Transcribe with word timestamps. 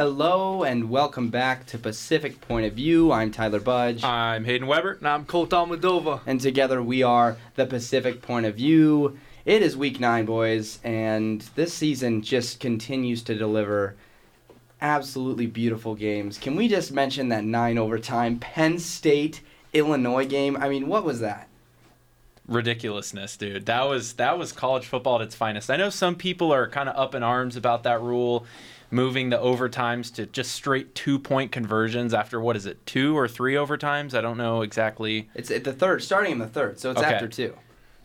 Hello 0.00 0.62
and 0.62 0.88
welcome 0.88 1.28
back 1.28 1.66
to 1.66 1.76
Pacific 1.76 2.40
Point 2.40 2.64
of 2.64 2.72
View. 2.72 3.12
I'm 3.12 3.30
Tyler 3.30 3.60
Budge. 3.60 4.02
I'm 4.02 4.46
Hayden 4.46 4.66
Weber. 4.66 4.92
And 4.92 5.06
I'm 5.06 5.26
Colt 5.26 5.50
Almadova. 5.50 6.22
And 6.24 6.40
together 6.40 6.82
we 6.82 7.02
are 7.02 7.36
the 7.56 7.66
Pacific 7.66 8.22
Point 8.22 8.46
of 8.46 8.54
View. 8.54 9.18
It 9.44 9.60
is 9.60 9.76
week 9.76 10.00
nine, 10.00 10.24
boys, 10.24 10.78
and 10.82 11.42
this 11.54 11.74
season 11.74 12.22
just 12.22 12.60
continues 12.60 13.22
to 13.24 13.34
deliver 13.34 13.94
absolutely 14.80 15.46
beautiful 15.46 15.94
games. 15.94 16.38
Can 16.38 16.56
we 16.56 16.66
just 16.66 16.92
mention 16.92 17.28
that 17.28 17.44
nine 17.44 17.76
overtime 17.76 18.38
Penn 18.38 18.78
State 18.78 19.42
Illinois 19.74 20.24
game? 20.24 20.56
I 20.56 20.70
mean, 20.70 20.88
what 20.88 21.04
was 21.04 21.20
that? 21.20 21.46
ridiculousness, 22.50 23.36
dude. 23.36 23.66
That 23.66 23.84
was 23.84 24.14
that 24.14 24.36
was 24.36 24.52
college 24.52 24.84
football 24.86 25.16
at 25.16 25.22
its 25.22 25.34
finest. 25.34 25.70
I 25.70 25.76
know 25.76 25.88
some 25.88 26.16
people 26.16 26.52
are 26.52 26.68
kind 26.68 26.88
of 26.88 26.96
up 26.96 27.14
in 27.14 27.22
arms 27.22 27.56
about 27.56 27.84
that 27.84 28.02
rule, 28.02 28.44
moving 28.90 29.30
the 29.30 29.38
overtimes 29.38 30.12
to 30.14 30.26
just 30.26 30.52
straight 30.52 30.94
two 30.94 31.18
point 31.18 31.52
conversions 31.52 32.12
after 32.14 32.40
what 32.40 32.56
is 32.56 32.66
it, 32.66 32.84
two 32.86 33.16
or 33.16 33.28
three 33.28 33.54
overtimes? 33.54 34.14
I 34.14 34.20
don't 34.20 34.36
know 34.38 34.62
exactly. 34.62 35.28
It's 35.34 35.50
at 35.50 35.64
the 35.64 35.72
third, 35.72 36.02
starting 36.02 36.32
in 36.32 36.38
the 36.38 36.46
third, 36.48 36.80
so 36.80 36.90
it's 36.90 37.00
Okay. 37.00 37.12
after 37.14 37.28
two. 37.28 37.56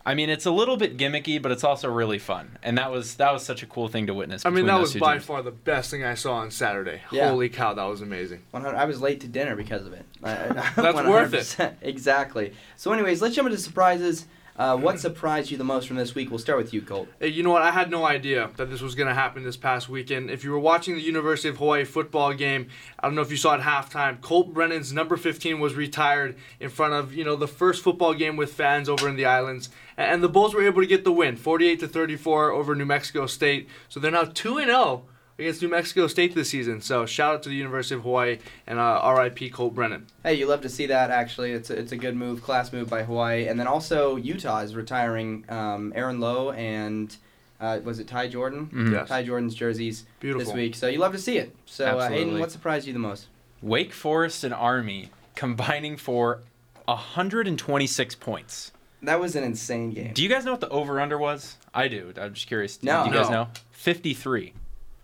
I 0.08 0.14
mean, 0.14 0.30
it's 0.30 0.46
a 0.46 0.52
little 0.52 0.78
bit 0.78 0.98
gimmicky, 0.98 1.42
but 1.42 1.52
it's 1.52 1.64
also 1.64 1.90
really 1.90 2.20
fun, 2.20 2.60
and 2.62 2.78
that 2.78 2.92
was 2.92 3.16
that 3.16 3.34
was 3.34 3.44
such 3.44 3.64
a 3.64 3.66
cool 3.66 3.88
thing 3.88 4.06
to 4.06 4.14
witness. 4.14 4.46
I 4.46 4.52
mean, 4.52 4.68
that 4.68 4.80
was 4.80 4.94
by 4.96 5.14
teams. 5.14 5.26
far 5.26 5.42
the 5.42 5.50
best 5.50 5.90
thing 5.90 6.04
I 6.04 6.14
saw 6.14 6.36
on 6.36 6.52
Saturday. 6.52 7.02
Yeah. 7.12 7.30
Holy 7.30 7.50
cow, 7.50 7.74
that 7.74 7.84
was 7.86 8.02
amazing. 8.02 8.44
I 8.54 8.86
was 8.86 9.02
late 9.02 9.22
to 9.22 9.28
dinner 9.28 9.56
because 9.56 9.84
of 9.88 9.94
it. 9.94 10.06
I- 10.24 10.32
I- 10.32 10.72
That's 10.76 11.08
worth 11.08 11.34
it. 11.60 11.74
Exactly. 11.82 12.54
So, 12.76 12.92
anyways, 12.94 13.20
let's 13.24 13.36
jump 13.36 13.48
into 13.48 13.58
surprises. 13.60 14.28
Uh, 14.58 14.78
what 14.78 15.00
surprised 15.00 15.52
you 15.52 15.58
the 15.58 15.66
most 15.66 15.86
from 15.88 15.98
this 15.98 16.16
week? 16.16 16.30
We'll 16.30 16.40
start 16.40 16.58
with 16.58 16.74
you, 16.74 16.82
Colt. 16.82 17.10
You 17.20 17.44
know 17.44 17.50
what? 17.50 17.62
I 17.62 17.72
had 17.72 17.92
no 17.92 18.06
idea 18.06 18.50
that 18.56 18.70
this 18.70 18.82
was 18.82 18.96
going 18.96 19.10
to 19.10 19.14
happen 19.14 19.44
this 19.44 19.58
past 19.58 19.90
weekend. 19.90 20.32
If 20.32 20.46
you 20.46 20.52
were 20.52 20.60
watching 20.60 20.96
the 20.96 21.02
University 21.02 21.50
of 21.50 21.58
Hawaii 21.58 21.84
football 21.84 22.34
game, 22.34 22.70
I 22.98 23.08
don't 23.08 23.16
know 23.16 23.22
if 23.22 23.32
you 23.32 23.38
saw 23.38 23.56
at 23.56 23.62
halftime, 23.62 24.22
Colt 24.22 24.54
Brennan's 24.54 24.94
number 24.94 25.18
15 25.18 25.60
was 25.60 25.76
retired 25.76 26.38
in 26.62 26.70
front 26.70 26.94
of, 26.94 27.14
you 27.14 27.26
know, 27.26 27.36
the 27.36 27.50
first 27.50 27.84
football 27.84 28.14
game 28.14 28.38
with 28.38 28.54
fans 28.54 28.88
over 28.88 29.10
in 29.10 29.18
the 29.18 29.26
islands. 29.26 29.70
And 29.98 30.24
the 30.24 30.30
Bulls 30.30 30.54
were 30.54 30.66
able 30.66 30.82
to 30.82 30.88
get 30.88 31.04
the 31.04 31.12
win, 31.12 31.36
48 31.36 31.82
to 31.82 31.88
34 31.88 32.52
over 32.52 32.76
New 32.76 32.86
Mexico 32.86 33.26
State. 33.26 33.68
So 33.90 34.00
they're 34.00 34.12
now 34.12 34.24
2 34.24 34.58
and 34.58 34.68
0 34.68 35.04
against 35.38 35.62
New 35.62 35.68
Mexico 35.70 36.08
State 36.08 36.34
this 36.36 36.50
season. 36.50 36.82
So 36.82 37.06
shout 37.06 37.36
out 37.36 37.44
to 37.44 37.50
the 37.50 37.56
University 37.56 37.96
of 37.96 38.02
Hawaii 38.02 38.40
and 38.68 38.80
uh, 38.80 39.16
RIP 39.18 39.52
Colt 39.52 39.76
Brennan. 39.76 40.08
Hey, 40.24 40.36
you 40.36 40.48
love 40.48 40.62
to 40.62 40.70
see 40.70 40.86
that, 40.88 41.12
actually. 41.12 41.52
It's 41.52 41.70
a, 41.70 41.78
it's 41.78 41.92
a 41.92 41.98
good 41.98 42.16
move, 42.16 42.42
class 42.42 42.72
move 42.72 42.90
by 42.90 43.04
Hawaii. 43.04 43.48
And 43.48 43.60
then 43.60 43.68
also, 43.68 44.16
Utah 44.16 44.60
is 44.60 44.76
retiring 44.76 45.46
um, 45.50 45.92
Aaron 45.96 46.20
Lowe 46.20 46.52
and, 46.52 47.16
uh, 47.60 47.80
was 47.84 48.00
it 48.00 48.08
Ty 48.08 48.28
Jordan? 48.30 48.68
Mhm. 48.74 48.92
Yes. 48.94 49.10
Ty 49.10 49.24
Jordan's 49.24 49.56
jerseys 49.56 50.06
Beautiful. 50.20 50.46
this 50.46 50.54
week. 50.54 50.76
So, 50.76 50.88
you 50.88 51.00
love 51.00 51.12
to 51.14 51.20
see 51.20 51.38
it. 51.38 51.56
So, 51.66 51.86
uh, 51.86 52.04
Hayden, 52.04 52.14
Absolutely. 52.14 52.40
what 52.40 52.52
surprised 52.52 52.88
you 52.88 52.94
the 52.94 53.00
most? 53.00 53.28
Wake 53.62 53.94
Forest 53.94 54.44
and 54.44 54.54
Army 54.54 55.10
combining 55.36 55.98
for 55.98 56.42
126 56.88 58.16
points. 58.16 58.72
That 59.02 59.20
was 59.20 59.36
an 59.36 59.44
insane 59.44 59.92
game. 59.92 60.14
Do 60.14 60.24
you 60.24 60.30
guys 60.30 60.46
know 60.46 60.52
what 60.52 60.62
the 60.62 60.70
over 60.70 61.00
under 61.00 61.18
was? 61.18 61.58
I 61.74 61.88
do. 61.88 62.14
I'm 62.20 62.34
just 62.34 62.48
curious. 62.48 62.82
No. 62.82 63.04
Do 63.04 63.10
you 63.12 63.16
guys 63.16 63.30
No. 63.30 63.44
know? 63.44 63.48
53. 63.72 64.54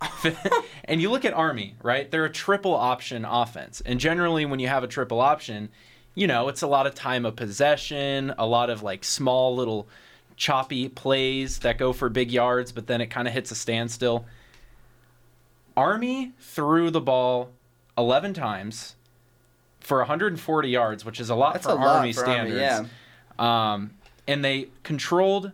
and 0.85 1.01
you 1.01 1.09
look 1.09 1.25
at 1.25 1.33
Army, 1.33 1.75
right? 1.83 2.09
They're 2.09 2.25
a 2.25 2.31
triple 2.31 2.73
option 2.73 3.25
offense. 3.25 3.81
And 3.85 3.99
generally, 3.99 4.45
when 4.45 4.59
you 4.59 4.67
have 4.67 4.83
a 4.83 4.87
triple 4.87 5.21
option, 5.21 5.69
you 6.15 6.27
know, 6.27 6.47
it's 6.47 6.61
a 6.61 6.67
lot 6.67 6.87
of 6.87 6.95
time 6.95 7.25
of 7.25 7.35
possession, 7.35 8.33
a 8.37 8.45
lot 8.45 8.69
of 8.69 8.83
like 8.83 9.03
small 9.03 9.55
little 9.55 9.87
choppy 10.35 10.89
plays 10.89 11.59
that 11.59 11.77
go 11.77 11.93
for 11.93 12.09
big 12.09 12.31
yards, 12.31 12.71
but 12.71 12.87
then 12.87 13.01
it 13.01 13.07
kind 13.07 13.27
of 13.27 13.33
hits 13.33 13.51
a 13.51 13.55
standstill. 13.55 14.25
Army 15.77 16.33
threw 16.39 16.89
the 16.89 17.01
ball 17.01 17.51
11 17.97 18.33
times 18.33 18.95
for 19.79 19.99
140 19.99 20.69
yards, 20.69 21.05
which 21.05 21.19
is 21.19 21.29
a 21.29 21.35
lot 21.35 21.53
That's 21.53 21.65
for 21.65 21.73
a 21.73 21.75
lot 21.75 21.97
Army 21.97 22.13
for 22.13 22.25
Army, 22.25 22.55
yeah. 22.55 22.85
Um, 23.39 23.91
and 24.27 24.43
they 24.43 24.69
controlled 24.83 25.51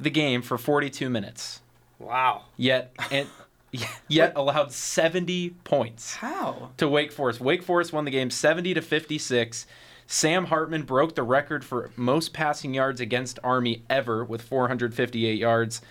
the 0.00 0.10
game 0.10 0.42
for 0.42 0.56
42 0.56 1.10
minutes. 1.10 1.60
Wow. 1.98 2.44
Yet 2.56 2.92
and 3.10 3.26
yet 4.08 4.32
allowed 4.34 4.72
70 4.72 5.50
points 5.64 6.16
How? 6.16 6.70
to 6.76 6.88
Wake 6.88 7.12
Forest. 7.12 7.40
Wake 7.40 7.62
Forest 7.62 7.92
won 7.92 8.04
the 8.04 8.10
game 8.10 8.30
70 8.30 8.74
to 8.74 8.82
56. 8.82 9.66
Sam 10.06 10.46
Hartman 10.46 10.82
broke 10.82 11.14
the 11.14 11.22
record 11.22 11.64
for 11.64 11.90
most 11.94 12.32
passing 12.32 12.72
yards 12.72 13.00
against 13.00 13.38
Army 13.44 13.84
ever 13.90 14.24
with 14.24 14.42
458 14.42 15.38
yards. 15.38 15.82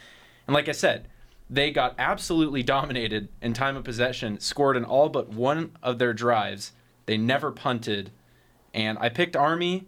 And 0.47 0.55
like 0.55 0.67
I 0.67 0.71
said, 0.71 1.07
they 1.49 1.71
got 1.71 1.95
absolutely 1.97 2.63
dominated 2.63 3.29
in 3.41 3.53
time 3.53 3.77
of 3.77 3.83
possession, 3.83 4.39
scored 4.39 4.75
in 4.75 4.83
all 4.83 5.09
but 5.09 5.29
one 5.29 5.71
of 5.83 5.99
their 5.99 6.13
drives. 6.13 6.71
They 7.05 7.17
never 7.17 7.51
punted. 7.51 8.11
And 8.73 8.97
I 8.99 9.09
picked 9.09 9.35
Army 9.35 9.87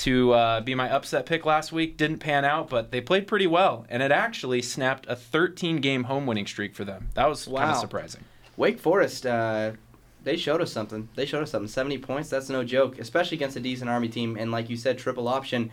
to 0.00 0.32
uh, 0.32 0.60
be 0.62 0.74
my 0.74 0.90
upset 0.90 1.26
pick 1.26 1.44
last 1.44 1.72
week. 1.72 1.96
Didn't 1.96 2.18
pan 2.18 2.44
out, 2.44 2.70
but 2.70 2.90
they 2.90 3.00
played 3.00 3.26
pretty 3.26 3.46
well. 3.46 3.84
And 3.90 4.02
it 4.02 4.10
actually 4.10 4.62
snapped 4.62 5.06
a 5.08 5.14
13 5.14 5.78
game 5.78 6.04
home 6.04 6.26
winning 6.26 6.46
streak 6.46 6.74
for 6.74 6.84
them. 6.84 7.08
That 7.14 7.28
was 7.28 7.44
kind 7.44 7.70
of 7.70 7.76
surprising. 7.76 8.24
Wake 8.56 8.78
Forest, 8.78 9.26
uh, 9.26 9.72
they 10.24 10.36
showed 10.36 10.62
us 10.62 10.72
something. 10.72 11.08
They 11.16 11.26
showed 11.26 11.42
us 11.42 11.50
something. 11.50 11.68
70 11.68 11.98
points, 11.98 12.30
that's 12.30 12.48
no 12.48 12.64
joke, 12.64 12.98
especially 12.98 13.36
against 13.36 13.56
a 13.56 13.60
decent 13.60 13.90
Army 13.90 14.08
team. 14.08 14.36
And 14.38 14.50
like 14.50 14.70
you 14.70 14.76
said, 14.76 14.98
triple 14.98 15.28
option. 15.28 15.70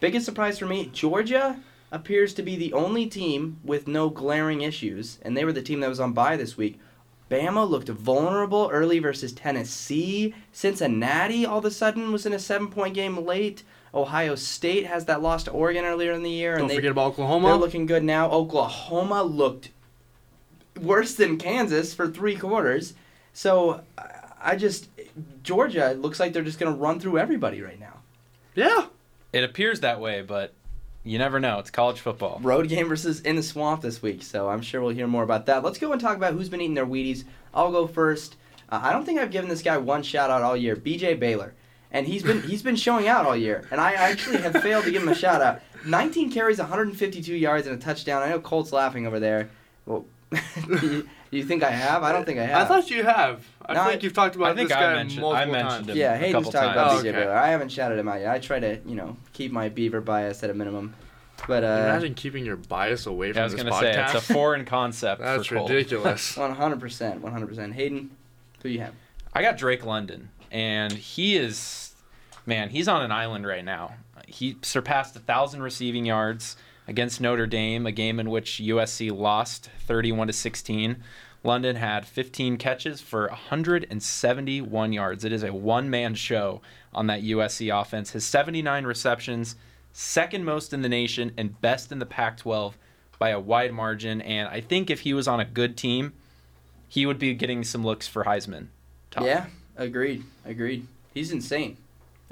Biggest 0.00 0.26
surprise 0.26 0.58
for 0.58 0.66
me, 0.66 0.86
Georgia 0.92 1.60
appears 1.92 2.34
to 2.34 2.42
be 2.42 2.56
the 2.56 2.72
only 2.72 3.06
team 3.06 3.58
with 3.64 3.86
no 3.86 4.10
glaring 4.10 4.62
issues. 4.62 5.18
And 5.22 5.36
they 5.36 5.44
were 5.44 5.52
the 5.52 5.62
team 5.62 5.80
that 5.80 5.88
was 5.88 6.00
on 6.00 6.12
bye 6.12 6.36
this 6.36 6.56
week. 6.56 6.80
Bama 7.30 7.68
looked 7.68 7.88
vulnerable 7.88 8.68
early 8.72 8.98
versus 8.98 9.32
Tennessee. 9.32 10.34
Cincinnati 10.52 11.46
all 11.46 11.58
of 11.58 11.64
a 11.64 11.70
sudden 11.70 12.10
was 12.12 12.26
in 12.26 12.32
a 12.32 12.38
seven 12.38 12.68
point 12.68 12.94
game 12.94 13.24
late. 13.24 13.62
Ohio 13.94 14.34
State 14.34 14.86
has 14.86 15.04
that 15.06 15.22
loss 15.22 15.44
to 15.44 15.50
Oregon 15.50 15.84
earlier 15.84 16.12
in 16.12 16.22
the 16.22 16.30
year. 16.30 16.52
Don't 16.52 16.62
and 16.62 16.70
they, 16.70 16.76
forget 16.76 16.90
about 16.92 17.16
they're 17.16 17.24
Oklahoma. 17.26 17.56
looking 17.56 17.86
good 17.86 18.04
now. 18.04 18.30
Oklahoma 18.30 19.22
looked 19.22 19.70
worse 20.80 21.14
than 21.14 21.38
Kansas 21.38 21.94
for 21.94 22.08
three 22.08 22.36
quarters. 22.36 22.94
So 23.32 23.82
I- 23.98 24.16
I 24.42 24.56
just 24.56 24.88
Georgia 25.42 25.92
looks 25.98 26.18
like 26.18 26.32
they're 26.32 26.42
just 26.42 26.58
gonna 26.58 26.74
run 26.74 26.98
through 26.98 27.18
everybody 27.18 27.60
right 27.62 27.78
now. 27.78 28.00
yeah. 28.54 28.86
It 29.32 29.44
appears 29.44 29.80
that 29.80 30.00
way, 30.00 30.22
but 30.22 30.54
you 31.02 31.18
never 31.18 31.40
know. 31.40 31.58
It's 31.58 31.70
college 31.70 32.00
football. 32.00 32.40
Road 32.42 32.68
game 32.68 32.88
versus 32.88 33.20
in 33.20 33.36
the 33.36 33.42
swamp 33.42 33.82
this 33.82 34.02
week, 34.02 34.22
so 34.22 34.48
I'm 34.48 34.62
sure 34.62 34.80
we'll 34.80 34.94
hear 34.94 35.06
more 35.06 35.22
about 35.22 35.46
that. 35.46 35.62
Let's 35.62 35.78
go 35.78 35.92
and 35.92 36.00
talk 36.00 36.16
about 36.16 36.34
who's 36.34 36.48
been 36.48 36.60
eating 36.60 36.74
their 36.74 36.86
Wheaties. 36.86 37.24
I'll 37.54 37.72
go 37.72 37.86
first. 37.86 38.36
Uh, 38.68 38.80
I 38.82 38.92
don't 38.92 39.04
think 39.04 39.18
I've 39.18 39.30
given 39.30 39.48
this 39.48 39.62
guy 39.62 39.76
one 39.78 40.02
shout 40.02 40.30
out 40.30 40.42
all 40.42 40.56
year, 40.56 40.76
BJ 40.76 41.18
Baylor, 41.18 41.54
and 41.90 42.06
he's 42.06 42.22
been 42.22 42.42
he's 42.42 42.62
been 42.62 42.76
showing 42.76 43.08
out 43.08 43.26
all 43.26 43.36
year, 43.36 43.66
and 43.70 43.80
I 43.80 43.92
actually 43.92 44.38
have 44.38 44.62
failed 44.62 44.84
to 44.84 44.90
give 44.90 45.02
him 45.02 45.08
a 45.08 45.14
shout 45.14 45.40
out. 45.40 45.60
19 45.86 46.30
carries, 46.30 46.58
152 46.58 47.34
yards, 47.34 47.66
and 47.66 47.76
a 47.76 47.80
touchdown. 47.80 48.22
I 48.22 48.30
know 48.30 48.40
Colt's 48.40 48.72
laughing 48.72 49.06
over 49.06 49.18
there. 49.18 49.48
Well, 49.86 50.04
you, 51.30 51.44
think 51.44 51.62
I 51.62 51.70
have? 51.70 52.02
I 52.02 52.12
don't 52.12 52.24
think 52.24 52.38
I 52.38 52.44
have. 52.46 52.62
I 52.62 52.64
thought 52.64 52.90
you 52.90 53.04
have. 53.04 53.44
I 53.64 53.74
No, 53.74 53.84
think 53.84 54.00
I- 54.00 54.04
you've 54.04 54.12
talked 54.12 54.36
about 54.36 54.50
I 54.50 54.54
think 54.54 54.68
this 54.68 54.76
I 54.76 54.80
guy 54.80 54.94
mentioned- 54.94 55.20
multiple 55.20 55.42
I 55.42 55.44
mentioned 55.52 55.70
times. 55.86 55.88
him. 55.90 55.96
Yeah, 55.96 56.14
a 56.14 56.16
Hayden's 56.16 56.32
couple 56.46 56.52
talked 56.52 56.72
about 56.72 56.88
times. 56.90 57.02
BJ 57.02 57.06
Oh, 57.06 57.10
okay. 57.10 57.20
Baylor. 57.20 57.32
I 57.36 57.48
haven't 57.48 57.68
shouted 57.70 57.98
him 57.98 58.08
out 58.08 58.20
yet. 58.20 58.30
I 58.30 58.38
try 58.38 58.58
to, 58.60 58.78
you 58.86 58.94
know, 58.96 59.16
keep 59.32 59.52
my 59.52 59.68
Beaver 59.68 60.00
bias 60.00 60.42
at 60.42 60.50
a 60.50 60.54
minimum. 60.54 60.94
But 61.48 61.64
uh, 61.64 61.66
Imagine 61.88 62.14
keeping 62.14 62.44
your 62.44 62.56
bias 62.56 63.06
away 63.06 63.28
Yeah, 63.28 63.32
from 63.34 63.40
I 63.40 63.44
was 63.44 63.54
gonna 63.54 63.72
say 63.72 63.94
podcast. 63.94 64.14
it's 64.16 64.30
a 64.30 64.32
foreign 64.34 64.64
concept. 64.66 65.20
That's 65.22 65.46
for 65.46 65.54
ridiculous. 65.56 66.36
100%, 66.36 67.20
100%. 67.20 67.72
Hayden, 67.72 68.10
who 68.62 68.68
you 68.68 68.80
have? 68.80 68.92
I 69.32 69.40
got 69.42 69.56
Drake 69.56 69.84
London, 69.86 70.28
and 70.50 70.92
he 70.92 71.36
is, 71.36 71.94
man, 72.44 72.68
he's 72.70 72.88
on 72.88 73.02
an 73.02 73.12
island 73.12 73.46
right 73.46 73.64
now. 73.64 73.94
He 74.26 74.56
surpassed 74.62 75.16
a 75.16 75.20
thousand 75.20 75.62
receiving 75.62 76.04
yards 76.04 76.56
against 76.90 77.20
Notre 77.20 77.46
Dame, 77.46 77.86
a 77.86 77.92
game 77.92 78.18
in 78.18 78.28
which 78.28 78.60
USC 78.62 79.16
lost 79.16 79.70
31 79.86 80.26
to 80.26 80.32
16. 80.32 80.96
London 81.44 81.76
had 81.76 82.04
15 82.04 82.58
catches 82.58 83.00
for 83.00 83.28
171 83.28 84.92
yards. 84.92 85.24
It 85.24 85.32
is 85.32 85.44
a 85.44 85.54
one-man 85.54 86.16
show 86.16 86.60
on 86.92 87.06
that 87.06 87.22
USC 87.22 87.72
offense. 87.80 88.10
His 88.10 88.26
79 88.26 88.84
receptions, 88.84 89.54
second 89.92 90.44
most 90.44 90.72
in 90.72 90.82
the 90.82 90.88
nation 90.88 91.32
and 91.38 91.58
best 91.60 91.92
in 91.92 92.00
the 92.00 92.06
Pac-12 92.06 92.74
by 93.20 93.28
a 93.30 93.40
wide 93.40 93.72
margin. 93.72 94.20
And 94.20 94.48
I 94.48 94.60
think 94.60 94.90
if 94.90 95.00
he 95.00 95.14
was 95.14 95.28
on 95.28 95.38
a 95.38 95.44
good 95.44 95.76
team, 95.76 96.12
he 96.88 97.06
would 97.06 97.20
be 97.20 97.32
getting 97.34 97.62
some 97.62 97.84
looks 97.84 98.08
for 98.08 98.24
Heisman. 98.24 98.66
talk. 99.12 99.24
Yeah, 99.24 99.46
agreed, 99.76 100.24
agreed. 100.44 100.88
He's 101.14 101.30
insane. 101.30 101.76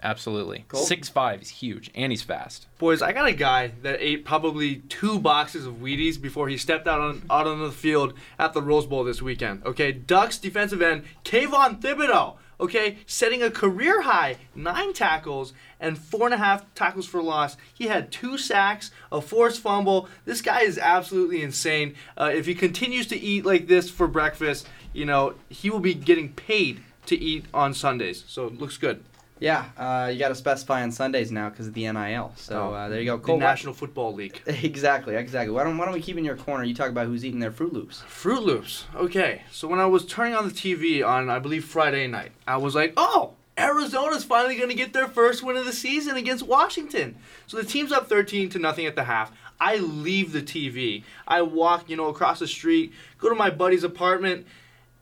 Absolutely. 0.02 0.64
Cool. 0.68 0.80
Six 0.80 1.08
five, 1.08 1.40
he's 1.40 1.48
huge, 1.50 1.90
and 1.94 2.12
he's 2.12 2.22
fast. 2.22 2.66
Boys, 2.78 3.02
I 3.02 3.12
got 3.12 3.26
a 3.26 3.32
guy 3.32 3.72
that 3.82 4.00
ate 4.00 4.24
probably 4.24 4.76
two 4.88 5.18
boxes 5.18 5.66
of 5.66 5.74
Wheaties 5.74 6.20
before 6.20 6.48
he 6.48 6.56
stepped 6.56 6.86
out 6.86 7.00
on 7.00 7.22
out 7.30 7.46
on 7.46 7.60
the 7.60 7.72
field 7.72 8.14
at 8.38 8.52
the 8.52 8.62
Rose 8.62 8.86
Bowl 8.86 9.04
this 9.04 9.20
weekend. 9.22 9.64
Okay, 9.66 9.92
Ducks 9.92 10.38
defensive 10.38 10.80
end 10.82 11.04
Kayvon 11.24 11.80
Thibodeaux. 11.80 12.36
okay, 12.60 12.98
setting 13.06 13.42
a 13.42 13.50
career 13.50 14.02
high 14.02 14.36
nine 14.54 14.92
tackles 14.92 15.52
and 15.80 15.96
four 15.98 16.26
and 16.26 16.34
a 16.34 16.38
half 16.38 16.72
tackles 16.74 17.06
for 17.06 17.22
loss. 17.22 17.56
He 17.74 17.86
had 17.86 18.10
two 18.10 18.36
sacks, 18.38 18.90
a 19.12 19.20
forced 19.20 19.60
fumble. 19.60 20.08
This 20.24 20.42
guy 20.42 20.62
is 20.62 20.78
absolutely 20.78 21.42
insane. 21.42 21.94
Uh, 22.16 22.30
if 22.34 22.46
he 22.46 22.54
continues 22.54 23.06
to 23.08 23.16
eat 23.18 23.44
like 23.44 23.66
this 23.68 23.90
for 23.90 24.06
breakfast, 24.08 24.66
you 24.92 25.04
know, 25.04 25.34
he 25.48 25.70
will 25.70 25.80
be 25.80 25.94
getting 25.94 26.32
paid 26.32 26.82
to 27.06 27.16
eat 27.16 27.46
on 27.54 27.72
Sundays. 27.74 28.24
So 28.26 28.46
it 28.46 28.58
looks 28.58 28.76
good. 28.76 29.02
Yeah, 29.40 29.66
uh, 29.76 30.10
you 30.12 30.18
got 30.18 30.28
to 30.28 30.34
specify 30.34 30.82
on 30.82 30.90
Sundays 30.90 31.30
now 31.30 31.48
because 31.48 31.66
of 31.68 31.74
the 31.74 31.90
NIL. 31.90 32.32
So 32.36 32.74
uh, 32.74 32.88
there 32.88 33.00
you 33.00 33.06
go. 33.06 33.18
Cole, 33.18 33.36
why- 33.36 33.44
National 33.44 33.72
Football 33.74 34.14
League. 34.14 34.40
exactly, 34.46 35.14
exactly. 35.14 35.54
Why 35.54 35.64
don't 35.64 35.78
Why 35.78 35.84
don't 35.84 35.94
we 35.94 36.00
keep 36.02 36.16
in 36.16 36.24
your 36.24 36.36
corner? 36.36 36.64
You 36.64 36.74
talk 36.74 36.90
about 36.90 37.06
who's 37.06 37.24
eating 37.24 37.40
their 37.40 37.52
Fruit 37.52 37.72
Loops. 37.72 38.02
Fruit 38.06 38.42
Loops. 38.42 38.84
Okay, 38.94 39.42
so 39.50 39.68
when 39.68 39.80
I 39.80 39.86
was 39.86 40.04
turning 40.04 40.34
on 40.34 40.46
the 40.48 40.54
TV 40.54 41.06
on, 41.06 41.30
I 41.30 41.38
believe, 41.38 41.64
Friday 41.64 42.06
night, 42.06 42.32
I 42.46 42.56
was 42.56 42.74
like, 42.74 42.92
oh, 42.96 43.34
Arizona's 43.56 44.24
finally 44.24 44.56
going 44.56 44.68
to 44.68 44.74
get 44.74 44.92
their 44.92 45.08
first 45.08 45.42
win 45.42 45.56
of 45.56 45.66
the 45.66 45.72
season 45.72 46.16
against 46.16 46.46
Washington. 46.46 47.16
So 47.46 47.56
the 47.56 47.64
team's 47.64 47.92
up 47.92 48.08
13 48.08 48.50
to 48.50 48.58
nothing 48.58 48.86
at 48.86 48.94
the 48.94 49.04
half. 49.04 49.32
I 49.60 49.76
leave 49.76 50.32
the 50.32 50.42
TV. 50.42 51.02
I 51.26 51.42
walk, 51.42 51.90
you 51.90 51.96
know, 51.96 52.06
across 52.06 52.38
the 52.38 52.46
street, 52.46 52.92
go 53.18 53.28
to 53.28 53.34
my 53.34 53.50
buddy's 53.50 53.82
apartment, 53.82 54.46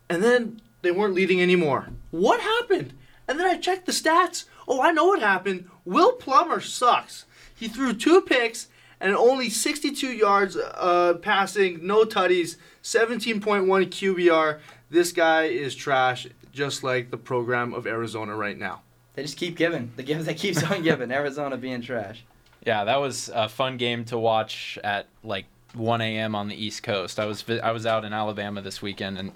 and 0.08 0.22
then 0.22 0.62
they 0.80 0.90
weren't 0.90 1.14
leading 1.14 1.42
anymore. 1.42 1.88
What 2.10 2.40
happened? 2.40 2.94
And 3.28 3.38
then 3.38 3.46
I 3.46 3.56
checked 3.56 3.86
the 3.86 3.92
stats. 3.92 4.44
Oh, 4.68 4.80
I 4.80 4.92
know 4.92 5.06
what 5.06 5.20
happened. 5.20 5.68
Will 5.84 6.12
Plummer 6.12 6.60
sucks. 6.60 7.24
He 7.54 7.68
threw 7.68 7.92
two 7.92 8.20
picks 8.20 8.68
and 9.00 9.14
only 9.14 9.50
62 9.50 10.08
yards 10.08 10.56
uh, 10.56 11.14
passing, 11.22 11.86
no 11.86 12.04
tutties, 12.04 12.56
17.1 12.82 13.66
QBR. 13.66 14.60
This 14.90 15.12
guy 15.12 15.44
is 15.44 15.74
trash, 15.74 16.26
just 16.52 16.82
like 16.82 17.10
the 17.10 17.16
program 17.16 17.74
of 17.74 17.86
Arizona 17.86 18.34
right 18.34 18.58
now. 18.58 18.82
They 19.14 19.22
just 19.22 19.36
keep 19.36 19.56
giving. 19.56 19.92
The 19.96 20.02
give 20.02 20.24
that 20.24 20.36
keeps 20.36 20.62
on 20.62 20.82
giving. 20.82 21.10
Arizona 21.10 21.56
being 21.56 21.82
trash. 21.82 22.24
Yeah, 22.64 22.84
that 22.84 23.00
was 23.00 23.30
a 23.34 23.48
fun 23.48 23.76
game 23.76 24.04
to 24.06 24.18
watch 24.18 24.78
at 24.84 25.06
like 25.22 25.46
1 25.74 26.00
a.m. 26.00 26.34
on 26.34 26.48
the 26.48 26.54
East 26.54 26.82
Coast. 26.82 27.18
I 27.18 27.24
was 27.24 27.44
I 27.62 27.70
was 27.70 27.86
out 27.86 28.04
in 28.04 28.12
Alabama 28.12 28.60
this 28.60 28.82
weekend, 28.82 29.18
and 29.18 29.32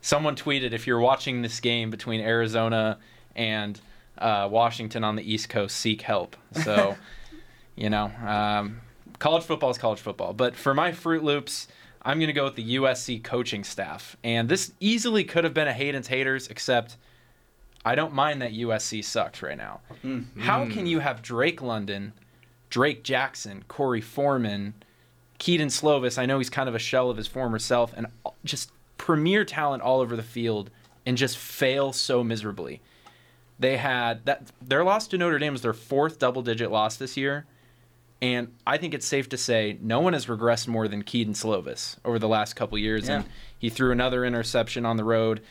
someone 0.00 0.36
tweeted 0.36 0.72
if 0.72 0.86
you're 0.86 1.00
watching 1.00 1.42
this 1.42 1.60
game 1.60 1.90
between 1.90 2.20
Arizona 2.20 2.98
and 3.34 3.80
uh, 4.18 4.48
Washington 4.50 5.04
on 5.04 5.16
the 5.16 5.32
East 5.32 5.48
Coast, 5.48 5.76
seek 5.76 6.02
help. 6.02 6.36
So, 6.64 6.96
you 7.76 7.90
know, 7.90 8.10
um, 8.24 8.80
college 9.18 9.44
football 9.44 9.70
is 9.70 9.78
college 9.78 10.00
football. 10.00 10.32
But 10.32 10.56
for 10.56 10.74
my 10.74 10.92
Fruit 10.92 11.22
Loops, 11.22 11.68
I'm 12.02 12.18
going 12.18 12.28
to 12.28 12.32
go 12.32 12.44
with 12.44 12.56
the 12.56 12.76
USC 12.76 13.22
coaching 13.22 13.64
staff, 13.64 14.16
and 14.24 14.48
this 14.48 14.72
easily 14.80 15.24
could 15.24 15.44
have 15.44 15.54
been 15.54 15.68
a 15.68 15.72
Hayden's 15.72 16.08
haters, 16.08 16.48
except. 16.48 16.96
I 17.84 17.96
don't 17.96 18.14
mind 18.14 18.42
that 18.42 18.52
USC 18.52 19.02
sucks 19.04 19.42
right 19.42 19.56
now. 19.56 19.80
Mm. 20.04 20.38
How 20.38 20.66
can 20.66 20.86
you 20.86 21.00
have 21.00 21.20
Drake 21.20 21.60
London, 21.60 22.12
Drake 22.70 23.02
Jackson, 23.02 23.64
Korey 23.68 24.00
Foreman, 24.00 24.74
Kedon 25.38 25.66
Slovis? 25.66 26.16
I 26.16 26.24
know 26.24 26.38
he's 26.38 26.48
kind 26.48 26.68
of 26.68 26.76
a 26.76 26.78
shell 26.78 27.10
of 27.10 27.16
his 27.16 27.26
former 27.26 27.58
self, 27.58 27.92
and 27.96 28.06
just 28.44 28.70
premier 28.98 29.44
talent 29.44 29.82
all 29.82 30.00
over 30.00 30.14
the 30.14 30.22
field, 30.22 30.70
and 31.04 31.16
just 31.16 31.36
fail 31.36 31.92
so 31.92 32.22
miserably. 32.22 32.80
They 33.58 33.76
had 33.76 34.24
that 34.26 34.50
their 34.60 34.82
loss 34.82 35.06
to 35.08 35.18
Notre 35.18 35.38
Dame 35.38 35.52
was 35.52 35.62
their 35.62 35.72
fourth 35.72 36.18
double-digit 36.18 36.70
loss 36.70 36.96
this 36.96 37.16
year, 37.16 37.46
and 38.22 38.54
I 38.64 38.78
think 38.78 38.94
it's 38.94 39.06
safe 39.06 39.28
to 39.30 39.36
say 39.36 39.78
no 39.80 39.98
one 39.98 40.12
has 40.12 40.26
regressed 40.26 40.68
more 40.68 40.86
than 40.86 41.02
Kedon 41.02 41.34
Slovis 41.34 41.96
over 42.04 42.20
the 42.20 42.28
last 42.28 42.54
couple 42.54 42.78
years. 42.78 43.08
And 43.08 43.24
he 43.58 43.68
threw 43.68 43.90
another 43.90 44.24
interception 44.24 44.86
on 44.86 44.96
the 44.96 45.02
road. 45.02 45.42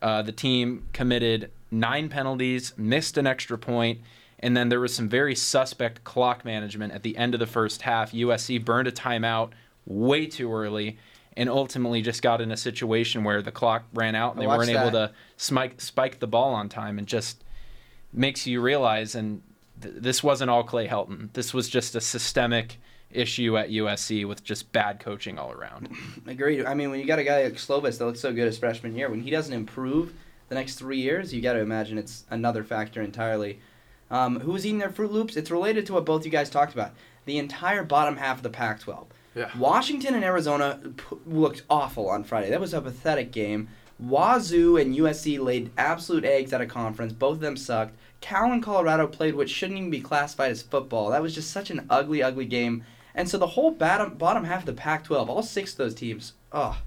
Uh, 0.00 0.22
the 0.22 0.30
team 0.30 0.86
committed 0.92 1.50
nine 1.72 2.08
penalties, 2.08 2.74
missed 2.76 3.18
an 3.18 3.26
extra 3.26 3.58
point, 3.58 4.00
and 4.38 4.56
then 4.56 4.68
there 4.68 4.78
was 4.78 4.94
some 4.94 5.08
very 5.08 5.34
suspect 5.34 6.04
clock 6.04 6.44
management 6.44 6.92
at 6.92 7.02
the 7.02 7.16
end 7.16 7.34
of 7.34 7.40
the 7.40 7.46
first 7.46 7.82
half. 7.82 8.12
USC 8.12 8.64
burned 8.64 8.86
a 8.86 8.92
timeout 8.92 9.50
way 9.84 10.26
too 10.26 10.52
early 10.52 10.98
and 11.36 11.48
ultimately 11.48 12.02
just 12.02 12.22
got 12.22 12.40
in 12.40 12.50
a 12.50 12.56
situation 12.56 13.24
where 13.24 13.42
the 13.42 13.52
clock 13.52 13.84
ran 13.94 14.14
out 14.14 14.32
and 14.32 14.40
I 14.40 14.42
they 14.42 14.46
weren't 14.48 14.70
watched 14.70 14.70
able 14.70 14.90
to 14.92 15.12
spike, 15.36 15.80
spike 15.80 16.18
the 16.18 16.26
ball 16.26 16.54
on 16.54 16.68
time 16.68 16.98
and 16.98 17.06
just 17.06 17.42
makes 18.12 18.46
you 18.46 18.60
realize 18.60 19.14
and 19.14 19.42
th- 19.80 19.94
this 19.98 20.22
wasn't 20.22 20.50
all 20.50 20.62
Clay 20.64 20.86
Helton. 20.88 21.32
This 21.32 21.54
was 21.54 21.68
just 21.68 21.94
a 21.94 22.00
systemic 22.00 22.78
issue 23.10 23.56
at 23.56 23.70
USC 23.70 24.26
with 24.26 24.42
just 24.42 24.72
bad 24.72 25.00
coaching 25.00 25.38
all 25.38 25.52
around. 25.52 25.94
Agreed. 26.26 26.64
I 26.64 26.74
mean, 26.74 26.90
when 26.90 27.00
you 27.00 27.06
got 27.06 27.18
a 27.18 27.24
guy 27.24 27.44
like 27.44 27.54
Slovis 27.54 27.98
that 27.98 28.06
looks 28.06 28.20
so 28.20 28.32
good 28.32 28.46
his 28.46 28.58
freshman 28.58 28.94
year, 28.96 29.08
when 29.08 29.20
he 29.20 29.30
doesn't 29.30 29.52
improve 29.52 30.12
the 30.48 30.54
next 30.54 30.76
three 30.76 30.98
years, 30.98 31.32
you 31.32 31.40
got 31.40 31.54
to 31.54 31.60
imagine 31.60 31.98
it's 31.98 32.24
another 32.30 32.64
factor 32.64 33.02
entirely. 33.02 33.60
Um, 34.10 34.40
who's 34.40 34.66
eating 34.66 34.78
their 34.78 34.90
Fruit 34.90 35.10
Loops? 35.10 35.36
It's 35.36 35.50
related 35.50 35.86
to 35.86 35.94
what 35.94 36.04
both 36.04 36.24
you 36.24 36.30
guys 36.30 36.50
talked 36.50 36.74
about. 36.74 36.92
The 37.24 37.38
entire 37.38 37.84
bottom 37.84 38.16
half 38.16 38.38
of 38.38 38.42
the 38.42 38.50
Pac-12. 38.50 39.06
Yeah. 39.34 39.50
Washington 39.56 40.14
and 40.14 40.24
Arizona 40.24 40.80
p- 40.96 41.16
looked 41.26 41.62
awful 41.70 42.08
on 42.08 42.24
Friday. 42.24 42.50
That 42.50 42.60
was 42.60 42.74
a 42.74 42.80
pathetic 42.80 43.32
game. 43.32 43.68
Wazoo 43.98 44.76
and 44.76 44.94
USC 44.94 45.38
laid 45.38 45.70
absolute 45.78 46.24
eggs 46.24 46.52
at 46.52 46.60
a 46.60 46.66
conference. 46.66 47.12
Both 47.12 47.34
of 47.34 47.40
them 47.40 47.56
sucked. 47.56 47.94
Cal 48.20 48.52
and 48.52 48.62
Colorado 48.62 49.06
played 49.06 49.34
what 49.34 49.48
shouldn't 49.48 49.78
even 49.78 49.90
be 49.90 50.00
classified 50.00 50.50
as 50.50 50.62
football. 50.62 51.10
That 51.10 51.22
was 51.22 51.34
just 51.34 51.50
such 51.50 51.70
an 51.70 51.86
ugly, 51.88 52.22
ugly 52.22 52.44
game. 52.44 52.84
And 53.14 53.28
so 53.28 53.38
the 53.38 53.46
whole 53.48 53.70
bottom 53.70 54.14
bottom 54.14 54.44
half 54.44 54.60
of 54.60 54.66
the 54.66 54.72
Pac-12, 54.72 55.28
all 55.28 55.42
six 55.42 55.72
of 55.72 55.78
those 55.78 55.94
teams, 55.94 56.32
oh, 56.52 56.80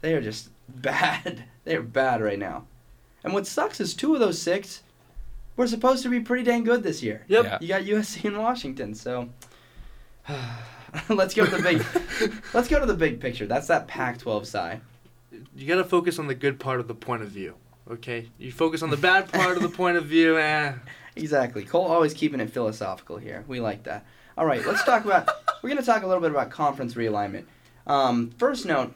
they 0.00 0.14
are 0.14 0.22
just 0.22 0.50
bad. 0.68 1.44
they 1.64 1.76
are 1.76 1.82
bad 1.82 2.20
right 2.20 2.38
now. 2.38 2.66
And 3.24 3.32
what 3.32 3.46
sucks 3.46 3.80
is 3.80 3.94
two 3.94 4.14
of 4.14 4.20
those 4.20 4.40
six 4.40 4.82
were 5.56 5.66
supposed 5.66 6.02
to 6.02 6.08
be 6.08 6.20
pretty 6.20 6.44
dang 6.44 6.64
good 6.64 6.82
this 6.82 7.02
year. 7.02 7.24
Yep. 7.28 7.44
Yeah. 7.44 7.58
You 7.60 7.68
got 7.68 7.82
USC 7.82 8.24
and 8.24 8.38
Washington, 8.38 8.94
so 8.94 9.28
let's 11.08 11.34
go 11.34 11.44
to 11.44 11.50
the 11.56 11.62
big 11.62 11.84
let's 12.54 12.68
go 12.68 12.78
to 12.80 12.86
the 12.86 12.94
big 12.94 13.20
picture. 13.20 13.46
That's 13.46 13.68
that 13.68 13.86
Pac-12 13.86 14.46
side. 14.46 14.80
You 15.54 15.66
got 15.66 15.76
to 15.76 15.84
focus 15.84 16.18
on 16.18 16.26
the 16.26 16.34
good 16.34 16.58
part 16.60 16.80
of 16.80 16.88
the 16.88 16.94
point 16.94 17.22
of 17.22 17.28
view. 17.28 17.54
Okay? 17.90 18.28
You 18.38 18.52
focus 18.52 18.82
on 18.82 18.90
the 18.90 18.96
bad 18.96 19.30
part 19.32 19.56
of 19.56 19.62
the 19.62 19.68
point 19.68 19.96
of 19.96 20.06
view, 20.06 20.38
eh. 20.38 20.72
Exactly. 21.14 21.64
Cole 21.64 21.86
always 21.86 22.12
keeping 22.12 22.40
it 22.40 22.50
philosophical 22.50 23.16
here. 23.16 23.44
We 23.48 23.60
like 23.60 23.84
that. 23.84 24.04
All 24.36 24.44
right, 24.44 24.64
let's 24.66 24.84
talk 24.84 25.04
about. 25.04 25.28
we're 25.62 25.70
going 25.70 25.80
to 25.80 25.86
talk 25.86 26.02
a 26.02 26.06
little 26.06 26.20
bit 26.20 26.30
about 26.30 26.50
conference 26.50 26.94
realignment. 26.94 27.44
Um, 27.86 28.32
first 28.38 28.66
note, 28.66 28.94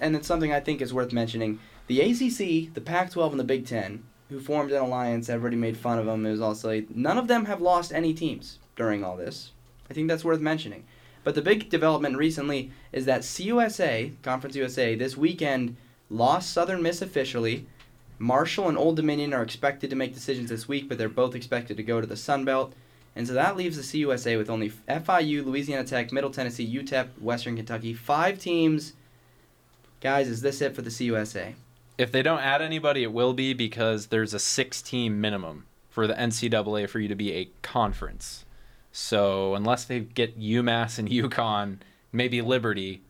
and 0.00 0.16
it's 0.16 0.26
something 0.26 0.52
I 0.52 0.60
think 0.60 0.80
is 0.80 0.94
worth 0.94 1.12
mentioning: 1.12 1.58
the 1.88 2.00
ACC, 2.00 2.72
the 2.72 2.80
Pac-12, 2.80 3.32
and 3.32 3.40
the 3.40 3.44
Big 3.44 3.66
Ten, 3.66 4.04
who 4.30 4.40
formed 4.40 4.70
an 4.72 4.80
alliance. 4.80 5.28
Everybody 5.28 5.56
made 5.56 5.76
fun 5.76 5.98
of 5.98 6.06
them. 6.06 6.24
It 6.24 6.30
was 6.30 6.40
also 6.40 6.82
none 6.94 7.18
of 7.18 7.28
them 7.28 7.44
have 7.44 7.60
lost 7.60 7.92
any 7.92 8.14
teams 8.14 8.58
during 8.76 9.04
all 9.04 9.16
this. 9.16 9.50
I 9.90 9.94
think 9.94 10.08
that's 10.08 10.24
worth 10.24 10.40
mentioning. 10.40 10.84
But 11.24 11.34
the 11.34 11.42
big 11.42 11.68
development 11.68 12.16
recently 12.16 12.70
is 12.92 13.04
that 13.06 13.22
CUSA, 13.22 14.12
Conference 14.22 14.56
USA, 14.56 14.94
this 14.94 15.16
weekend 15.16 15.76
lost 16.10 16.52
Southern 16.52 16.82
Miss 16.82 17.02
officially. 17.02 17.66
Marshall 18.18 18.68
and 18.68 18.78
Old 18.78 18.96
Dominion 18.96 19.32
are 19.32 19.42
expected 19.42 19.90
to 19.90 19.96
make 19.96 20.14
decisions 20.14 20.50
this 20.50 20.66
week, 20.66 20.88
but 20.88 20.98
they're 20.98 21.08
both 21.08 21.34
expected 21.34 21.76
to 21.76 21.82
go 21.82 22.00
to 22.00 22.06
the 22.06 22.16
Sun 22.16 22.44
Belt. 22.44 22.72
And 23.14 23.26
so 23.26 23.34
that 23.34 23.56
leaves 23.56 23.76
the 23.76 23.82
CUSA 23.82 24.36
with 24.38 24.50
only 24.50 24.70
FIU, 24.88 25.44
Louisiana 25.44 25.84
Tech, 25.84 26.12
Middle 26.12 26.30
Tennessee, 26.30 26.66
UTEP, 26.66 27.20
Western 27.20 27.56
Kentucky. 27.56 27.92
Five 27.92 28.38
teams. 28.38 28.92
Guys, 30.00 30.28
is 30.28 30.40
this 30.40 30.60
it 30.60 30.74
for 30.74 30.82
the 30.82 30.90
CUSA? 30.90 31.54
If 31.96 32.12
they 32.12 32.22
don't 32.22 32.38
add 32.38 32.62
anybody, 32.62 33.02
it 33.02 33.12
will 33.12 33.34
be 33.34 33.54
because 33.54 34.06
there's 34.06 34.34
a 34.34 34.38
six 34.38 34.80
team 34.80 35.20
minimum 35.20 35.66
for 35.88 36.06
the 36.06 36.14
NCAA 36.14 36.88
for 36.88 37.00
you 37.00 37.08
to 37.08 37.16
be 37.16 37.32
a 37.32 37.50
conference. 37.62 38.44
So 39.00 39.54
unless 39.54 39.84
they 39.84 40.00
get 40.00 40.38
UMass 40.40 40.98
and 40.98 41.08
UConn, 41.08 41.78
maybe 42.10 42.42
Liberty, 42.42 43.00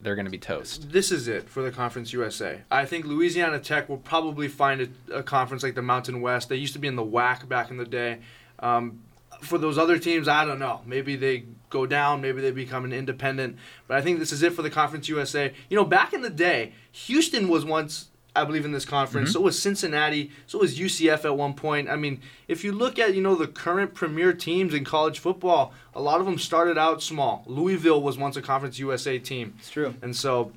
they're 0.00 0.14
going 0.14 0.24
to 0.24 0.30
be 0.30 0.38
toast. 0.38 0.92
This 0.92 1.10
is 1.10 1.26
it 1.26 1.48
for 1.48 1.62
the 1.62 1.72
Conference 1.72 2.12
USA. 2.12 2.62
I 2.70 2.84
think 2.84 3.04
Louisiana 3.04 3.58
Tech 3.58 3.88
will 3.88 3.98
probably 3.98 4.46
find 4.46 4.88
a, 5.10 5.16
a 5.16 5.22
conference 5.24 5.64
like 5.64 5.74
the 5.74 5.82
Mountain 5.82 6.20
West. 6.20 6.48
They 6.48 6.56
used 6.56 6.74
to 6.74 6.78
be 6.78 6.86
in 6.86 6.94
the 6.94 7.04
WAC 7.04 7.48
back 7.48 7.72
in 7.72 7.76
the 7.76 7.84
day. 7.84 8.20
Um, 8.60 9.00
for 9.40 9.58
those 9.58 9.78
other 9.78 9.98
teams, 9.98 10.28
I 10.28 10.44
don't 10.44 10.60
know. 10.60 10.82
Maybe 10.86 11.16
they 11.16 11.44
go 11.70 11.86
down. 11.86 12.20
Maybe 12.20 12.40
they 12.40 12.52
become 12.52 12.84
an 12.84 12.92
independent. 12.92 13.56
But 13.88 13.96
I 13.96 14.02
think 14.02 14.20
this 14.20 14.32
is 14.32 14.44
it 14.44 14.52
for 14.52 14.62
the 14.62 14.70
Conference 14.70 15.08
USA. 15.08 15.52
You 15.68 15.76
know, 15.76 15.84
back 15.84 16.12
in 16.12 16.22
the 16.22 16.30
day, 16.30 16.72
Houston 16.92 17.48
was 17.48 17.64
once, 17.64 18.10
I 18.36 18.44
believe, 18.44 18.64
in 18.64 18.72
this 18.72 18.84
conference. 18.84 19.30
Mm-hmm. 19.30 19.38
So 19.38 19.40
was 19.42 19.60
Cincinnati. 19.60 20.30
So 20.46 20.58
was 20.58 20.78
UCF 20.78 21.24
at 21.24 21.36
one 21.36 21.54
point. 21.54 21.88
I 21.88 21.96
mean, 21.96 22.20
if 22.48 22.64
you 22.64 22.72
look 22.72 22.98
at 22.98 23.14
you 23.14 23.22
know 23.22 23.34
the 23.34 23.46
current 23.46 23.94
premier 23.94 24.32
teams 24.32 24.74
in 24.74 24.84
college 24.84 25.18
football, 25.18 25.72
a 25.94 26.00
lot 26.00 26.20
of 26.20 26.26
them 26.26 26.38
started 26.38 26.78
out 26.78 27.02
small. 27.02 27.44
Louisville 27.46 28.02
was 28.02 28.18
once 28.18 28.36
a 28.36 28.42
Conference 28.42 28.78
USA 28.78 29.18
team. 29.18 29.54
It's 29.58 29.70
true. 29.70 29.94
And 30.02 30.14
so 30.14 30.52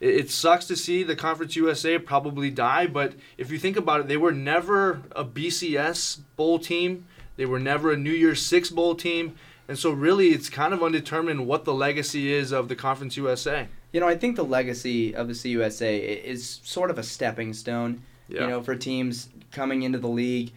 it, 0.00 0.14
it 0.14 0.30
sucks 0.30 0.66
to 0.66 0.76
see 0.76 1.02
the 1.02 1.16
Conference 1.16 1.56
USA 1.56 1.98
probably 1.98 2.50
die, 2.50 2.86
but 2.86 3.14
if 3.38 3.50
you 3.50 3.58
think 3.58 3.76
about 3.76 4.00
it, 4.00 4.08
they 4.08 4.16
were 4.16 4.32
never 4.32 5.02
a 5.12 5.24
BCS 5.24 6.20
bowl 6.36 6.58
team. 6.58 7.06
They 7.36 7.46
were 7.46 7.60
never 7.60 7.92
a 7.92 7.96
New 7.96 8.12
Year's 8.12 8.42
Six 8.42 8.70
bowl 8.70 8.94
team. 8.94 9.36
And 9.66 9.78
so 9.78 9.90
really 9.90 10.28
it's 10.28 10.50
kind 10.50 10.74
of 10.74 10.82
undetermined 10.82 11.46
what 11.46 11.64
the 11.64 11.72
legacy 11.72 12.32
is 12.32 12.52
of 12.52 12.68
the 12.68 12.76
Conference 12.76 13.16
USA. 13.16 13.68
You 13.94 14.00
know, 14.00 14.08
I 14.08 14.16
think 14.16 14.34
the 14.34 14.44
legacy 14.44 15.14
of 15.14 15.28
the 15.28 15.34
CUSA 15.34 16.24
is 16.24 16.58
sort 16.64 16.90
of 16.90 16.98
a 16.98 17.02
stepping 17.04 17.52
stone. 17.52 18.02
Yeah. 18.28 18.40
You 18.40 18.46
know, 18.48 18.60
for 18.60 18.74
teams 18.74 19.28
coming 19.52 19.84
into 19.84 20.00
the 20.00 20.08
league, 20.08 20.50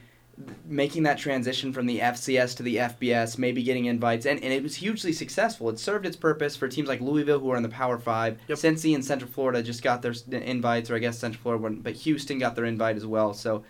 making 0.65 1.03
that 1.03 1.19
transition 1.19 1.71
from 1.71 1.85
the 1.85 1.99
FCS 1.99 2.57
to 2.57 2.63
the 2.63 2.77
FBS, 2.77 3.37
maybe 3.37 3.61
getting 3.61 3.85
invites, 3.85 4.25
and, 4.25 4.43
and 4.43 4.51
it 4.51 4.63
was 4.63 4.75
hugely 4.75 5.13
successful. 5.13 5.69
It 5.69 5.77
served 5.77 6.07
its 6.07 6.15
purpose 6.15 6.55
for 6.55 6.67
teams 6.67 6.87
like 6.87 6.99
Louisville, 6.99 7.39
who 7.39 7.51
are 7.51 7.57
in 7.57 7.61
the 7.61 7.69
Power 7.69 7.99
Five. 7.99 8.39
Yep. 8.47 8.57
Cincy 8.57 8.95
and 8.95 9.05
Central 9.05 9.29
Florida 9.29 9.61
just 9.61 9.83
got 9.83 10.01
their 10.01 10.13
invites, 10.31 10.89
or 10.89 10.95
I 10.95 10.99
guess 10.99 11.19
Central 11.19 11.39
Florida, 11.43 11.61
wouldn't, 11.61 11.83
but 11.83 11.93
Houston 11.93 12.39
got 12.39 12.55
their 12.55 12.65
invite 12.65 12.95
as 12.95 13.05
well. 13.05 13.35
So, 13.35 13.63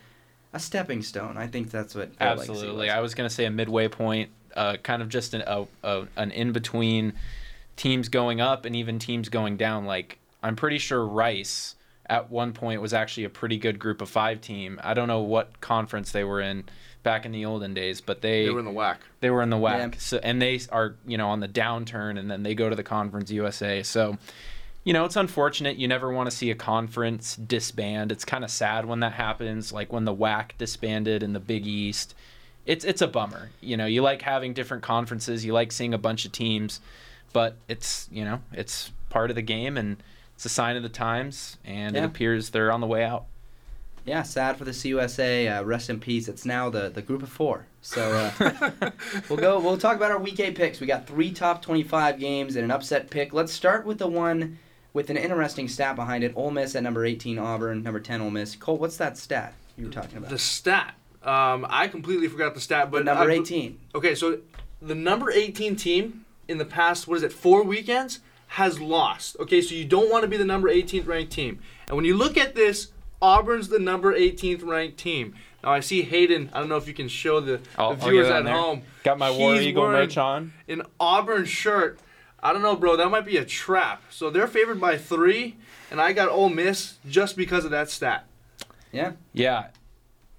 a 0.54 0.60
stepping 0.60 1.02
stone. 1.02 1.36
I 1.36 1.48
think 1.48 1.72
that's 1.72 1.94
what. 1.94 2.10
Absolutely. 2.22 2.86
was. 2.86 2.90
I 2.90 3.02
was 3.02 3.16
going 3.16 3.28
to 3.28 3.36
say 3.36 3.44
a 3.44 3.52
midway 3.52 3.90
point, 3.90 4.30
uh, 4.56 4.78
kind 4.78 5.02
of 5.02 5.10
just 5.10 5.34
an, 5.34 5.44
a, 5.46 5.66
a, 5.84 6.08
an 6.16 6.32
in 6.32 6.54
between 6.54 7.12
teams 7.78 8.10
going 8.10 8.42
up 8.42 8.66
and 8.66 8.76
even 8.76 9.00
teams 9.00 9.30
going 9.30 9.56
down. 9.56 9.86
Like, 9.86 10.20
I'm 10.44 10.56
pretty 10.58 10.78
sure 10.80 11.06
Rice 11.06 11.76
at 12.10 12.30
one 12.30 12.54
point 12.54 12.82
was 12.82 12.94
actually 12.94 13.24
a 13.24 13.30
pretty 13.30 13.58
good 13.58 13.80
group 13.80 14.02
of 14.02 14.10
five 14.10 14.42
team. 14.42 14.80
I 14.84 14.94
don't 14.94 15.08
know 15.08 15.22
what 15.22 15.62
conference 15.62 16.12
they 16.12 16.24
were 16.24 16.42
in 16.42 16.66
back 17.04 17.26
in 17.26 17.32
the 17.32 17.46
olden 17.46 17.74
days, 17.74 18.02
but 18.02 18.22
they 18.22 18.46
They 18.46 18.52
were 18.52 18.60
in 18.60 18.66
the 18.66 18.72
WAC. 18.72 18.98
they 19.22 19.30
were 19.30 19.42
in 19.42 19.50
the 19.50 19.58
WAC. 19.58 19.94
Yeah. 19.94 20.00
So 20.00 20.18
and 20.24 20.42
they 20.42 20.60
are 20.72 20.96
you 21.06 21.18
know 21.18 21.30
on 21.30 21.40
the 21.40 21.48
downturn, 21.48 22.18
and 22.20 22.30
then 22.30 22.44
they 22.44 22.56
go 22.56 22.70
to 22.70 22.76
the 22.76 22.84
Conference 22.84 23.32
USA. 23.32 23.84
So. 23.84 24.18
You 24.84 24.94
know, 24.94 25.04
it's 25.04 25.18
unfortunate. 25.18 25.76
You 25.76 25.90
never 25.90 26.10
want 26.14 26.30
to 26.30 26.36
see 26.36 26.50
a 26.50 26.56
conference 26.56 27.36
disband. 27.36 28.10
It's 28.10 28.24
kind 28.24 28.46
of 28.46 28.50
sad 28.50 28.86
when 28.86 29.02
that 29.02 29.12
happens, 29.12 29.74
like 29.74 29.92
when 29.92 30.06
the 30.06 30.16
WAC 30.16 30.52
disbanded 30.58 31.24
in 31.24 31.34
the 31.34 31.42
Big 31.42 31.68
East. 31.68 32.16
It's 32.66 32.86
it's 32.86 33.02
a 33.02 33.08
bummer. 33.08 33.50
You 33.60 33.76
know, 33.76 33.86
you 33.86 34.02
like 34.02 34.22
having 34.22 34.54
different 34.54 34.84
conferences, 34.84 35.44
you 35.44 35.52
like 35.52 35.74
seeing 35.74 35.94
a 35.94 35.98
bunch 35.98 36.24
of 36.24 36.32
teams, 36.32 36.80
but 37.34 37.56
it's, 37.68 38.08
you 38.12 38.24
know, 38.26 38.42
it's 38.54 38.92
part 39.10 39.30
of 39.30 39.36
the 39.36 39.42
game 39.42 39.78
and 39.78 39.98
it's 40.36 40.46
a 40.46 40.50
sign 40.50 40.76
of 40.76 40.84
the 40.84 40.90
times 40.90 41.58
and 41.66 41.96
it 41.96 42.04
appears 42.04 42.50
they're 42.52 42.72
on 42.72 42.82
the 42.82 42.88
way 42.88 43.04
out. 43.04 43.26
Yeah, 44.06 44.24
sad 44.24 44.56
for 44.56 44.64
the 44.64 44.72
CUSA. 44.72 45.60
Uh, 45.60 45.66
rest 45.66 45.90
in 45.90 46.00
peace. 46.00 46.30
It's 46.30 46.46
now 46.46 46.70
the, 46.70 46.88
the 46.90 47.02
group 47.02 47.24
of 47.24 47.30
four. 47.30 47.66
So 47.82 48.32
uh, 48.40 48.92
we'll 49.30 49.38
go. 49.38 49.60
We'll 49.60 49.78
talk 49.78 49.98
about 49.98 50.12
our 50.12 50.18
week 50.18 50.40
eight 50.40 50.56
picks. 50.56 50.80
We 50.80 50.88
got 50.88 51.06
three 51.08 51.32
top 51.32 51.62
twenty-five 51.62 52.18
games 52.18 52.56
and 52.56 52.64
an 52.64 52.72
upset 52.72 53.10
pick. 53.10 53.34
Let's 53.34 53.52
start 53.52 53.86
with 53.86 53.98
the 53.98 54.08
one 54.08 54.60
with 54.94 55.10
an 55.10 55.18
interesting 55.18 55.68
stat 55.68 55.98
behind 55.98 56.24
it. 56.24 56.32
Ole 56.38 56.52
Miss 56.52 56.74
at 56.76 56.84
number 56.84 57.06
eighteen, 57.06 57.38
Auburn 57.38 57.84
number 57.84 58.00
ten, 58.00 58.22
Ole 58.22 58.32
Miss. 58.32 58.56
Cole, 58.56 58.78
what's 58.78 58.96
that 58.96 59.18
stat 59.18 59.54
you 59.78 59.88
were 59.88 59.92
talking 59.92 60.18
about? 60.18 60.30
The 60.30 60.40
stat. 60.40 60.96
Um, 61.24 61.66
I 61.70 61.90
completely 61.90 62.30
forgot 62.30 62.54
the 62.56 62.62
stat, 62.62 62.90
but 62.90 63.00
But 63.04 63.06
number 63.14 63.30
I- 63.30 63.36
eighteen. 63.36 63.78
Okay, 63.94 64.16
so 64.16 64.40
the 64.82 64.96
number 64.96 65.32
18 65.32 65.76
team 65.76 66.24
in 66.48 66.58
the 66.58 66.66
past, 66.66 67.08
what 67.08 67.18
is 67.18 67.24
it, 67.24 67.34
four 67.34 67.64
weekends, 67.64 68.20
has 68.48 68.80
lost. 68.80 69.36
Okay, 69.40 69.62
so 69.62 69.76
you 69.76 69.86
don't 69.86 70.10
want 70.10 70.24
to 70.24 70.28
be 70.28 70.38
the 70.38 70.46
number 70.46 70.70
18th 70.70 71.08
ranked 71.08 71.32
team. 71.34 71.60
And 71.88 71.96
when 71.96 72.06
you 72.06 72.16
look 72.16 72.38
at 72.38 72.56
this, 72.56 72.92
Auburn's 73.22 73.68
the 73.70 73.80
number 73.80 74.14
18th 74.18 74.64
ranked 74.66 74.98
team. 74.98 75.36
Now 75.64 75.72
I 75.72 75.80
see 75.82 76.04
Hayden. 76.04 76.50
I 76.54 76.60
don't 76.60 76.70
know 76.70 76.78
if 76.78 76.88
you 76.88 76.94
can 76.94 77.08
show 77.10 77.40
the, 77.40 77.60
I'll- 77.78 77.96
the 77.96 78.04
I'll 78.04 78.10
viewers 78.10 78.28
get 78.28 78.38
at 78.38 78.44
there. 78.46 78.54
home. 78.56 78.84
Got 79.04 79.18
my 79.18 79.32
War 79.32 79.54
He's 79.56 79.64
Eagle 79.64 79.88
merch 79.88 80.18
on. 80.18 80.54
An 80.68 80.84
Auburn 81.00 81.46
shirt. 81.46 82.00
I 82.42 82.54
don't 82.54 82.62
know, 82.62 82.76
bro. 82.76 82.96
That 82.96 83.10
might 83.10 83.26
be 83.26 83.38
a 83.38 83.44
trap. 83.46 84.04
So 84.12 84.30
they're 84.30 84.48
favored 84.48 84.80
by 84.80 84.98
three, 84.98 85.58
and 85.92 86.00
I 86.00 86.14
got 86.14 86.30
Ole 86.30 86.50
Miss 86.50 86.98
just 87.10 87.36
because 87.36 87.66
of 87.66 87.72
that 87.72 87.90
stat. 87.90 88.26
Yeah. 88.92 89.14
Yeah. 89.34 89.68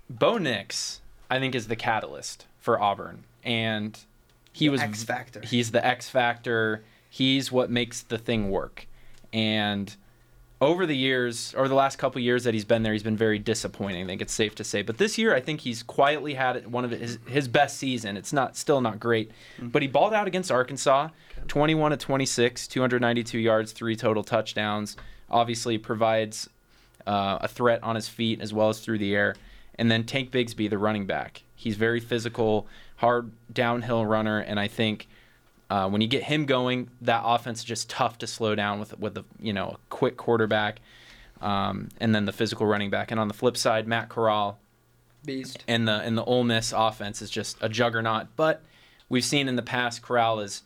Bo 0.09 0.38
Nix, 0.38 1.00
I 1.29 1.38
think, 1.41 1.55
is 1.55 1.67
the 1.67 1.77
catalyst 1.77 2.47
for 2.61 2.81
Auburn. 2.81 3.25
And 3.43 3.99
he 4.59 4.69
was 4.69 4.81
X 4.81 5.05
factor. 5.05 5.41
He's 5.45 5.71
the 5.71 5.85
X 5.85 6.09
factor. 6.09 6.83
He's 7.09 7.53
what 7.53 7.71
makes 7.71 8.03
the 8.03 8.19
thing 8.19 8.50
work. 8.50 8.87
And 9.33 9.95
over 10.61 10.85
the 10.85 10.97
years, 10.97 11.55
over 11.57 11.69
the 11.69 11.77
last 11.77 11.97
couple 11.97 12.21
years 12.21 12.43
that 12.43 12.55
he's 12.55 12.65
been 12.65 12.83
there, 12.83 12.93
he's 12.93 13.05
been 13.05 13.17
very 13.17 13.38
disappointing. 13.38 14.03
I 14.03 14.07
think 14.07 14.21
it's 14.21 14.35
safe 14.35 14.57
to 14.57 14.65
say. 14.65 14.83
But 14.83 14.99
this 14.99 15.17
year, 15.17 15.33
I 15.33 15.41
think 15.41 15.61
he's 15.61 15.85
quietly 15.85 16.35
had 16.35 16.71
one 16.71 16.85
of 16.85 16.91
his 16.91 17.19
his 17.29 17.47
best 17.47 17.79
season. 17.79 18.17
It's 18.17 18.33
not 18.33 18.57
still 18.57 18.81
not 18.81 18.99
great, 18.99 19.31
but 19.61 19.83
he 19.83 19.88
balled 19.88 20.12
out 20.12 20.27
against 20.27 20.50
Arkansas, 20.50 21.11
21 21.47 21.93
to 21.93 21.97
26, 21.97 22.67
292 22.67 23.38
yards, 23.38 23.71
three 23.71 23.95
total 23.95 24.25
touchdowns. 24.25 24.97
Obviously, 25.31 25.79
provides 25.79 26.49
uh, 27.07 27.38
a 27.41 27.49
threat 27.49 27.81
on 27.85 27.95
his 27.95 28.09
feet 28.09 28.41
as 28.41 28.53
well 28.53 28.71
as 28.71 28.81
through 28.81 28.99
the 28.99 29.15
air. 29.15 29.37
And 29.77 29.88
then 29.88 30.03
Tank 30.03 30.33
Bigsby, 30.33 30.69
the 30.69 30.79
running 30.79 31.07
back. 31.07 31.45
He's 31.59 31.75
very 31.75 31.99
physical, 31.99 32.69
hard 32.97 33.33
downhill 33.53 34.07
runner, 34.07 34.38
and 34.38 34.61
I 34.61 34.69
think 34.69 35.09
uh, 35.69 35.88
when 35.88 36.00
you 36.00 36.07
get 36.07 36.23
him 36.23 36.47
going, 36.47 36.88
that 37.00 37.23
offense 37.25 37.59
is 37.59 37.65
just 37.65 37.91
tough 37.91 38.17
to 38.19 38.29
slow 38.29 38.55
down 38.55 38.79
with 38.79 38.97
with 38.97 39.19
a 39.19 39.25
you 39.41 39.53
know 39.53 39.71
a 39.71 39.77
quick 39.91 40.17
quarterback, 40.17 40.79
um, 41.43 41.88
and 41.99 42.15
then 42.15 42.27
the 42.27 42.33
physical 42.33 42.65
running 42.65 42.91
back. 42.91 43.11
And 43.11 43.19
on 43.19 43.27
the 43.27 43.35
flip 43.35 43.57
side, 43.57 43.88
Matt 43.88 44.09
Corral 44.09 44.61
Beast. 45.25 45.65
and 45.67 45.88
the 45.88 46.00
and 46.00 46.17
the 46.17 46.23
Ole 46.25 46.45
Miss 46.45 46.73
offense 46.73 47.21
is 47.21 47.29
just 47.29 47.57
a 47.61 47.69
juggernaut. 47.69 48.29
But 48.37 48.62
we've 49.09 49.25
seen 49.25 49.49
in 49.49 49.57
the 49.57 49.62
past, 49.62 50.00
Corral 50.00 50.38
is 50.38 50.62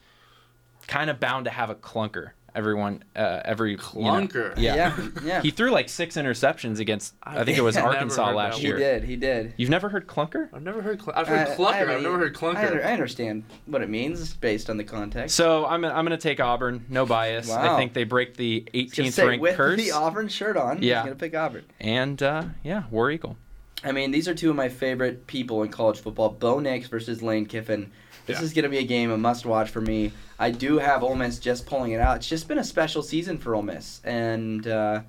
kind 0.88 1.08
of 1.08 1.18
bound 1.18 1.46
to 1.46 1.50
have 1.50 1.70
a 1.70 1.74
clunker. 1.74 2.32
Everyone, 2.54 3.02
uh, 3.16 3.40
every 3.44 3.70
you 3.72 3.76
know- 3.78 3.82
Clunker. 3.82 4.52
yeah. 4.58 4.74
Yeah. 4.74 5.08
yeah. 5.24 5.40
He 5.42 5.50
threw 5.50 5.70
like 5.70 5.88
six 5.88 6.16
interceptions 6.16 6.80
against, 6.80 7.14
I 7.22 7.44
think 7.44 7.56
it 7.56 7.62
was 7.62 7.76
Arkansas 7.78 8.32
last 8.32 8.60
that 8.60 8.66
he 8.66 8.72
did. 8.72 9.04
He 9.04 9.16
did. 9.16 9.54
You've 9.56 9.70
never 9.70 9.88
heard 9.88 10.06
clunker? 10.06 10.48
I've 10.52 10.62
never 10.62 10.82
heard. 10.82 11.00
Cl- 11.00 11.12
I've 11.16 11.28
heard 11.28 11.48
I- 11.48 11.54
clunker. 11.56 11.88
I 11.88 11.94
I've 11.94 12.02
never 12.02 12.18
heard 12.18 12.34
clunker. 12.34 12.56
I, 12.56 12.66
under- 12.66 12.84
I 12.84 12.92
understand 12.92 13.44
what 13.66 13.80
it 13.80 13.88
means 13.88 14.34
based 14.34 14.68
on 14.68 14.76
the 14.76 14.84
context. 14.84 15.34
So 15.34 15.64
I'm, 15.64 15.82
I'm 15.84 16.04
going 16.04 16.10
to 16.10 16.18
take 16.18 16.40
Auburn. 16.40 16.84
No 16.90 17.06
bias. 17.06 17.48
Wow. 17.48 17.74
I 17.74 17.78
think 17.78 17.94
they 17.94 18.04
break 18.04 18.36
the 18.36 18.64
I 18.74 18.82
was 18.82 18.92
gonna 18.92 19.08
18th 19.08 19.12
say, 19.12 19.26
ranked 19.26 19.42
with 19.42 19.56
curse. 19.56 19.78
the 19.80 19.92
Auburn 19.92 20.28
shirt 20.28 20.56
on, 20.58 20.82
Yeah. 20.82 21.00
he's 21.00 21.04
gonna 21.06 21.16
pick 21.16 21.34
Auburn. 21.34 21.64
and 21.80 22.22
uh, 22.22 22.44
yeah, 22.62 22.82
War 22.90 23.10
Eagle. 23.10 23.36
I 23.84 23.92
mean, 23.92 24.10
these 24.12 24.28
are 24.28 24.34
two 24.34 24.50
of 24.50 24.56
my 24.56 24.68
favorite 24.68 25.26
people 25.26 25.62
in 25.62 25.70
college 25.70 25.98
football: 26.00 26.28
Bo 26.28 26.60
Nix 26.60 26.86
versus 26.88 27.20
Lane 27.22 27.46
Kiffin. 27.46 27.90
This 28.26 28.38
Yeah. 28.38 28.44
is 28.44 28.52
going 28.52 28.62
to 28.64 28.68
be 28.68 28.78
a 28.78 28.84
game, 28.84 29.10
a 29.10 29.18
must-watch 29.18 29.70
for 29.70 29.80
me. 29.80 30.12
I 30.38 30.50
do 30.50 30.78
have 30.78 31.02
Ole 31.02 31.16
Miss 31.16 31.38
just 31.38 31.66
pulling 31.66 31.92
it 31.92 32.00
out. 32.00 32.16
It's 32.18 32.28
just 32.28 32.48
been 32.48 32.58
a 32.58 32.64
special 32.64 33.02
season 33.02 33.38
for 33.38 33.54
Ole 33.54 33.62
Miss, 33.62 34.00
and 34.04 34.66
uh, 34.66 35.00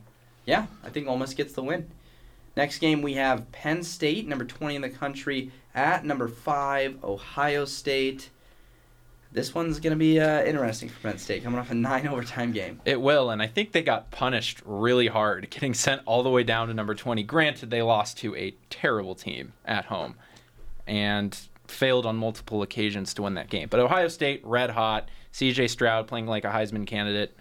yeah, 0.46 0.66
I 0.84 0.90
think 0.90 1.08
Ole 1.08 1.18
Miss 1.18 1.34
gets 1.34 1.54
the 1.54 1.64
win. 1.64 1.88
Next 2.56 2.80
game 2.80 3.02
we 3.02 3.14
have 3.14 3.52
Penn 3.52 3.82
State, 3.84 4.28
number 4.28 4.46
twenty 4.46 4.76
in 4.76 4.82
the 4.82 4.90
country, 4.90 5.52
at 5.74 6.06
number 6.06 6.28
five 6.28 7.04
Ohio 7.04 7.66
State. 7.66 8.30
This 9.32 9.56
one's 9.56 9.80
going 9.80 9.94
to 9.94 9.98
be 9.98 10.20
uh, 10.20 10.44
interesting 10.44 10.90
for 10.90 11.00
Penn 11.10 11.18
State, 11.18 11.44
coming 11.44 11.60
off 11.60 11.72
a 11.72 11.74
nine 11.76 12.08
overtime 12.08 12.52
game. 12.52 12.80
It 12.86 13.02
will, 13.02 13.32
and 13.32 13.42
I 13.42 13.48
think 13.48 13.72
they 13.72 13.82
got 13.82 14.12
punished 14.12 14.62
really 14.64 15.08
hard, 15.08 15.50
getting 15.50 15.74
sent 15.74 16.04
all 16.06 16.22
the 16.22 16.30
way 16.30 16.44
down 16.44 16.68
to 16.68 16.74
number 16.76 16.94
20. 16.94 17.24
Granted, 17.24 17.72
they 17.72 17.82
lost 17.82 18.20
to 18.20 18.36
a 18.36 18.54
terrible 18.70 19.16
team 19.16 19.54
at 19.66 19.86
home 19.86 20.14
and 20.86 21.36
failed 21.74 22.06
on 22.06 22.16
multiple 22.16 22.62
occasions 22.62 23.14
to 23.16 23.24
win 23.24 23.34
that 23.36 23.50
game. 23.50 23.68
But 23.70 23.80
Ohio 23.80 24.08
State, 24.08 24.42
red 24.46 24.70
hot, 24.70 25.10
CJ 25.34 25.70
Stroud 25.70 26.08
playing 26.08 26.28
like 26.28 26.46
a 26.46 26.50
Heisman 26.50 26.88
candidate. 26.88 27.36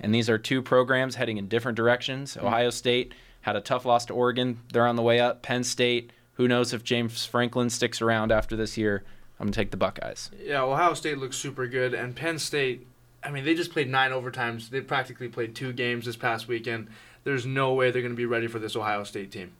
And 0.00 0.14
these 0.14 0.30
are 0.30 0.38
two 0.38 0.62
programs 0.62 1.16
heading 1.16 1.38
in 1.38 1.48
different 1.48 1.76
directions. 1.76 2.36
Ohio 2.36 2.70
State 2.70 3.14
had 3.40 3.56
a 3.56 3.60
tough 3.60 3.84
loss 3.84 4.04
to 4.06 4.14
Oregon. 4.14 4.60
They're 4.72 4.86
on 4.86 4.96
the 4.96 5.02
way 5.02 5.20
up. 5.20 5.42
Penn 5.42 5.64
State, 5.64 6.12
who 6.34 6.46
knows 6.46 6.72
if 6.72 6.84
James 6.84 7.24
Franklin 7.24 7.70
sticks 7.70 8.00
around 8.00 8.30
after 8.30 8.56
this 8.56 8.76
year. 8.76 9.04
I'm 9.40 9.46
going 9.46 9.52
to 9.52 9.60
take 9.60 9.70
the 9.70 9.76
Buckeyes. 9.76 10.30
Yeah, 10.42 10.62
Ohio 10.62 10.94
State 10.94 11.18
looks 11.18 11.36
super 11.36 11.66
good, 11.66 11.94
and 11.94 12.14
Penn 12.14 12.38
State. 12.38 12.86
I 13.22 13.30
mean, 13.30 13.44
they 13.44 13.54
just 13.54 13.72
played 13.72 13.88
nine 13.88 14.10
overtimes. 14.10 14.70
They 14.70 14.80
practically 14.80 15.28
played 15.28 15.54
two 15.54 15.72
games 15.72 16.06
this 16.06 16.16
past 16.16 16.48
weekend. 16.48 16.88
There's 17.24 17.46
no 17.46 17.72
way 17.72 17.90
they're 17.90 18.02
going 18.02 18.12
to 18.12 18.16
be 18.16 18.26
ready 18.26 18.46
for 18.46 18.58
this 18.58 18.74
Ohio 18.74 19.04
State 19.04 19.30
team. 19.30 19.52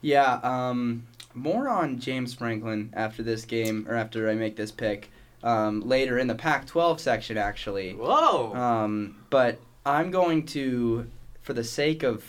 Yeah, 0.00 0.40
um, 0.42 1.06
more 1.34 1.68
on 1.68 1.98
James 1.98 2.34
Franklin 2.34 2.90
after 2.94 3.22
this 3.22 3.44
game, 3.44 3.86
or 3.88 3.94
after 3.94 4.28
I 4.28 4.34
make 4.34 4.56
this 4.56 4.70
pick, 4.70 5.10
um, 5.42 5.80
later 5.80 6.18
in 6.18 6.26
the 6.26 6.34
Pac 6.34 6.66
12 6.66 7.00
section, 7.00 7.36
actually. 7.36 7.94
Whoa! 7.94 8.54
Um, 8.54 9.16
but 9.30 9.58
I'm 9.84 10.10
going 10.10 10.46
to, 10.46 11.06
for 11.42 11.52
the 11.52 11.64
sake 11.64 12.02
of 12.02 12.24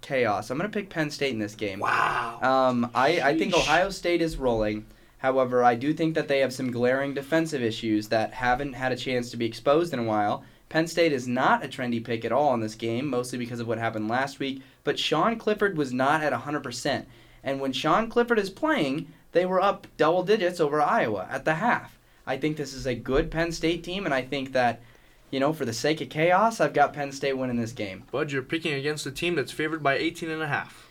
chaos, 0.00 0.50
I'm 0.50 0.58
going 0.58 0.70
to 0.70 0.76
pick 0.76 0.90
Penn 0.90 1.10
State 1.10 1.32
in 1.32 1.38
this 1.38 1.54
game. 1.54 1.80
wow. 1.80 2.38
Um, 2.40 2.90
I, 2.94 3.20
I 3.20 3.38
think 3.38 3.54
Ohio 3.54 3.90
State 3.90 4.22
is 4.22 4.36
rolling. 4.36 4.86
However, 5.18 5.64
I 5.64 5.74
do 5.74 5.92
think 5.92 6.14
that 6.14 6.28
they 6.28 6.38
have 6.40 6.52
some 6.52 6.70
glaring 6.70 7.12
defensive 7.12 7.62
issues 7.62 8.08
that 8.08 8.32
haven't 8.34 8.74
had 8.74 8.92
a 8.92 8.96
chance 8.96 9.30
to 9.30 9.36
be 9.36 9.46
exposed 9.46 9.92
in 9.92 9.98
a 9.98 10.04
while. 10.04 10.44
Penn 10.68 10.86
State 10.86 11.12
is 11.12 11.26
not 11.26 11.64
a 11.64 11.68
trendy 11.68 12.02
pick 12.04 12.24
at 12.24 12.32
all 12.32 12.54
in 12.54 12.60
this 12.60 12.74
game, 12.74 13.08
mostly 13.08 13.38
because 13.38 13.58
of 13.58 13.66
what 13.66 13.78
happened 13.78 14.08
last 14.08 14.38
week. 14.38 14.62
But 14.84 14.98
Sean 14.98 15.36
Clifford 15.36 15.76
was 15.76 15.92
not 15.92 16.22
at 16.22 16.32
100%. 16.32 17.06
And 17.48 17.60
when 17.62 17.72
Sean 17.72 18.10
Clifford 18.10 18.38
is 18.38 18.50
playing, 18.50 19.10
they 19.32 19.46
were 19.46 19.58
up 19.62 19.86
double 19.96 20.22
digits 20.22 20.60
over 20.60 20.82
Iowa 20.82 21.26
at 21.30 21.46
the 21.46 21.54
half. 21.54 21.98
I 22.26 22.36
think 22.36 22.58
this 22.58 22.74
is 22.74 22.86
a 22.86 22.94
good 22.94 23.30
Penn 23.30 23.52
State 23.52 23.82
team, 23.82 24.04
and 24.04 24.14
I 24.14 24.20
think 24.20 24.52
that, 24.52 24.82
you 25.30 25.40
know, 25.40 25.54
for 25.54 25.64
the 25.64 25.72
sake 25.72 26.02
of 26.02 26.10
chaos, 26.10 26.60
I've 26.60 26.74
got 26.74 26.92
Penn 26.92 27.10
State 27.10 27.38
winning 27.38 27.56
this 27.58 27.72
game. 27.72 28.04
Bud, 28.12 28.30
you're 28.30 28.42
picking 28.42 28.74
against 28.74 29.06
a 29.06 29.10
team 29.10 29.34
that's 29.34 29.50
favored 29.50 29.82
by 29.82 29.96
18 29.96 30.28
and 30.28 30.42
a 30.42 30.46
half. 30.46 30.86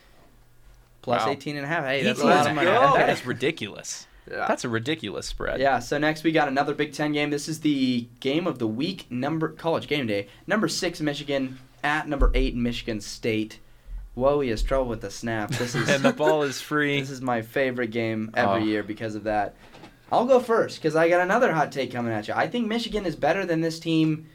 Plus 1.00 1.24
Wow. 1.24 1.30
18 1.30 1.54
and 1.56 1.64
a 1.64 1.68
half. 1.68 1.84
Hey, 1.84 2.02
that's 2.02 2.20
a 2.20 2.26
lot 2.26 2.48
of 2.48 2.56
money. 2.56 2.66
That 2.98 3.08
is 3.08 3.24
ridiculous. 3.24 4.08
Yeah. 4.28 4.46
That's 4.48 4.64
a 4.64 4.68
ridiculous 4.68 5.26
spread. 5.28 5.60
Yeah, 5.60 5.78
so 5.78 5.96
next 5.96 6.24
we 6.24 6.32
got 6.32 6.48
another 6.48 6.74
Big 6.74 6.92
Ten 6.92 7.12
game. 7.12 7.30
This 7.30 7.48
is 7.48 7.60
the 7.60 8.08
game 8.18 8.48
of 8.48 8.58
the 8.58 8.66
week, 8.66 9.06
number 9.10 9.48
college 9.48 9.86
game 9.86 10.08
day. 10.08 10.26
Number 10.48 10.66
six 10.66 11.00
Michigan 11.00 11.60
at 11.84 12.08
number 12.08 12.32
eight 12.34 12.56
Michigan 12.56 13.00
State. 13.00 13.60
Whoa, 14.18 14.40
he 14.40 14.50
has 14.50 14.62
trouble 14.62 14.86
with 14.88 15.00
the 15.00 15.10
snap. 15.10 15.50
This 15.50 15.74
is 15.74 15.88
and 15.94 16.04
the 16.04 16.12
ball 16.12 16.42
is 16.42 16.60
free. 16.60 17.00
this 17.00 17.10
is 17.10 17.20
my 17.22 17.42
favorite 17.42 17.90
game 17.90 18.30
every 18.34 18.62
Oh. 18.62 18.64
year 18.64 18.82
because 18.82 19.14
of 19.14 19.24
that. 19.24 19.54
I'll 20.10 20.26
go 20.26 20.40
first 20.40 20.78
because 20.78 20.96
I 20.96 21.08
got 21.08 21.20
another 21.20 21.52
hot 21.52 21.70
take 21.72 21.92
coming 21.92 22.12
at 22.12 22.28
you. 22.28 22.34
I 22.34 22.46
think 22.48 22.66
Michigan 22.66 23.04
is 23.06 23.14
better 23.16 23.44
than 23.46 23.60
this 23.60 23.78
team 23.78 24.26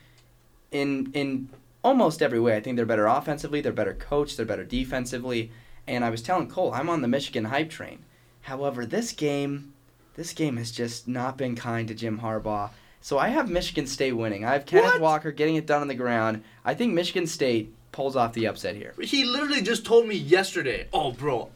in 0.71 1.11
in 1.13 1.49
almost 1.83 2.21
every 2.21 2.39
way. 2.39 2.55
I 2.55 2.61
think 2.61 2.77
they're 2.77 2.85
better 2.85 3.07
offensively, 3.07 3.61
they're 3.61 3.71
better 3.73 3.93
coached, 3.93 4.37
they're 4.37 4.45
better 4.45 4.63
defensively. 4.63 5.51
And 5.87 6.05
I 6.05 6.09
was 6.09 6.21
telling 6.21 6.47
Cole, 6.49 6.73
I'm 6.73 6.89
on 6.89 7.01
the 7.01 7.07
Michigan 7.07 7.45
hype 7.45 7.69
train. 7.69 8.05
However, 8.41 8.85
this 8.85 9.11
game, 9.11 9.73
this 10.15 10.31
game 10.33 10.57
has 10.57 10.71
just 10.71 11.07
not 11.07 11.37
been 11.37 11.55
kind 11.55 11.87
to 11.89 11.93
Jim 11.93 12.19
Harbaugh. 12.19 12.69
So 13.01 13.17
I 13.19 13.27
have 13.29 13.49
Michigan 13.49 13.85
State 13.85 14.13
winning. 14.13 14.45
I 14.45 14.53
have 14.53 14.65
Kenneth 14.65 14.93
What? 14.93 15.01
Walker 15.01 15.31
getting 15.33 15.55
it 15.55 15.65
done 15.67 15.81
on 15.81 15.89
the 15.89 15.95
ground. 15.95 16.41
I 16.63 16.73
think 16.73 16.93
Michigan 16.93 17.27
State 17.27 17.73
pulls 17.93 18.17
off 18.17 18.33
the 18.33 18.45
upset 18.45 18.75
here. 18.75 18.93
He 19.01 19.23
literally 19.23 19.61
just 19.61 19.85
told 19.85 20.05
me 20.07 20.15
yesterday, 20.15 20.87
"Oh, 20.91 21.13
bro, 21.13 21.49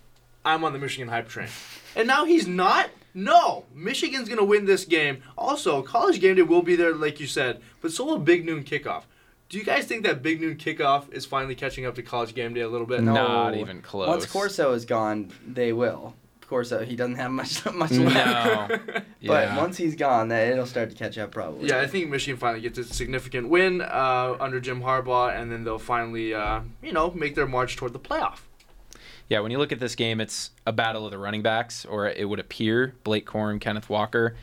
I'm 0.45 0.63
on 0.63 0.71
the 0.71 0.79
Michigan 0.79 1.09
hype 1.09 1.27
train," 1.27 1.49
and 1.97 2.07
now 2.07 2.23
he's 2.23 2.47
not. 2.47 2.89
No, 3.13 3.65
Michigan's 3.73 4.29
gonna 4.29 4.45
win 4.45 4.65
this 4.65 4.85
game. 4.85 5.21
Also, 5.37 5.81
college 5.81 6.21
game 6.21 6.35
day 6.35 6.43
will 6.43 6.61
be 6.61 6.75
there, 6.75 6.93
like 6.93 7.19
you 7.19 7.27
said, 7.27 7.61
but 7.81 7.91
so 7.91 8.05
will 8.05 8.19
Big 8.19 8.45
Noon 8.45 8.63
kickoff. 8.63 9.03
Do 9.49 9.57
you 9.57 9.63
guys 9.63 9.85
think 9.85 10.03
that 10.03 10.21
Big 10.21 10.39
Noon 10.39 10.55
kickoff 10.57 11.11
is 11.11 11.25
finally 11.25 11.55
catching 11.55 11.85
up 11.85 11.95
to 11.95 12.03
college 12.03 12.35
game 12.35 12.53
day 12.53 12.61
a 12.61 12.69
little 12.69 12.85
bit? 12.87 13.01
No. 13.01 13.13
Not 13.13 13.55
even 13.55 13.81
close. 13.81 14.07
Once 14.07 14.25
Corso 14.25 14.73
is 14.73 14.85
gone, 14.85 15.31
they 15.45 15.73
will. 15.73 16.15
Corso, 16.47 16.83
he 16.85 16.95
doesn't 16.95 17.15
have 17.15 17.31
much 17.31 17.63
much 17.73 17.91
No. 17.91 18.03
left. 18.05 18.71
But 19.27 19.47
Yeah. 19.47 19.57
once 19.57 19.77
he's 19.77 19.95
gone, 19.95 20.29
that 20.29 20.47
it'll 20.51 20.65
start 20.65 20.89
to 20.91 20.95
catch 20.95 21.17
up 21.17 21.31
probably. 21.31 21.67
Yeah, 21.69 21.79
I 21.81 21.87
think 21.87 22.09
Michigan 22.09 22.37
finally 22.39 22.61
gets 22.61 22.77
a 22.77 22.83
significant 22.83 23.49
win 23.49 23.81
uh, 23.81 24.37
under 24.39 24.59
Jim 24.59 24.81
Harbaugh, 24.81 25.35
and 25.35 25.51
then 25.51 25.63
they'll 25.63 25.79
finally, 25.79 26.33
uh, 26.33 26.61
you 26.81 26.91
know, 26.93 27.11
make 27.11 27.35
their 27.35 27.47
march 27.47 27.75
toward 27.75 27.93
the 27.93 27.99
playoff. 27.99 28.39
Yeah, 29.29 29.41
when 29.41 29.51
you 29.51 29.57
look 29.57 29.71
at 29.73 29.79
this 29.79 29.95
game, 29.95 30.21
it's 30.21 30.51
a 30.65 30.71
battle 30.71 31.03
of 31.05 31.11
the 31.11 31.17
running 31.17 31.41
backs, 31.41 31.83
or 31.85 32.07
it 32.07 32.29
would 32.29 32.39
appear 32.39 32.93
Blake 33.03 33.25
Corum, 33.25 33.59
Kenneth 33.59 33.89
Walker. 33.89 34.35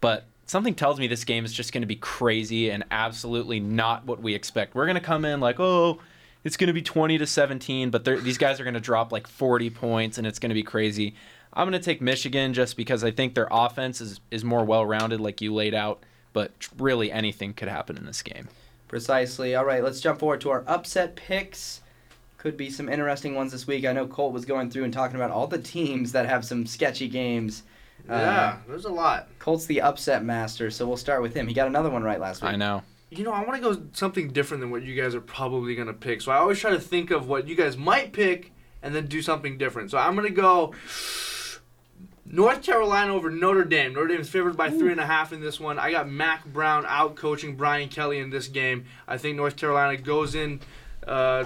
But 0.00 0.24
something 0.46 0.74
tells 0.74 0.98
me 0.98 1.06
this 1.06 1.22
game 1.24 1.44
is 1.44 1.52
just 1.52 1.72
going 1.72 1.82
to 1.82 1.86
be 1.86 1.94
crazy 1.96 2.70
and 2.70 2.82
absolutely 2.90 3.60
not 3.60 4.04
what 4.04 4.20
we 4.20 4.34
expect. 4.34 4.74
We're 4.74 4.86
going 4.86 4.96
to 4.96 5.00
come 5.00 5.24
in 5.24 5.38
like, 5.38 5.60
oh, 5.60 6.00
it's 6.44 6.56
going 6.56 6.68
to 6.68 6.72
be 6.72 6.82
20 6.82 7.18
to 7.18 7.26
17, 7.26 7.90
but 7.90 8.04
these 8.04 8.38
guys 8.38 8.60
are 8.60 8.64
going 8.64 8.74
to 8.74 8.80
drop 8.80 9.12
like 9.12 9.26
40 9.26 9.70
points 9.70 10.18
and 10.18 10.26
it's 10.26 10.38
going 10.38 10.50
to 10.50 10.54
be 10.54 10.62
crazy. 10.62 11.14
I'm 11.52 11.68
going 11.68 11.78
to 11.78 11.84
take 11.84 12.00
Michigan 12.00 12.54
just 12.54 12.76
because 12.76 13.04
I 13.04 13.10
think 13.10 13.34
their 13.34 13.48
offense 13.50 14.00
is, 14.00 14.20
is 14.30 14.42
more 14.42 14.64
well 14.64 14.84
rounded, 14.86 15.20
like 15.20 15.40
you 15.40 15.52
laid 15.54 15.74
out. 15.74 16.02
But 16.32 16.52
really, 16.78 17.12
anything 17.12 17.52
could 17.52 17.68
happen 17.68 17.96
in 17.96 18.06
this 18.06 18.22
game. 18.22 18.48
Precisely. 18.88 19.54
All 19.54 19.64
right, 19.64 19.84
let's 19.84 20.00
jump 20.00 20.18
forward 20.18 20.40
to 20.42 20.50
our 20.50 20.64
upset 20.66 21.14
picks. 21.14 21.82
Could 22.38 22.56
be 22.56 22.70
some 22.70 22.88
interesting 22.88 23.34
ones 23.34 23.52
this 23.52 23.66
week. 23.66 23.84
I 23.84 23.92
know 23.92 24.06
Colt 24.06 24.32
was 24.32 24.44
going 24.46 24.70
through 24.70 24.84
and 24.84 24.92
talking 24.92 25.16
about 25.16 25.30
all 25.30 25.46
the 25.46 25.58
teams 25.58 26.12
that 26.12 26.26
have 26.26 26.44
some 26.44 26.66
sketchy 26.66 27.08
games. 27.08 27.62
Uh, 28.08 28.14
Yeah, 28.14 28.56
there's 28.66 28.86
a 28.86 28.90
lot. 28.90 29.28
Colt's 29.38 29.66
the 29.66 29.82
upset 29.82 30.24
master, 30.24 30.70
so 30.70 30.86
we'll 30.86 30.96
start 30.96 31.22
with 31.22 31.34
him. 31.34 31.46
He 31.46 31.54
got 31.54 31.68
another 31.68 31.90
one 31.90 32.02
right 32.02 32.18
last 32.18 32.42
week. 32.42 32.52
I 32.52 32.56
know. 32.56 32.82
You 33.14 33.24
know, 33.24 33.32
I 33.32 33.44
want 33.44 33.62
to 33.62 33.74
go 33.74 33.82
something 33.92 34.32
different 34.32 34.62
than 34.62 34.70
what 34.70 34.82
you 34.82 34.94
guys 35.00 35.14
are 35.14 35.20
probably 35.20 35.74
going 35.74 35.86
to 35.86 35.92
pick. 35.92 36.22
So 36.22 36.32
I 36.32 36.36
always 36.36 36.58
try 36.58 36.70
to 36.70 36.80
think 36.80 37.10
of 37.10 37.28
what 37.28 37.46
you 37.46 37.54
guys 37.54 37.76
might 37.76 38.14
pick 38.14 38.52
and 38.82 38.94
then 38.94 39.06
do 39.06 39.20
something 39.20 39.58
different. 39.58 39.90
So 39.90 39.98
I'm 39.98 40.14
going 40.14 40.26
to 40.26 40.32
go 40.32 40.72
North 42.24 42.62
Carolina 42.62 43.14
over 43.14 43.28
Notre 43.28 43.64
Dame. 43.64 43.92
Notre 43.92 44.08
Dame 44.08 44.20
is 44.22 44.30
favored 44.30 44.56
by 44.56 44.70
three 44.70 44.92
and 44.92 45.00
a 45.00 45.04
half 45.04 45.30
in 45.30 45.42
this 45.42 45.60
one. 45.60 45.78
I 45.78 45.90
got 45.90 46.08
Mack 46.08 46.46
Brown 46.46 46.86
out 46.88 47.14
coaching 47.14 47.54
Brian 47.54 47.90
Kelly 47.90 48.18
in 48.18 48.30
this 48.30 48.48
game. 48.48 48.86
I 49.06 49.18
think 49.18 49.36
North 49.36 49.56
Carolina 49.56 49.98
goes 49.98 50.34
in 50.34 50.60
uh, 51.06 51.44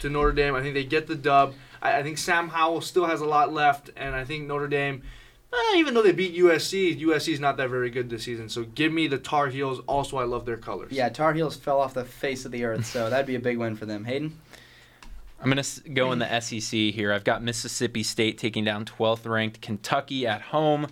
to 0.00 0.10
Notre 0.10 0.32
Dame. 0.32 0.54
I 0.54 0.60
think 0.60 0.74
they 0.74 0.84
get 0.84 1.06
the 1.06 1.14
dub. 1.14 1.54
I, 1.80 2.00
I 2.00 2.02
think 2.02 2.18
Sam 2.18 2.50
Howell 2.50 2.82
still 2.82 3.06
has 3.06 3.22
a 3.22 3.26
lot 3.26 3.50
left, 3.50 3.88
and 3.96 4.14
I 4.14 4.24
think 4.24 4.46
Notre 4.46 4.68
Dame. 4.68 5.02
Eh, 5.56 5.76
even 5.78 5.94
though 5.94 6.02
they 6.02 6.12
beat 6.12 6.36
USC, 6.36 7.00
USC 7.00 7.32
is 7.32 7.40
not 7.40 7.56
that 7.56 7.70
very 7.70 7.90
good 7.90 8.08
this 8.10 8.24
season. 8.24 8.48
So 8.48 8.64
give 8.64 8.92
me 8.92 9.06
the 9.06 9.18
Tar 9.18 9.48
Heels. 9.48 9.80
Also, 9.86 10.16
I 10.18 10.24
love 10.24 10.44
their 10.46 10.56
colors. 10.56 10.92
Yeah, 10.92 11.08
Tar 11.08 11.32
Heels 11.34 11.56
fell 11.56 11.80
off 11.80 11.94
the 11.94 12.04
face 12.04 12.44
of 12.44 12.52
the 12.52 12.64
earth, 12.64 12.86
so 12.86 13.10
that'd 13.10 13.26
be 13.26 13.34
a 13.34 13.40
big 13.40 13.58
win 13.58 13.76
for 13.76 13.86
them. 13.86 14.04
Hayden? 14.04 14.38
I'm 15.40 15.50
going 15.50 15.62
to 15.62 15.90
go 15.90 16.12
in 16.12 16.18
the 16.18 16.40
SEC 16.40 16.70
here. 16.94 17.12
I've 17.12 17.24
got 17.24 17.42
Mississippi 17.42 18.02
State 18.02 18.38
taking 18.38 18.64
down 18.64 18.84
12th 18.86 19.28
ranked 19.28 19.60
Kentucky 19.60 20.26
at 20.26 20.40
home. 20.40 20.86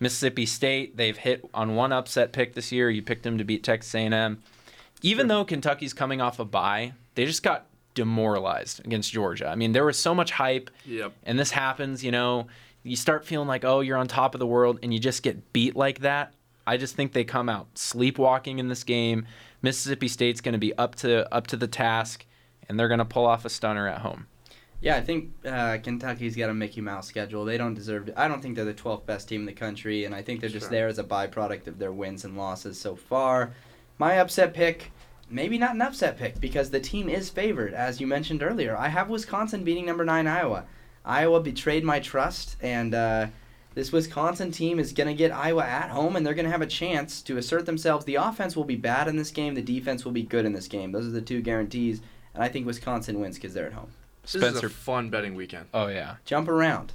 Mississippi 0.00 0.44
State, 0.44 0.96
they've 0.96 1.16
hit 1.16 1.48
on 1.54 1.74
one 1.76 1.92
upset 1.92 2.32
pick 2.32 2.54
this 2.54 2.72
year. 2.72 2.90
You 2.90 3.00
picked 3.02 3.22
them 3.22 3.38
to 3.38 3.44
beat 3.44 3.62
Texas 3.62 3.94
A&M. 3.94 4.42
Even 5.02 5.28
though 5.28 5.44
Kentucky's 5.44 5.94
coming 5.94 6.20
off 6.20 6.38
a 6.40 6.44
bye, 6.44 6.92
they 7.14 7.24
just 7.26 7.42
got 7.42 7.66
demoralized 7.94 8.84
against 8.84 9.12
Georgia. 9.12 9.46
I 9.48 9.54
mean, 9.54 9.72
there 9.72 9.84
was 9.84 9.98
so 9.98 10.14
much 10.14 10.32
hype, 10.32 10.68
Yep. 10.84 11.12
and 11.24 11.38
this 11.38 11.50
happens, 11.52 12.04
you 12.04 12.10
know, 12.10 12.46
you 12.86 12.96
start 12.96 13.24
feeling 13.24 13.48
like, 13.48 13.64
oh, 13.64 13.80
you're 13.80 13.96
on 13.96 14.06
top 14.08 14.34
of 14.34 14.38
the 14.38 14.46
world, 14.46 14.78
and 14.82 14.92
you 14.92 15.00
just 15.00 15.22
get 15.22 15.52
beat 15.52 15.76
like 15.76 16.00
that. 16.00 16.32
I 16.66 16.76
just 16.76 16.96
think 16.96 17.12
they 17.12 17.24
come 17.24 17.48
out 17.48 17.76
sleepwalking 17.76 18.58
in 18.58 18.68
this 18.68 18.84
game. 18.84 19.26
Mississippi 19.62 20.08
State's 20.08 20.40
going 20.40 20.52
to 20.52 20.58
be 20.58 20.76
up 20.78 20.94
to 20.96 21.32
up 21.34 21.46
to 21.48 21.56
the 21.56 21.68
task, 21.68 22.26
and 22.68 22.78
they're 22.78 22.88
going 22.88 22.98
to 22.98 23.04
pull 23.04 23.26
off 23.26 23.44
a 23.44 23.50
stunner 23.50 23.88
at 23.88 24.00
home. 24.00 24.26
Yeah, 24.80 24.96
I 24.96 25.00
think 25.00 25.32
uh, 25.46 25.78
Kentucky's 25.82 26.36
got 26.36 26.50
a 26.50 26.54
Mickey 26.54 26.80
Mouse 26.80 27.06
schedule. 27.06 27.44
They 27.44 27.56
don't 27.56 27.74
deserve. 27.74 28.06
To, 28.06 28.20
I 28.20 28.28
don't 28.28 28.42
think 28.42 28.56
they're 28.56 28.64
the 28.64 28.74
12th 28.74 29.06
best 29.06 29.28
team 29.28 29.40
in 29.40 29.46
the 29.46 29.52
country, 29.52 30.04
and 30.04 30.14
I 30.14 30.22
think 30.22 30.40
they're 30.40 30.50
just 30.50 30.66
Sure. 30.66 30.70
there 30.70 30.88
as 30.88 30.98
a 30.98 31.04
byproduct 31.04 31.66
of 31.66 31.78
their 31.78 31.92
wins 31.92 32.24
and 32.24 32.36
losses 32.36 32.78
so 32.78 32.94
far. 32.94 33.54
My 33.98 34.18
upset 34.18 34.52
pick, 34.52 34.92
maybe 35.30 35.56
not 35.56 35.74
an 35.74 35.82
upset 35.82 36.18
pick 36.18 36.38
because 36.40 36.70
the 36.70 36.80
team 36.80 37.08
is 37.08 37.30
favored, 37.30 37.72
as 37.72 38.00
you 38.00 38.06
mentioned 38.06 38.42
earlier. 38.42 38.76
I 38.76 38.88
have 38.88 39.08
Wisconsin 39.08 39.64
beating 39.64 39.86
number 39.86 40.04
nine 40.04 40.26
Iowa. 40.26 40.64
Iowa 41.06 41.40
betrayed 41.40 41.84
my 41.84 42.00
trust, 42.00 42.56
and 42.60 42.94
uh, 42.94 43.28
this 43.74 43.92
Wisconsin 43.92 44.50
team 44.50 44.80
is 44.80 44.92
going 44.92 45.06
to 45.06 45.14
get 45.14 45.30
Iowa 45.30 45.64
at 45.64 45.90
home, 45.90 46.16
and 46.16 46.26
they're 46.26 46.34
going 46.34 46.46
to 46.46 46.50
have 46.50 46.62
a 46.62 46.66
chance 46.66 47.22
to 47.22 47.36
assert 47.36 47.64
themselves. 47.64 48.04
The 48.04 48.16
offense 48.16 48.56
will 48.56 48.64
be 48.64 48.74
bad 48.74 49.06
in 49.06 49.16
this 49.16 49.30
game. 49.30 49.54
The 49.54 49.62
defense 49.62 50.04
will 50.04 50.12
be 50.12 50.22
good 50.22 50.44
in 50.44 50.52
this 50.52 50.66
game. 50.66 50.90
Those 50.90 51.06
are 51.06 51.10
the 51.10 51.22
two 51.22 51.40
guarantees, 51.40 52.00
and 52.34 52.42
I 52.42 52.48
think 52.48 52.66
Wisconsin 52.66 53.20
wins 53.20 53.36
because 53.36 53.54
they're 53.54 53.66
at 53.66 53.72
home. 53.72 53.92
This 54.22 54.34
is 54.34 54.42
Spencer- 54.42 54.66
a 54.66 54.70
fun 54.70 55.08
betting 55.08 55.36
weekend. 55.36 55.66
Oh 55.72 55.86
yeah, 55.86 56.16
jump 56.24 56.48
around. 56.48 56.92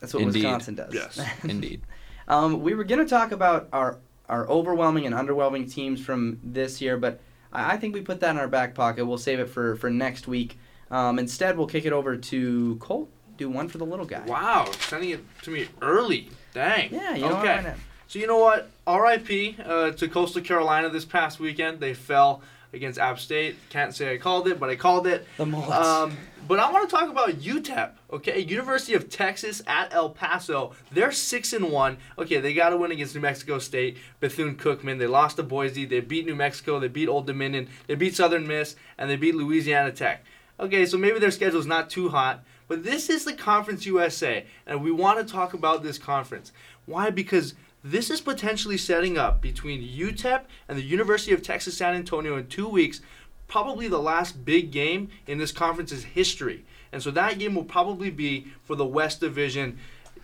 That's 0.00 0.12
what 0.12 0.22
Indeed. 0.22 0.44
Wisconsin 0.44 0.74
does. 0.74 0.92
Yes. 0.92 1.20
indeed. 1.44 1.80
um, 2.28 2.62
we 2.62 2.74
were 2.74 2.84
going 2.84 3.00
to 3.00 3.08
talk 3.08 3.32
about 3.32 3.68
our 3.72 3.98
our 4.28 4.46
overwhelming 4.48 5.06
and 5.06 5.14
underwhelming 5.14 5.72
teams 5.72 6.00
from 6.00 6.38
this 6.44 6.80
year, 6.80 6.96
but 6.96 7.20
I, 7.52 7.72
I 7.72 7.76
think 7.78 7.94
we 7.94 8.02
put 8.02 8.20
that 8.20 8.30
in 8.30 8.38
our 8.38 8.48
back 8.48 8.74
pocket. 8.74 9.06
We'll 9.06 9.18
save 9.18 9.40
it 9.40 9.48
for 9.48 9.76
for 9.76 9.88
next 9.88 10.28
week. 10.28 10.58
Um, 10.90 11.18
instead, 11.18 11.56
we'll 11.56 11.66
kick 11.66 11.84
it 11.84 11.92
over 11.92 12.16
to 12.16 12.76
Colt. 12.76 13.08
Do 13.36 13.48
one 13.48 13.68
for 13.68 13.78
the 13.78 13.86
little 13.86 14.04
guy. 14.04 14.22
Wow, 14.26 14.70
sending 14.80 15.10
it 15.10 15.20
to 15.42 15.50
me 15.50 15.68
early. 15.80 16.30
Dang. 16.52 16.92
Yeah, 16.92 17.14
you 17.14 17.22
know 17.22 17.38
okay. 17.38 17.74
So 18.06 18.18
you 18.18 18.26
know 18.26 18.38
what? 18.38 18.70
R.I.P. 18.86 19.56
Uh, 19.64 19.92
to 19.92 20.08
Coastal 20.08 20.42
Carolina 20.42 20.90
this 20.90 21.04
past 21.04 21.38
weekend. 21.38 21.78
They 21.80 21.94
fell 21.94 22.42
against 22.72 22.98
App 22.98 23.18
State. 23.18 23.56
Can't 23.70 23.94
say 23.94 24.12
I 24.12 24.18
called 24.18 24.48
it, 24.48 24.58
but 24.58 24.68
I 24.68 24.76
called 24.76 25.06
it. 25.06 25.26
The 25.36 25.46
Mullets. 25.46 25.72
Um, 25.72 26.16
but 26.46 26.58
I 26.58 26.70
want 26.70 26.88
to 26.88 26.96
talk 26.96 27.08
about 27.08 27.30
UTEP. 27.40 27.92
Okay, 28.12 28.40
University 28.40 28.94
of 28.94 29.08
Texas 29.08 29.62
at 29.66 29.92
El 29.92 30.10
Paso. 30.10 30.72
They're 30.90 31.12
six 31.12 31.52
and 31.52 31.70
one. 31.70 31.98
Okay, 32.18 32.40
they 32.40 32.52
got 32.52 32.70
to 32.70 32.76
win 32.76 32.90
against 32.90 33.14
New 33.14 33.20
Mexico 33.20 33.58
State. 33.58 33.98
Bethune 34.18 34.56
Cookman. 34.56 34.98
They 34.98 35.06
lost 35.06 35.36
to 35.36 35.44
Boise. 35.44 35.84
They 35.84 36.00
beat 36.00 36.26
New 36.26 36.34
Mexico. 36.34 36.80
They 36.80 36.88
beat 36.88 37.08
Old 37.08 37.26
Dominion. 37.26 37.68
They 37.86 37.94
beat 37.94 38.16
Southern 38.16 38.46
Miss, 38.46 38.74
and 38.98 39.08
they 39.08 39.16
beat 39.16 39.36
Louisiana 39.36 39.92
Tech. 39.92 40.24
Okay, 40.60 40.84
so 40.84 40.98
maybe 40.98 41.18
their 41.18 41.30
schedule's 41.30 41.66
not 41.66 41.88
too 41.88 42.10
hot, 42.10 42.44
but 42.68 42.84
this 42.84 43.08
is 43.08 43.24
the 43.24 43.32
Conference 43.32 43.86
USA, 43.86 44.44
and 44.66 44.82
we 44.82 44.90
want 44.90 45.18
to 45.18 45.32
talk 45.32 45.54
about 45.54 45.82
this 45.82 45.96
conference. 45.96 46.52
Why? 46.84 47.08
Because 47.08 47.54
this 47.82 48.10
is 48.10 48.20
potentially 48.20 48.76
setting 48.76 49.16
up 49.16 49.40
between 49.40 49.80
UTEP 49.82 50.42
and 50.68 50.76
the 50.76 50.82
University 50.82 51.32
of 51.32 51.40
Texas 51.40 51.78
San 51.78 51.94
Antonio 51.94 52.36
in 52.36 52.46
two 52.46 52.68
weeks, 52.68 53.00
probably 53.48 53.88
the 53.88 53.98
last 53.98 54.44
big 54.44 54.70
game 54.70 55.08
in 55.26 55.38
this 55.38 55.50
conference's 55.50 56.04
history. 56.04 56.66
And 56.92 57.02
so 57.02 57.10
that 57.12 57.38
game 57.38 57.54
will 57.54 57.64
probably 57.64 58.10
be 58.10 58.48
for 58.62 58.76
the 58.76 58.84
West 58.84 59.20
Division. 59.20 59.78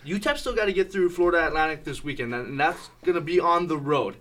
UTEP 0.05 0.37
still 0.37 0.53
got 0.53 0.65
to 0.65 0.73
get 0.73 0.91
through 0.91 1.09
Florida 1.09 1.47
Atlantic 1.47 1.83
this 1.83 2.03
weekend, 2.03 2.35
and 2.35 2.59
that's 2.59 2.91
going 3.03 3.15
to 3.15 3.21
be 3.21 3.39
on 3.39 3.65
the 3.65 3.77
road. 3.77 4.17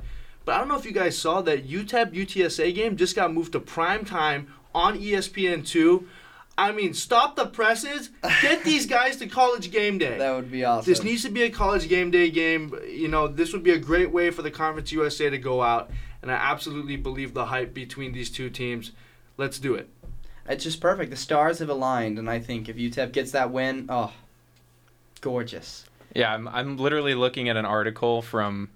But 0.46 0.54
I 0.54 0.58
don't 0.58 0.68
know 0.68 0.78
if 0.78 0.86
you 0.86 0.92
guys 0.92 1.18
saw 1.18 1.42
that 1.42 1.68
UTEP 1.68 2.14
UTSA 2.14 2.74
game 2.74 2.96
just 2.96 3.16
got 3.16 3.34
moved 3.34 3.52
to 3.52 3.60
prime 3.60 4.06
time 4.06 4.54
on 4.76 4.96
E 4.96 5.12
ESPN2. 5.12 6.04
I 6.58 6.72
mean, 6.72 6.94
stop 6.94 7.36
the 7.36 7.46
presses. 7.46 8.10
Get 8.40 8.62
these 8.64 8.86
guys 8.98 9.16
to 9.16 9.26
college 9.26 9.70
game 9.70 9.98
day. 9.98 10.16
that 10.16 10.34
would 10.34 10.50
be 10.50 10.64
awesome. 10.64 10.90
This 10.90 11.02
needs 11.02 11.22
to 11.22 11.30
be 11.30 11.42
a 11.42 11.50
college 11.50 11.88
game 11.88 12.10
day 12.10 12.30
game. 12.30 12.74
You 12.88 13.08
know, 13.08 13.26
this 13.26 13.52
would 13.52 13.62
be 13.62 13.72
a 13.72 13.78
great 13.78 14.10
way 14.12 14.30
for 14.30 14.42
the 14.42 14.50
Conference 14.50 14.92
USA 14.92 15.28
to 15.28 15.38
go 15.38 15.62
out. 15.62 15.90
And 16.22 16.30
I 16.30 16.34
absolutely 16.34 16.96
believe 16.96 17.34
the 17.34 17.46
hype 17.46 17.74
between 17.74 18.12
these 18.12 18.30
two 18.30 18.48
teams. 18.50 18.92
Let's 19.36 19.58
do 19.58 19.74
it. 19.74 19.88
It's 20.48 20.64
just 20.64 20.80
perfect. 20.80 21.10
The 21.10 21.16
stars 21.16 21.58
have 21.58 21.68
aligned, 21.68 22.18
and 22.18 22.30
I 22.30 22.38
think 22.38 22.68
if 22.68 22.76
UTEP 22.76 23.12
gets 23.12 23.32
that 23.32 23.50
win, 23.50 23.86
oh, 23.88 24.12
gorgeous. 25.20 25.84
Yeah, 26.14 26.32
I'm 26.32 26.48
I'm 26.48 26.76
literally 26.78 27.14
looking 27.14 27.48
at 27.48 27.56
an 27.56 27.64
article 27.66 28.22
from 28.22 28.70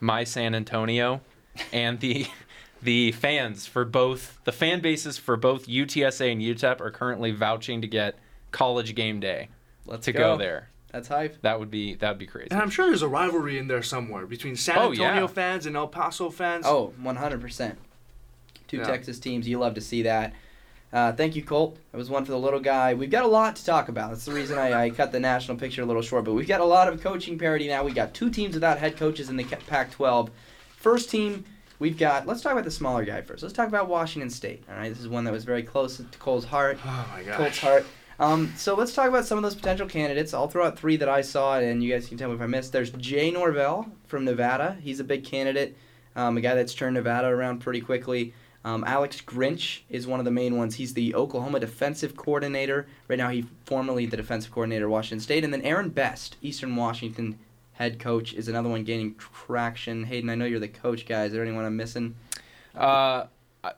my 0.00 0.24
San 0.24 0.54
Antonio, 0.54 1.20
and 1.72 2.00
the 2.00 2.26
the 2.84 3.12
fans 3.12 3.66
for 3.66 3.84
both 3.84 4.38
the 4.44 4.52
fan 4.52 4.80
bases 4.80 5.18
for 5.18 5.36
both 5.36 5.66
UTSA 5.66 6.30
and 6.32 6.40
UTEP 6.40 6.80
are 6.80 6.90
currently 6.90 7.30
vouching 7.32 7.80
to 7.80 7.86
get 7.88 8.14
college 8.52 8.94
game 8.94 9.18
day 9.20 9.48
Let's 9.86 10.04
to 10.04 10.12
go. 10.12 10.36
there. 10.36 10.68
That's 10.92 11.08
hype. 11.08 11.42
That 11.42 11.58
would 11.58 11.70
be 11.70 11.94
that 11.96 12.10
would 12.10 12.18
be 12.18 12.26
crazy. 12.26 12.48
And 12.52 12.60
I'm 12.60 12.70
sure 12.70 12.86
there's 12.86 13.02
a 13.02 13.08
rivalry 13.08 13.58
in 13.58 13.66
there 13.66 13.82
somewhere 13.82 14.26
between 14.26 14.54
San 14.54 14.78
Oh, 14.78 14.90
Antonio 14.92 15.22
yeah. 15.22 15.26
fans 15.26 15.66
and 15.66 15.76
El 15.76 15.88
Paso 15.88 16.30
fans. 16.30 16.64
Oh, 16.66 16.92
100%. 17.02 17.74
Two 18.68 18.76
Yeah. 18.78 18.84
Texas 18.84 19.18
teams. 19.18 19.48
You 19.48 19.58
love 19.58 19.74
to 19.74 19.80
see 19.80 20.02
that. 20.02 20.32
Uh, 20.92 21.10
thank 21.12 21.34
you, 21.34 21.42
Colt. 21.42 21.76
That 21.90 21.98
was 21.98 22.08
one 22.08 22.24
for 22.24 22.30
the 22.30 22.38
little 22.38 22.60
guy. 22.60 22.94
We've 22.94 23.10
got 23.10 23.24
a 23.24 23.28
lot 23.28 23.56
to 23.56 23.64
talk 23.64 23.88
about. 23.88 24.10
That's 24.10 24.24
the 24.26 24.32
reason 24.32 24.56
I, 24.56 24.84
I 24.84 24.90
cut 24.90 25.10
the 25.10 25.18
national 25.18 25.56
picture 25.56 25.82
a 25.82 25.84
little 25.84 26.02
short. 26.02 26.24
But 26.24 26.34
we've 26.34 26.46
got 26.46 26.60
a 26.60 26.64
lot 26.64 26.86
of 26.86 27.00
coaching 27.02 27.36
parity 27.36 27.66
now. 27.66 27.82
we 27.82 27.90
got 27.92 28.14
two 28.14 28.30
teams 28.30 28.54
without 28.54 28.78
head 28.78 28.96
coaches 28.96 29.28
in 29.28 29.36
the 29.36 29.42
Pac 29.42 29.90
12. 29.90 30.30
First 30.76 31.10
team, 31.10 31.44
we've 31.78 31.98
got, 31.98 32.26
let's 32.26 32.40
talk 32.40 32.52
about 32.52 32.64
the 32.64 32.70
smaller 32.70 33.04
guy 33.04 33.20
first. 33.22 33.42
Let's 33.42 33.54
talk 33.54 33.68
about 33.68 33.88
Washington 33.88 34.30
State. 34.30 34.64
All 34.68 34.76
right, 34.76 34.88
this 34.88 35.00
is 35.00 35.08
one 35.08 35.24
that 35.24 35.32
was 35.32 35.44
very 35.44 35.62
close 35.62 35.96
to 35.96 36.04
Cole's 36.18 36.44
heart. 36.44 36.78
Oh 36.84 37.08
my 37.12 37.22
gosh. 37.22 37.36
Colt's 37.36 37.58
heart. 37.58 37.86
Um, 38.20 38.52
so 38.56 38.74
let's 38.74 38.94
talk 38.94 39.08
about 39.08 39.24
some 39.24 39.38
of 39.38 39.42
those 39.42 39.56
potential 39.56 39.88
candidates. 39.88 40.32
I'll 40.34 40.48
throw 40.48 40.66
out 40.66 40.78
three 40.78 40.96
that 40.98 41.08
I 41.08 41.20
saw, 41.20 41.58
and 41.58 41.82
you 41.82 41.92
guys 41.92 42.06
can 42.06 42.16
tell 42.16 42.28
me 42.28 42.36
if 42.36 42.40
I 42.40 42.46
missed. 42.46 42.72
There's 42.72 42.90
Jay 42.90 43.30
Norvell 43.30 43.90
from 44.06 44.24
Nevada. 44.24 44.76
He's 44.80 45.00
a 45.00 45.04
big 45.04 45.24
candidate, 45.24 45.76
um, 46.14 46.36
a 46.36 46.40
guy 46.40 46.54
that's 46.54 46.74
turned 46.74 46.94
Nevada 46.94 47.26
around 47.26 47.58
pretty 47.58 47.80
quickly. 47.80 48.32
Um, 48.64 48.82
Alex 48.86 49.20
Grinch 49.20 49.80
is 49.90 50.06
one 50.06 50.20
of 50.20 50.24
the 50.24 50.30
main 50.30 50.56
ones. 50.56 50.76
He's 50.76 50.94
the 50.94 51.14
Oklahoma 51.14 51.60
defensive 51.60 52.16
coordinator. 52.16 52.86
Right 53.08 53.18
now, 53.18 53.28
he 53.28 53.46
formerly 53.66 54.06
the 54.06 54.16
defensive 54.16 54.52
coordinator 54.52 54.86
at 54.86 54.90
Washington 54.90 55.20
State. 55.20 55.44
And 55.44 55.52
then 55.52 55.60
Aaron 55.62 55.90
Best, 55.90 56.36
Eastern 56.40 56.74
Washington 56.74 57.38
head 57.74 57.98
coach, 57.98 58.32
is 58.32 58.48
another 58.48 58.68
one 58.68 58.84
gaining 58.84 59.14
traction. 59.16 60.04
Hayden, 60.04 60.30
I 60.30 60.34
know 60.34 60.44
you're 60.44 60.60
the 60.60 60.68
coach 60.68 61.06
guy. 61.06 61.24
Is 61.24 61.32
there 61.32 61.42
anyone 61.42 61.64
I'm 61.64 61.76
missing? 61.76 62.16
Uh, 62.74 63.26
I, 63.62 63.72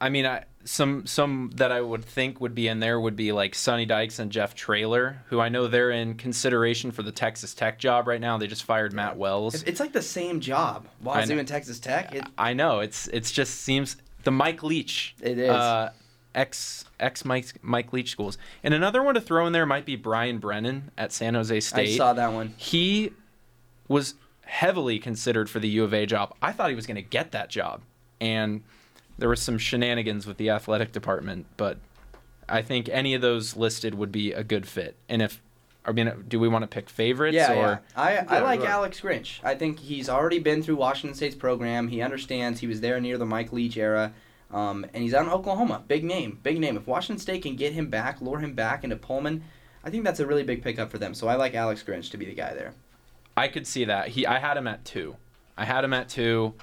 I 0.00 0.08
mean, 0.08 0.26
I 0.26 0.44
some 0.64 1.06
some 1.06 1.50
that 1.54 1.72
I 1.72 1.80
would 1.80 2.04
think 2.04 2.40
would 2.40 2.54
be 2.54 2.68
in 2.68 2.80
there 2.80 3.00
would 3.00 3.16
be 3.16 3.32
like 3.32 3.54
Sonny 3.54 3.86
Dykes 3.86 4.18
and 4.18 4.30
Jeff 4.30 4.54
Traylor, 4.54 5.22
who 5.28 5.40
I 5.40 5.48
know 5.48 5.68
they're 5.68 5.90
in 5.90 6.14
consideration 6.14 6.90
for 6.90 7.02
the 7.02 7.12
Texas 7.12 7.54
Tech 7.54 7.78
job 7.78 8.06
right 8.06 8.20
now. 8.20 8.36
They 8.36 8.46
just 8.46 8.64
fired 8.64 8.92
Matt 8.92 9.16
Wells. 9.16 9.62
It's, 9.62 9.80
like 9.80 9.92
the 9.92 10.02
same 10.02 10.40
job. 10.40 10.86
Wazoo 11.02 11.38
and 11.38 11.48
Texas 11.48 11.80
Tech. 11.80 12.14
It, 12.14 12.24
I 12.36 12.52
know 12.52 12.80
it's 12.80 13.08
it's 13.08 13.32
just 13.32 13.60
seems 13.60 13.96
the 14.24 14.30
Mike 14.30 14.62
Leach. 14.62 15.14
It 15.20 15.38
is. 15.38 15.50
Uh, 15.50 15.92
ex 16.34 16.84
ex 16.98 17.24
Mike 17.24 17.46
Mike 17.62 17.92
Leach 17.92 18.10
schools, 18.10 18.36
and 18.62 18.74
another 18.74 19.02
one 19.02 19.14
to 19.14 19.20
throw 19.20 19.46
in 19.46 19.52
there 19.52 19.66
might 19.66 19.86
be 19.86 19.96
Brian 19.96 20.38
Brennan 20.38 20.90
at 20.98 21.12
San 21.12 21.34
Jose 21.34 21.58
State. 21.60 21.94
I 21.94 21.96
saw 21.96 22.12
that 22.12 22.32
one. 22.32 22.54
he 22.56 23.12
was 23.90 24.14
heavily 24.46 24.98
considered 24.98 25.50
for 25.50 25.58
the 25.58 25.68
U 25.68 25.84
of 25.84 25.92
A 25.92 26.06
job. 26.06 26.34
I 26.40 26.52
thought 26.52 26.70
he 26.70 26.76
was 26.76 26.86
going 26.86 26.96
to 26.96 27.02
get 27.02 27.32
that 27.32 27.50
job, 27.50 27.82
and 28.20 28.62
there 29.18 29.28
was 29.28 29.42
some 29.42 29.58
shenanigans 29.58 30.26
with 30.26 30.38
the 30.38 30.48
athletic 30.50 30.92
department. 30.92 31.46
But 31.56 31.78
I 32.48 32.62
think 32.62 32.88
any 32.88 33.14
of 33.14 33.20
those 33.20 33.56
listed 33.56 33.94
would 33.96 34.12
be 34.12 34.32
a 34.32 34.44
good 34.44 34.66
fit. 34.66 34.96
And 35.08 35.20
if 35.20 35.42
I 35.84 35.92
mean, 35.92 36.24
do 36.28 36.38
we 36.38 36.46
want 36.46 36.62
to 36.62 36.68
pick 36.68 36.88
favorites 36.88 37.34
Yeah, 37.34 37.52
or? 37.52 37.54
yeah. 37.56 37.78
I, 37.96 38.16
I 38.36 38.40
like 38.40 38.60
right. 38.60 38.68
Alex 38.68 39.00
Grinch. 39.00 39.40
I 39.42 39.54
think 39.54 39.80
he's 39.80 40.08
already 40.08 40.38
been 40.38 40.62
through 40.62 40.76
Washington 40.76 41.16
State's 41.16 41.34
program. 41.34 41.88
He 41.88 42.00
understands. 42.02 42.60
He 42.60 42.66
was 42.66 42.80
there 42.80 43.00
near 43.00 43.18
the 43.18 43.26
Mike 43.26 43.52
Leach 43.52 43.76
era. 43.76 44.12
Um, 44.52 44.84
and 44.92 45.02
he's 45.02 45.14
out 45.14 45.24
in 45.26 45.32
Oklahoma. 45.32 45.82
Big 45.88 46.04
name. 46.04 46.38
Big 46.42 46.60
name. 46.60 46.76
If 46.76 46.86
Washington 46.86 47.20
State 47.20 47.42
can 47.42 47.56
get 47.56 47.72
him 47.72 47.88
back, 47.88 48.20
lure 48.20 48.40
him 48.40 48.52
back 48.54 48.84
into 48.84 48.96
Pullman, 48.96 49.42
I 49.82 49.90
think 49.90 50.04
that's 50.04 50.20
a 50.20 50.26
really 50.26 50.42
big 50.42 50.62
pickup 50.62 50.90
for 50.90 50.98
them. 50.98 51.14
So 51.14 51.28
I 51.28 51.36
like 51.36 51.54
Alex 51.54 51.82
Grinch 51.82 52.10
to 52.10 52.16
be 52.18 52.26
the 52.26 52.34
guy 52.34 52.52
there. 52.52 52.74
I 53.36 53.48
could 53.48 53.66
see 53.66 53.84
that. 53.86 54.08
He, 54.08 54.26
I 54.26 54.38
had 54.38 54.56
him 54.56 54.66
at 54.66 54.84
two. 54.84 55.16
I 55.56 55.64
had 55.64 55.84
him 55.84 55.92
at 55.92 56.08
two. 56.08 56.54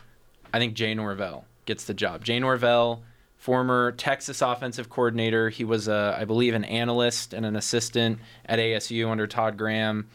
I 0.54 0.60
think 0.60 0.74
Jay 0.74 0.94
Norvell 0.94 1.46
gets 1.66 1.86
the 1.86 1.94
job. 1.94 2.24
Jay 2.24 2.40
Norvell, 2.40 3.04
former 3.38 3.92
Texas 3.94 4.42
offensive 4.42 4.90
coordinator. 4.90 5.50
He 5.50 5.64
was, 5.64 5.88
a, 5.88 6.16
I 6.20 6.26
believe, 6.26 6.54
an 6.54 6.64
analyst 6.64 7.34
and 7.34 7.46
an 7.46 7.56
assistant 7.56 8.20
at 8.46 8.60
ASU 8.60 9.10
under 9.10 9.28
Todd 9.28 9.58
Graham. 9.58 10.08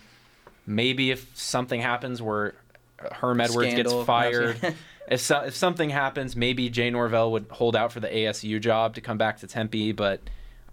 Maybe 0.66 1.10
if 1.10 1.30
something 1.36 1.80
happens 1.80 2.22
where 2.22 2.54
Herm 2.98 3.40
Edwards 3.40 3.72
Scandal. 3.72 3.98
gets 3.98 4.06
fired, 4.06 4.74
if 5.08 5.20
so, 5.20 5.40
if 5.40 5.54
something 5.56 5.90
happens, 5.90 6.36
maybe 6.36 6.70
Jay 6.70 6.90
Norvell 6.90 7.32
would 7.32 7.46
hold 7.50 7.74
out 7.76 7.92
for 7.92 8.00
the 8.00 8.08
ASU 8.08 8.60
job 8.60 8.94
to 8.94 9.00
come 9.00 9.18
back 9.18 9.38
to 9.38 9.46
Tempe. 9.46 9.92
But 9.92 10.20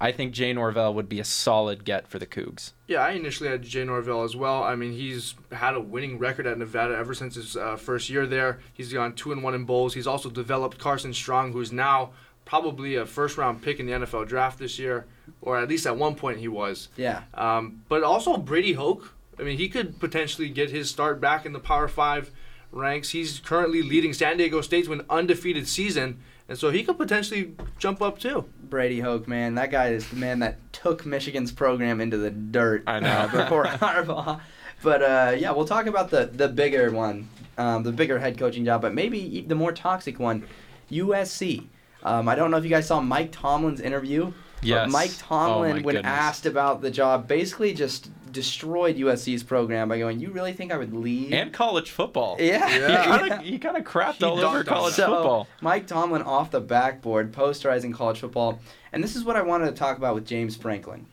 I 0.02 0.12
think 0.12 0.34
Jay 0.34 0.54
Norvell 0.54 0.94
would 0.94 1.10
be 1.10 1.20
a 1.20 1.26
solid 1.26 1.84
get 1.84 2.08
for 2.08 2.20
the 2.20 2.26
Cougs. 2.26 2.72
Yeah, 2.88 3.00
I 3.00 3.12
initially 3.12 3.50
had 3.50 3.64
Jay 3.64 3.84
Norvell 3.84 4.24
as 4.24 4.36
well. 4.36 4.64
I 4.64 4.76
mean, 4.76 4.94
he's 4.94 5.36
had 5.52 5.76
a 5.76 5.80
winning 5.82 6.18
record 6.18 6.48
at 6.48 6.58
Nevada 6.58 6.96
ever 6.96 7.14
since 7.14 7.36
his 7.36 7.58
uh, 7.58 7.76
first 7.76 8.10
year 8.10 8.26
there. 8.26 8.60
He's 8.74 8.94
gone 8.94 9.14
two 9.14 9.32
and 9.32 9.44
one 9.44 9.54
in 9.54 9.66
bowls. 9.66 9.94
He's 9.94 10.08
also 10.08 10.30
developed 10.30 10.78
Carson 10.78 11.14
Strong, 11.14 11.52
who's 11.52 11.72
now 11.72 12.12
probably 12.46 12.96
a 12.96 13.06
first 13.06 13.38
round 13.38 13.62
pick 13.62 13.80
in 13.80 13.86
the 13.86 13.92
NFL 13.92 14.28
draft 14.28 14.58
this 14.58 14.80
year, 14.80 15.06
or 15.42 15.60
at 15.60 15.68
least 15.68 15.86
at 15.86 15.98
one 15.98 16.16
point 16.16 16.40
he 16.40 16.48
was. 16.48 16.88
Yeah. 16.96 17.24
Um, 17.34 17.84
but 17.90 18.02
also 18.02 18.38
Brady 18.38 18.74
Hoke. 18.74 19.14
I 19.38 19.44
mean, 19.44 19.58
he 19.58 19.70
could 19.70 20.00
potentially 20.00 20.50
get 20.50 20.72
his 20.72 20.90
start 20.90 21.22
back 21.22 21.46
in 21.46 21.54
the 21.54 21.60
Power 21.60 21.88
Five 21.88 22.32
ranks. 22.72 23.10
He's 23.10 23.40
currently 23.40 23.82
leading 23.82 24.14
San 24.14 24.38
Diego 24.38 24.62
State 24.62 24.86
to 24.86 24.94
an 24.94 25.06
undefeated 25.10 25.68
season, 25.68 26.22
and 26.50 26.58
so 26.58 26.70
he 26.72 26.84
could 26.84 26.98
potentially 26.98 27.56
jump 27.78 28.02
up 28.02 28.20
too. 28.20 28.46
Brady 28.64 29.00
Hoke, 29.00 29.28
man. 29.28 29.56
That 29.56 29.72
guy 29.72 29.90
is 29.90 30.08
the 30.10 30.16
man 30.18 30.40
that 30.40 30.58
took 30.74 31.06
Michigan's 31.06 31.52
program 31.52 32.02
into 32.02 32.18
the 32.18 32.30
dirt. 32.30 32.84
I 32.88 33.00
know. 33.00 33.08
uh, 33.10 33.28
before 33.44 33.64
Harbaugh. 33.66 34.42
But 34.84 35.02
uh, 35.02 35.36
yeah, 35.38 35.52
we'll 35.52 35.66
talk 35.66 35.86
about 35.86 36.10
the 36.10 36.26
the 36.26 36.48
bigger 36.48 36.92
one, 36.92 37.28
um, 37.58 37.84
the 37.84 37.92
bigger 37.92 38.20
head 38.20 38.38
coaching 38.38 38.66
job, 38.66 38.82
but 38.82 38.94
maybe 38.94 39.42
the 39.48 39.56
more 39.56 39.72
toxic 39.72 40.20
one, 40.20 40.46
USC. 40.92 41.66
Um, 42.04 42.28
I 42.30 42.36
don't 42.36 42.50
know 42.52 42.58
if 42.58 42.64
you 42.64 42.70
guys 42.70 42.88
saw 42.88 43.02
Mike 43.02 43.32
Tomlin's 43.32 43.82
interview. 43.82 44.26
but 44.26 44.34
Yes. 44.68 44.92
Mike 44.92 45.12
Oh, 45.12 45.24
Tomlin, 45.28 45.76
my 45.78 45.82
when 45.82 45.96
goodness. 45.96 46.06
asked 46.12 46.46
about 46.46 46.82
the 46.82 46.92
job, 46.92 47.28
basically 47.28 47.74
just 47.74 48.10
destroyed 48.32 48.98
USC's 48.98 49.44
program 49.44 49.90
by 49.90 49.98
going, 50.00 50.20
"You 50.20 50.32
really 50.32 50.54
think 50.54 50.72
I 50.72 50.78
would 50.78 50.94
leave?" 50.94 51.34
And 51.34 51.52
college 51.54 51.92
football. 51.92 52.38
yeah, 52.40 52.68
He 52.74 52.80
Yeah. 52.80 53.06
kind 53.06 53.32
of 53.34 53.40
he 53.42 53.60
kind 53.60 53.78
of 53.78 53.84
crapped 53.84 54.16
He 54.16 54.24
all 54.26 54.40
over 54.40 54.64
college 54.64 54.94
So, 54.94 55.06
football. 55.08 55.48
Mike 55.62 55.88
Tomlin 55.88 56.22
off 56.22 56.52
the 56.52 56.62
backboard, 56.62 57.32
posterizing 57.32 57.94
college 57.94 58.20
football. 58.20 58.60
And 58.92 59.04
this 59.04 59.16
is 59.16 59.24
what 59.24 59.36
I 59.36 59.42
wanted 59.42 59.66
to 59.68 59.72
talk 59.74 59.98
about 59.98 60.16
with 60.16 60.26
James 60.26 60.56
Franklin. 60.56 61.06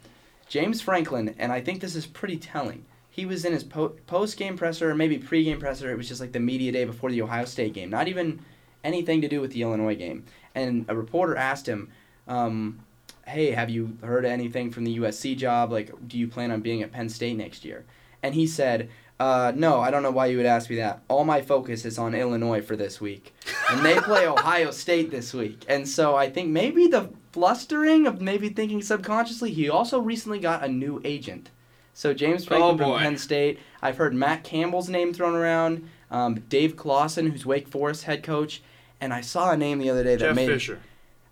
James 0.48 0.80
Franklin, 0.80 1.34
and 1.38 1.52
I 1.52 1.60
think 1.60 1.80
this 1.80 1.94
is 1.96 2.06
pretty 2.06 2.36
telling. 2.36 2.84
He 3.10 3.26
was 3.26 3.44
in 3.44 3.52
his 3.52 3.64
po- 3.64 3.94
post 4.06 4.36
game 4.36 4.56
presser, 4.56 4.90
or 4.90 4.94
maybe 4.94 5.18
pre 5.18 5.42
game 5.44 5.58
presser. 5.58 5.90
It 5.90 5.96
was 5.96 6.08
just 6.08 6.20
like 6.20 6.32
the 6.32 6.40
media 6.40 6.70
day 6.72 6.84
before 6.84 7.10
the 7.10 7.22
Ohio 7.22 7.44
State 7.46 7.72
game, 7.74 7.90
not 7.90 8.08
even 8.08 8.40
anything 8.84 9.20
to 9.22 9.28
do 9.28 9.40
with 9.40 9.52
the 9.52 9.62
Illinois 9.62 9.96
game. 9.96 10.24
And 10.54 10.84
a 10.88 10.94
reporter 10.94 11.34
asked 11.36 11.66
him, 11.68 11.90
um, 12.28 12.80
Hey, 13.26 13.50
have 13.50 13.70
you 13.70 13.98
heard 14.02 14.24
anything 14.24 14.70
from 14.70 14.84
the 14.84 14.98
USC 14.98 15.36
job? 15.36 15.72
Like, 15.72 15.90
do 16.06 16.16
you 16.16 16.28
plan 16.28 16.50
on 16.52 16.60
being 16.60 16.82
at 16.82 16.92
Penn 16.92 17.08
State 17.08 17.36
next 17.36 17.64
year? 17.64 17.84
And 18.22 18.34
he 18.34 18.46
said, 18.46 18.88
uh, 19.18 19.52
no, 19.56 19.80
I 19.80 19.90
don't 19.90 20.02
know 20.02 20.10
why 20.10 20.26
you 20.26 20.36
would 20.36 20.46
ask 20.46 20.70
me 20.70 20.76
that. 20.76 21.02
All 21.08 21.24
my 21.24 21.42
focus 21.42 21.84
is 21.84 21.98
on 21.98 22.14
Illinois 22.14 22.60
for 22.60 22.76
this 22.76 23.00
week. 23.00 23.34
And 23.70 23.84
they 23.84 23.96
play 23.98 24.26
Ohio 24.28 24.70
State 24.70 25.10
this 25.10 25.34
week. 25.34 25.64
And 25.68 25.88
so 25.88 26.14
I 26.14 26.30
think 26.30 26.50
maybe 26.50 26.86
the 26.86 27.10
flustering 27.32 28.06
of 28.06 28.20
maybe 28.20 28.48
thinking 28.48 28.80
subconsciously, 28.80 29.50
he 29.52 29.68
also 29.68 29.98
recently 29.98 30.38
got 30.38 30.62
a 30.62 30.68
new 30.68 31.00
agent. 31.04 31.50
So 31.94 32.14
James 32.14 32.44
Franklin 32.44 32.74
Oh, 32.80 32.92
from. 32.94 32.98
Penn 33.00 33.18
State. 33.18 33.58
I've 33.82 33.96
heard 33.96 34.14
Matt 34.14 34.44
Campbell's 34.44 34.88
name 34.88 35.12
thrown 35.12 35.34
around. 35.34 35.88
Um, 36.10 36.34
Dave 36.48 36.76
Clawson, 36.76 37.30
who's 37.30 37.44
Wake 37.44 37.66
Forest 37.66 38.04
head 38.04 38.22
coach. 38.22 38.62
And 39.00 39.12
I 39.12 39.20
saw 39.20 39.50
a 39.50 39.56
name 39.56 39.78
the 39.78 39.90
other 39.90 40.04
day 40.04 40.14
that 40.16 40.20
Jeff 40.26 40.36
made 40.36 40.48
Fisher. 40.48 40.80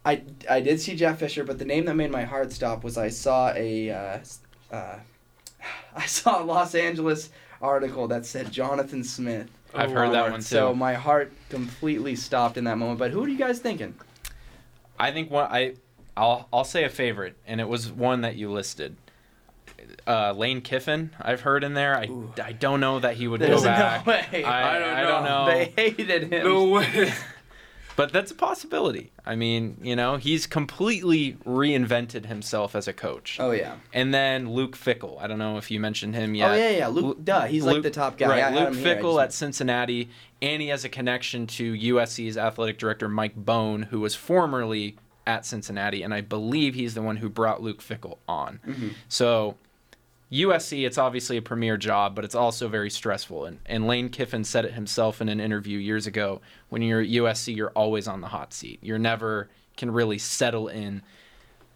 I, 0.05 0.23
I 0.51 0.61
did 0.61 0.81
see 0.81 0.95
Jeff 0.95 1.19
Fisher, 1.19 1.45
but 1.45 1.59
the 1.59 1.65
name 1.65 1.87
that 1.87 1.95
made 1.95 2.11
my 2.11 2.25
heart 2.25 2.53
stop 2.53 2.85
was 2.85 2.99
I 2.99 3.09
saw 3.09 3.53
a 3.55 3.91
uh, 3.91 4.19
uh, 4.71 4.99
I 5.97 6.07
saw 6.07 6.43
a 6.43 6.45
Los 6.45 6.75
Angeles 6.75 7.31
article 7.63 8.07
that 8.09 8.27
said 8.27 8.53
Jonathan 8.53 9.03
Smith. 9.03 9.49
I've 9.75 9.91
heard 9.91 10.13
that 10.13 10.31
one 10.31 10.41
too. 10.41 10.47
So 10.47 10.75
my 10.75 10.95
heart 10.95 11.33
completely 11.49 12.15
stopped 12.17 12.57
in 12.57 12.65
that 12.65 12.79
moment. 12.79 12.99
But 12.99 13.11
who 13.11 13.25
are 13.25 13.29
you 13.29 13.39
guys 13.39 13.59
thinking? 13.59 13.95
I 14.99 15.11
think 15.11 15.31
one 15.31 15.49
I 15.51 15.75
I'll 16.17 16.49
I'll 16.53 16.65
say 16.65 16.85
a 16.85 16.89
favorite, 16.91 17.37
and 17.47 17.61
it 17.61 17.69
was 17.69 17.91
one 17.91 18.21
that 18.21 18.37
you 18.37 18.51
listed. 18.53 18.97
Uh, 20.07 20.33
Lane 20.33 20.61
Kiffin, 20.61 21.11
I've 21.21 21.41
heard 21.41 21.65
in 21.65 21.75
there. 21.75 21.97
I, 21.97 22.07
Ooh. 22.07 22.33
I 22.43 22.53
don't 22.53 22.81
know 22.81 23.01
that 23.01 23.15
he 23.17 23.27
would 23.27 23.41
There's 23.41 23.61
go 23.63 23.65
back. 23.67 24.07
no 24.07 24.13
way. 24.33 24.45
I, 24.45 24.77
I 24.77 24.79
don't 24.79 24.89
I 24.91 25.03
don't 25.03 25.25
know. 25.25 25.47
know. 25.47 25.53
They 25.53 25.65
hated 25.77 26.33
him. 26.33 26.45
No 26.45 26.69
way. 26.69 27.13
But 27.97 28.13
that's 28.13 28.31
a 28.33 28.35
possibility. 28.35 29.13
I 29.25 29.37
mean, 29.37 29.77
you 29.81 29.95
know, 29.95 30.17
he's 30.17 30.47
completely 30.47 31.35
reinvented 31.47 32.27
himself 32.27 32.75
as 32.75 32.89
a 32.89 32.93
coach. 32.93 33.39
Oh 33.41 33.53
yeah. 33.53 33.77
And 33.93 34.13
then 34.13 34.51
Luke 34.53 34.77
Fickell. 34.77 35.21
I 35.21 35.27
don't 35.27 35.39
know 35.39 35.59
if 35.59 35.71
you 35.71 35.79
mentioned 35.81 36.15
him 36.15 36.35
yet. 36.35 36.51
Oh 36.51 36.55
yeah, 36.55 36.71
yeah. 36.71 36.87
Luke, 36.89 37.05
Lu- 37.19 37.23
duh. 37.23 37.43
He's 37.47 37.65
like 37.65 37.83
the 37.83 37.91
top 37.91 38.19
guy. 38.19 38.29
Right, 38.29 38.43
I 38.45 38.55
Luke 38.55 38.75
Fickell 38.75 39.23
at 39.23 39.33
Cincinnati, 39.33 40.09
and 40.43 40.61
he 40.61 40.69
has 40.69 40.85
a 40.85 40.89
connection 40.89 41.47
to 41.49 41.73
USC's 41.73 42.37
athletic 42.37 42.79
director 42.79 43.09
Mike 43.09 43.37
Bohn, 43.37 43.83
who 43.85 44.01
was 44.01 44.15
formerly 44.15 44.97
at 45.27 45.47
Cincinnati, 45.47 46.03
and 46.03 46.13
I 46.13 46.21
believe 46.21 46.75
he's 46.75 46.95
the 46.95 47.01
one 47.03 47.17
who 47.17 47.29
brought 47.31 47.63
Luke 47.63 47.81
Fickell 47.81 48.19
on. 48.29 48.61
Mhm. 48.67 48.91
So 49.09 49.57
USC, 50.33 50.87
it's 50.87 50.99
obviously 50.99 51.37
a 51.37 51.43
premier 51.43 51.77
job, 51.77 52.15
but 52.15 52.25
it's 52.25 52.35
also 52.35 52.69
very 52.69 52.91
stressful. 52.91 53.45
And, 53.45 53.59
and 53.67 53.87
Lane 53.87 54.09
Kiffin 54.09 54.45
said 54.45 54.65
it 54.65 54.73
himself 54.73 55.21
in 55.21 55.29
an 55.29 55.41
interview 55.41 55.79
years 55.79 56.07
ago. 56.07 56.41
When 56.71 56.83
you're 56.83 57.03
at 57.03 57.09
USC, 57.09 57.55
you're 57.55 57.71
always 57.71 58.09
on 58.09 58.21
the 58.21 58.29
hot 58.29 58.53
seat. 58.53 58.79
You're 58.83 58.99
never 58.99 59.49
can 59.77 59.91
really 59.91 60.19
settle 60.19 60.69
in. 60.69 61.03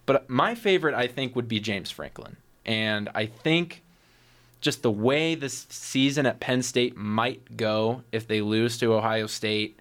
But 0.06 0.28
my 0.30 0.54
favorite, 0.54 0.94
I 0.94 1.06
think, 1.06 1.36
would 1.36 1.48
be 1.48 1.60
James 1.60 1.90
Franklin. 1.90 2.36
And 2.64 3.08
I 3.14 3.26
think 3.26 3.82
just 4.60 4.82
the 4.82 4.90
way 4.90 5.34
this 5.34 5.66
season 5.68 6.26
at 6.26 6.40
Penn 6.40 6.62
State 6.62 6.96
might 6.96 7.56
go 7.56 8.02
if 8.12 8.26
they 8.26 8.40
lose 8.40 8.78
to 8.78 8.94
Ohio 8.94 9.26
State 9.26 9.78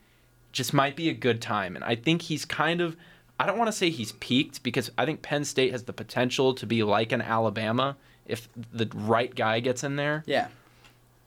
just 0.52 0.74
might 0.74 0.96
be 0.96 1.10
a 1.10 1.14
good 1.14 1.42
time. 1.42 1.76
And 1.76 1.84
I 1.84 1.96
think 1.96 2.24
he's 2.24 2.46
kind 2.46 2.82
of, 2.82 2.96
I 3.40 3.46
don't 3.46 3.58
want 3.58 3.68
to 3.68 3.78
say 3.78 3.90
he's 3.90 4.14
peaked 4.14 4.64
because 4.64 4.92
I 4.98 5.06
think 5.06 5.22
Penn 5.22 5.46
State 5.46 5.72
has 5.72 5.84
the 5.84 5.94
potential 5.94 6.54
to 6.56 6.66
be 6.66 6.84
like 6.84 7.12
an 7.12 7.22
Alabama 7.22 7.96
if 8.28 8.48
the 8.72 8.90
right 8.94 9.34
guy 9.34 9.60
gets 9.60 9.84
in 9.84 9.96
there. 9.96 10.24
Yeah. 10.28 10.48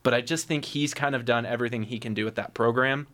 But 0.03 0.15
I 0.15 0.21
just 0.21 0.47
think 0.47 0.65
he's 0.67 0.95
kind 0.95 1.15
of 1.15 1.25
done 1.25 1.45
everything 1.45 1.83
he 1.85 1.99
can 1.99 2.15
do 2.15 2.25
with 2.25 2.37
that 2.37 2.55
program 2.55 3.07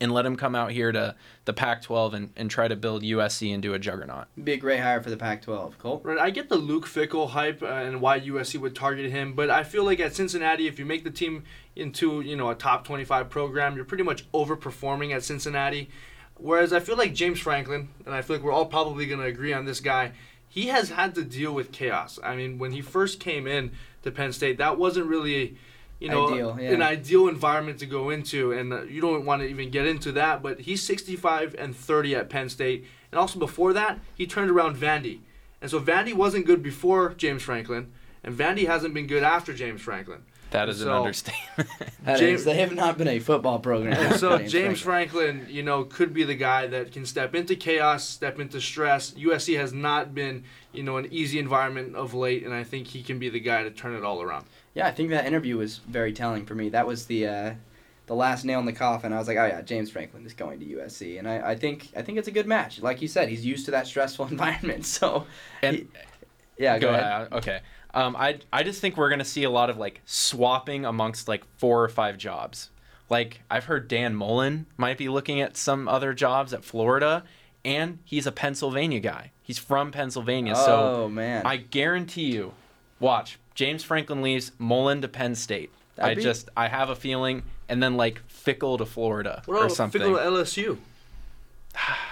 and 0.00 0.12
let 0.12 0.24
him 0.24 0.36
come 0.36 0.54
out 0.54 0.70
here 0.70 0.92
to 0.92 1.14
the 1.44 1.52
Pac 1.52 1.82
12 1.82 2.14
and, 2.14 2.30
and 2.36 2.50
try 2.50 2.68
to 2.68 2.76
build 2.76 3.02
USC 3.02 3.52
into 3.52 3.74
a 3.74 3.78
juggernaut. 3.78 4.26
Be 4.42 4.52
a 4.52 4.56
great 4.56 4.80
hire 4.80 5.02
for 5.02 5.10
the 5.10 5.16
Pac 5.16 5.42
12. 5.42 5.78
Colt? 5.78 6.02
Right, 6.04 6.18
I 6.18 6.30
get 6.30 6.48
the 6.48 6.56
Luke 6.56 6.86
Fickell 6.86 7.30
hype 7.30 7.62
uh, 7.62 7.66
and 7.66 8.00
why 8.00 8.20
USC 8.20 8.58
would 8.60 8.74
target 8.74 9.10
him, 9.10 9.34
but 9.34 9.50
I 9.50 9.64
feel 9.64 9.84
like 9.84 10.00
at 10.00 10.14
Cincinnati, 10.14 10.66
if 10.66 10.78
you 10.78 10.86
make 10.86 11.04
the 11.04 11.10
team 11.10 11.44
into 11.76 12.20
you 12.20 12.36
know 12.36 12.50
a 12.50 12.54
top 12.54 12.84
25 12.84 13.28
program, 13.30 13.76
you're 13.76 13.84
pretty 13.84 14.04
much 14.04 14.30
overperforming 14.32 15.14
at 15.14 15.24
Cincinnati. 15.24 15.90
Whereas 16.36 16.72
I 16.72 16.80
feel 16.80 16.96
like 16.96 17.14
James 17.14 17.38
Franklin, 17.38 17.88
and 18.06 18.14
I 18.14 18.22
feel 18.22 18.36
like 18.36 18.44
we're 18.44 18.52
all 18.52 18.66
probably 18.66 19.06
going 19.06 19.20
to 19.20 19.26
agree 19.26 19.52
on 19.52 19.66
this 19.66 19.80
guy, 19.80 20.12
he 20.50 20.66
has 20.66 20.90
had 20.90 21.14
to 21.14 21.24
deal 21.24 21.54
with 21.54 21.72
chaos. 21.72 22.18
I 22.22 22.34
mean, 22.34 22.58
when 22.58 22.72
he 22.72 22.82
first 22.82 23.20
came 23.20 23.46
in 23.46 23.70
to 24.02 24.10
Penn 24.10 24.32
State, 24.32 24.58
that 24.58 24.76
wasn't 24.76 25.06
really 25.06 25.56
you 26.00 26.08
know, 26.08 26.32
Ideal, 26.32 26.56
yeah. 26.58 26.70
an 26.70 26.82
ideal 26.82 27.28
environment 27.28 27.78
to 27.80 27.86
go 27.86 28.08
into, 28.08 28.52
and 28.52 28.72
uh, 28.72 28.82
you 28.84 29.02
don't 29.02 29.26
want 29.26 29.42
to 29.42 29.48
even 29.48 29.70
get 29.70 29.86
into 29.86 30.12
that. 30.12 30.42
But 30.42 30.60
he's 30.60 30.82
65 30.82 31.54
and 31.58 31.76
30 31.76 32.16
at 32.16 32.30
Penn 32.30 32.48
State, 32.48 32.86
and 33.12 33.18
also 33.18 33.38
before 33.38 33.74
that, 33.74 34.00
he 34.14 34.26
turned 34.26 34.50
around 34.50 34.76
Vandy, 34.76 35.20
and 35.60 35.70
so 35.70 35.78
Vandy 35.78 36.14
wasn't 36.14 36.46
good 36.46 36.62
before 36.62 37.12
James 37.14 37.42
Franklin, 37.42 37.92
and 38.24 38.34
Vandy 38.34 38.66
hasn't 38.66 38.94
been 38.94 39.06
good 39.06 39.22
after 39.22 39.52
James 39.52 39.82
Franklin. 39.82 40.22
That 40.50 40.68
is 40.68 40.78
So- 40.80 40.90
an 40.90 40.96
understatement. 40.98 41.70
That 42.04 42.18
James- 42.18 42.40
is- 42.40 42.44
they 42.44 42.54
have 42.54 42.74
not 42.74 42.98
been 42.98 43.08
a 43.08 43.18
football 43.20 43.58
program. 43.60 44.16
So 44.18 44.38
James 44.38 44.52
James 44.52 44.80
Franklin. 44.80 45.36
Franklin, 45.40 45.54
you 45.54 45.62
know, 45.62 45.84
could 45.84 46.12
be 46.12 46.24
the 46.24 46.34
guy 46.34 46.66
that 46.66 46.92
can 46.92 47.06
step 47.06 47.34
into 47.34 47.54
chaos, 47.54 48.08
step 48.08 48.40
into 48.40 48.60
stress. 48.60 49.12
USC 49.16 49.54
has 49.56 49.72
not 49.72 50.14
been, 50.14 50.44
you 50.72 50.82
know, 50.82 50.96
an 50.96 51.06
easy 51.10 51.38
environment 51.38 51.94
of 51.94 52.14
late, 52.14 52.44
and 52.44 52.52
I 52.54 52.64
think 52.64 52.88
he 52.88 53.02
can 53.02 53.18
be 53.18 53.28
the 53.28 53.40
guy 53.40 53.62
to 53.62 53.70
turn 53.70 53.94
it 53.94 54.02
all 54.04 54.22
around. 54.22 54.46
Yeah, 54.74 54.86
I 54.86 54.90
think 54.92 55.10
that 55.10 55.26
interview 55.26 55.56
was 55.56 55.78
very 55.78 56.12
telling 56.12 56.46
for 56.46 56.54
me. 56.54 56.68
That 56.68 56.86
was 56.86 57.06
the 57.06 57.26
uh, 57.26 57.54
the 58.06 58.14
last 58.14 58.44
nail 58.44 58.58
in 58.60 58.66
the 58.66 58.72
coffin. 58.72 59.12
I 59.12 59.18
was 59.18 59.28
like, 59.28 59.36
oh 59.36 59.46
yeah, 59.46 59.62
James 59.62 59.90
Franklin 59.90 60.26
is 60.26 60.32
going 60.34 60.58
to 60.60 60.66
USC, 60.66 61.18
and 61.18 61.28
I, 61.28 61.50
I 61.50 61.54
think 61.54 61.90
I 61.96 62.02
think 62.02 62.18
it's 62.18 62.28
a 62.28 62.32
good 62.32 62.46
match. 62.46 62.80
Like 62.80 63.00
you 63.02 63.08
said, 63.08 63.28
he's 63.28 63.44
used 63.46 63.66
to 63.66 63.70
that 63.72 63.86
stressful 63.86 64.26
environment. 64.30 64.84
So, 64.86 65.26
And- 65.62 65.76
he- 65.76 65.86
yeah, 66.58 66.78
go, 66.78 66.90
ahead. 66.90 67.32
Okay. 67.32 67.60
Um, 67.94 68.14
I 68.16 68.38
I 68.52 68.62
just 68.62 68.80
think 68.80 68.96
we're 68.96 69.10
gonna 69.10 69.24
see 69.24 69.44
a 69.44 69.50
lot 69.50 69.70
of 69.70 69.76
like 69.76 70.00
swapping 70.04 70.84
amongst 70.84 71.26
like 71.28 71.44
four 71.58 71.82
or 71.82 71.88
five 71.88 72.18
jobs. 72.18 72.70
Like 73.08 73.40
I've 73.50 73.64
heard 73.64 73.88
Dan 73.88 74.14
Mullen 74.14 74.66
might 74.76 74.96
be 74.98 75.08
looking 75.08 75.40
at 75.40 75.56
some 75.56 75.88
other 75.88 76.14
jobs 76.14 76.52
at 76.52 76.64
Florida, 76.64 77.24
and 77.64 77.98
he's 78.04 78.26
a 78.26 78.32
Pennsylvania 78.32 79.00
guy. 79.00 79.32
He's 79.42 79.58
from 79.58 79.90
Pennsylvania, 79.90 80.54
Oh 80.56 80.64
so 80.64 81.08
man, 81.08 81.44
I 81.44 81.56
guarantee 81.56 82.32
you, 82.32 82.52
watch 83.00 83.38
James 83.56 83.82
Franklin 83.82 84.22
leaves 84.22 84.52
Mullen 84.58 85.00
to 85.02 85.08
Penn 85.08 85.34
State. 85.34 85.70
That'd 85.96 86.12
I 86.12 86.14
be- 86.14 86.22
just 86.22 86.48
I 86.56 86.68
have 86.68 86.88
a 86.90 86.94
feeling, 86.94 87.42
and 87.68 87.82
then 87.82 87.96
like 87.96 88.22
Fickell 88.28 88.78
to 88.78 88.86
Florida 88.86 89.42
What 89.46 89.62
or 89.62 89.68
something. 89.68 90.00
Fickell 90.00 90.18
at 90.18 90.26
LSU? 90.26 90.78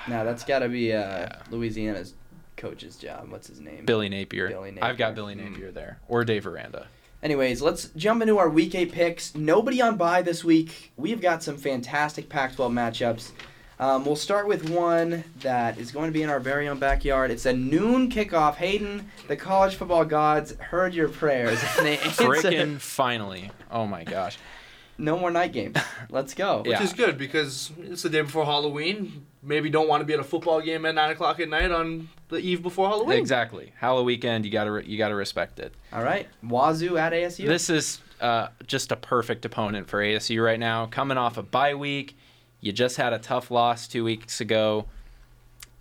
now 0.09 0.25
that's 0.25 0.45
got 0.45 0.61
to 0.61 0.69
be 0.69 0.93
uh, 0.93 1.29
Louisiana's 1.51 2.15
coach's 2.59 2.97
job. 2.97 3.31
What's 3.31 3.49
his 3.49 3.61
name? 3.61 3.87
Billy 3.87 4.11
Napier. 4.11 4.49
Billy 4.49 4.71
Napier. 4.73 4.85
I've 4.91 4.99
got 4.99 5.17
Napier. 5.17 5.23
Billy 5.23 5.35
Mm. 5.37 5.51
Napier 5.53 5.71
there, 5.73 6.01
or 6.09 6.25
Dave 6.25 6.47
Aranda. 6.47 6.89
Anyways, 7.23 7.63
let's 7.63 7.89
jump 7.97 8.21
into 8.23 8.39
our 8.39 8.49
week 8.49 8.75
eight 8.75 8.93
picks. 8.93 9.35
Nobody 9.35 9.81
on 9.81 9.97
bye 9.97 10.23
this 10.23 10.45
week. 10.45 10.93
We've 10.97 11.21
got 11.21 11.43
some 11.43 11.57
fantastic 11.57 12.29
Pac-12 12.29 12.71
matchups. 12.73 13.31
Um, 13.81 14.05
we'll 14.05 14.17
start 14.17 14.47
with 14.49 14.71
one 14.71 15.25
that 15.41 15.79
is 15.79 15.91
going 15.93 16.07
to 16.07 16.13
be 16.13 16.23
in 16.23 16.31
our 16.31 16.41
very 16.41 16.69
own 16.69 16.79
backyard. 16.79 17.31
It's 17.31 17.47
a 17.47 17.53
noon 17.53 18.11
kickoff. 18.11 18.57
Hayden, 18.57 19.09
the 19.29 19.37
college 19.37 19.77
football 19.77 20.05
gods 20.05 20.57
heard 20.59 20.95
your 20.95 21.09
prayers. 21.09 21.61
And 21.77 21.87
they 21.87 21.99
answered, 21.99 22.27
Frickin' 22.27 22.79
finally! 22.81 23.51
Oh 23.71 23.87
my 23.87 24.03
gosh. 24.05 24.37
No 24.99 25.17
more 25.19 25.31
night 25.31 25.53
games. 25.53 25.77
Let's 26.11 26.35
go. 26.35 26.59
Which 26.63 26.73
Yeah. 26.73 26.83
is 26.83 26.93
good 26.93 27.17
because 27.17 27.71
it's 27.81 28.03
the 28.03 28.11
day 28.11 28.21
before 28.23 28.45
Halloween. 28.45 29.25
Maybe 29.43 29.71
don't 29.71 29.89
want 29.89 30.01
to 30.01 30.05
be 30.05 30.13
at 30.15 30.21
a 30.21 30.25
football 30.25 30.61
game 30.61 30.85
at 30.85 30.95
nine 30.97 31.11
o'clock 31.11 31.39
at 31.41 31.49
night 31.49 31.71
on 31.71 32.09
the 32.29 32.37
eve 32.39 32.63
before 32.63 32.89
Halloween. 32.89 33.19
Exactly. 33.19 33.73
Halloween 33.79 34.07
weekend, 34.07 34.45
you 34.45 34.51
gotta 34.51 34.71
re- 34.73 34.85
you 34.85 34.99
gotta 34.99 35.15
respect 35.15 35.59
it. 35.61 35.73
All 35.93 36.03
right. 36.03 36.27
Wazoo 36.45 36.99
at 36.99 37.13
ASU. 37.13 37.47
This 37.47 37.71
is 37.71 38.01
uh, 38.21 38.49
just 38.67 38.91
a 38.93 38.97
perfect 38.97 39.45
opponent 39.45 39.89
for 39.89 40.03
ASU 40.03 40.45
right 40.45 40.59
now. 40.59 40.87
Coming 40.87 41.17
off 41.17 41.39
a 41.39 41.43
bye 41.43 41.75
week, 41.75 42.17
you 42.61 42.73
just 42.73 42.97
had 42.97 43.13
a 43.13 43.19
tough 43.19 43.51
loss 43.51 43.87
two 43.87 44.03
weeks 44.05 44.41
ago. 44.41 44.87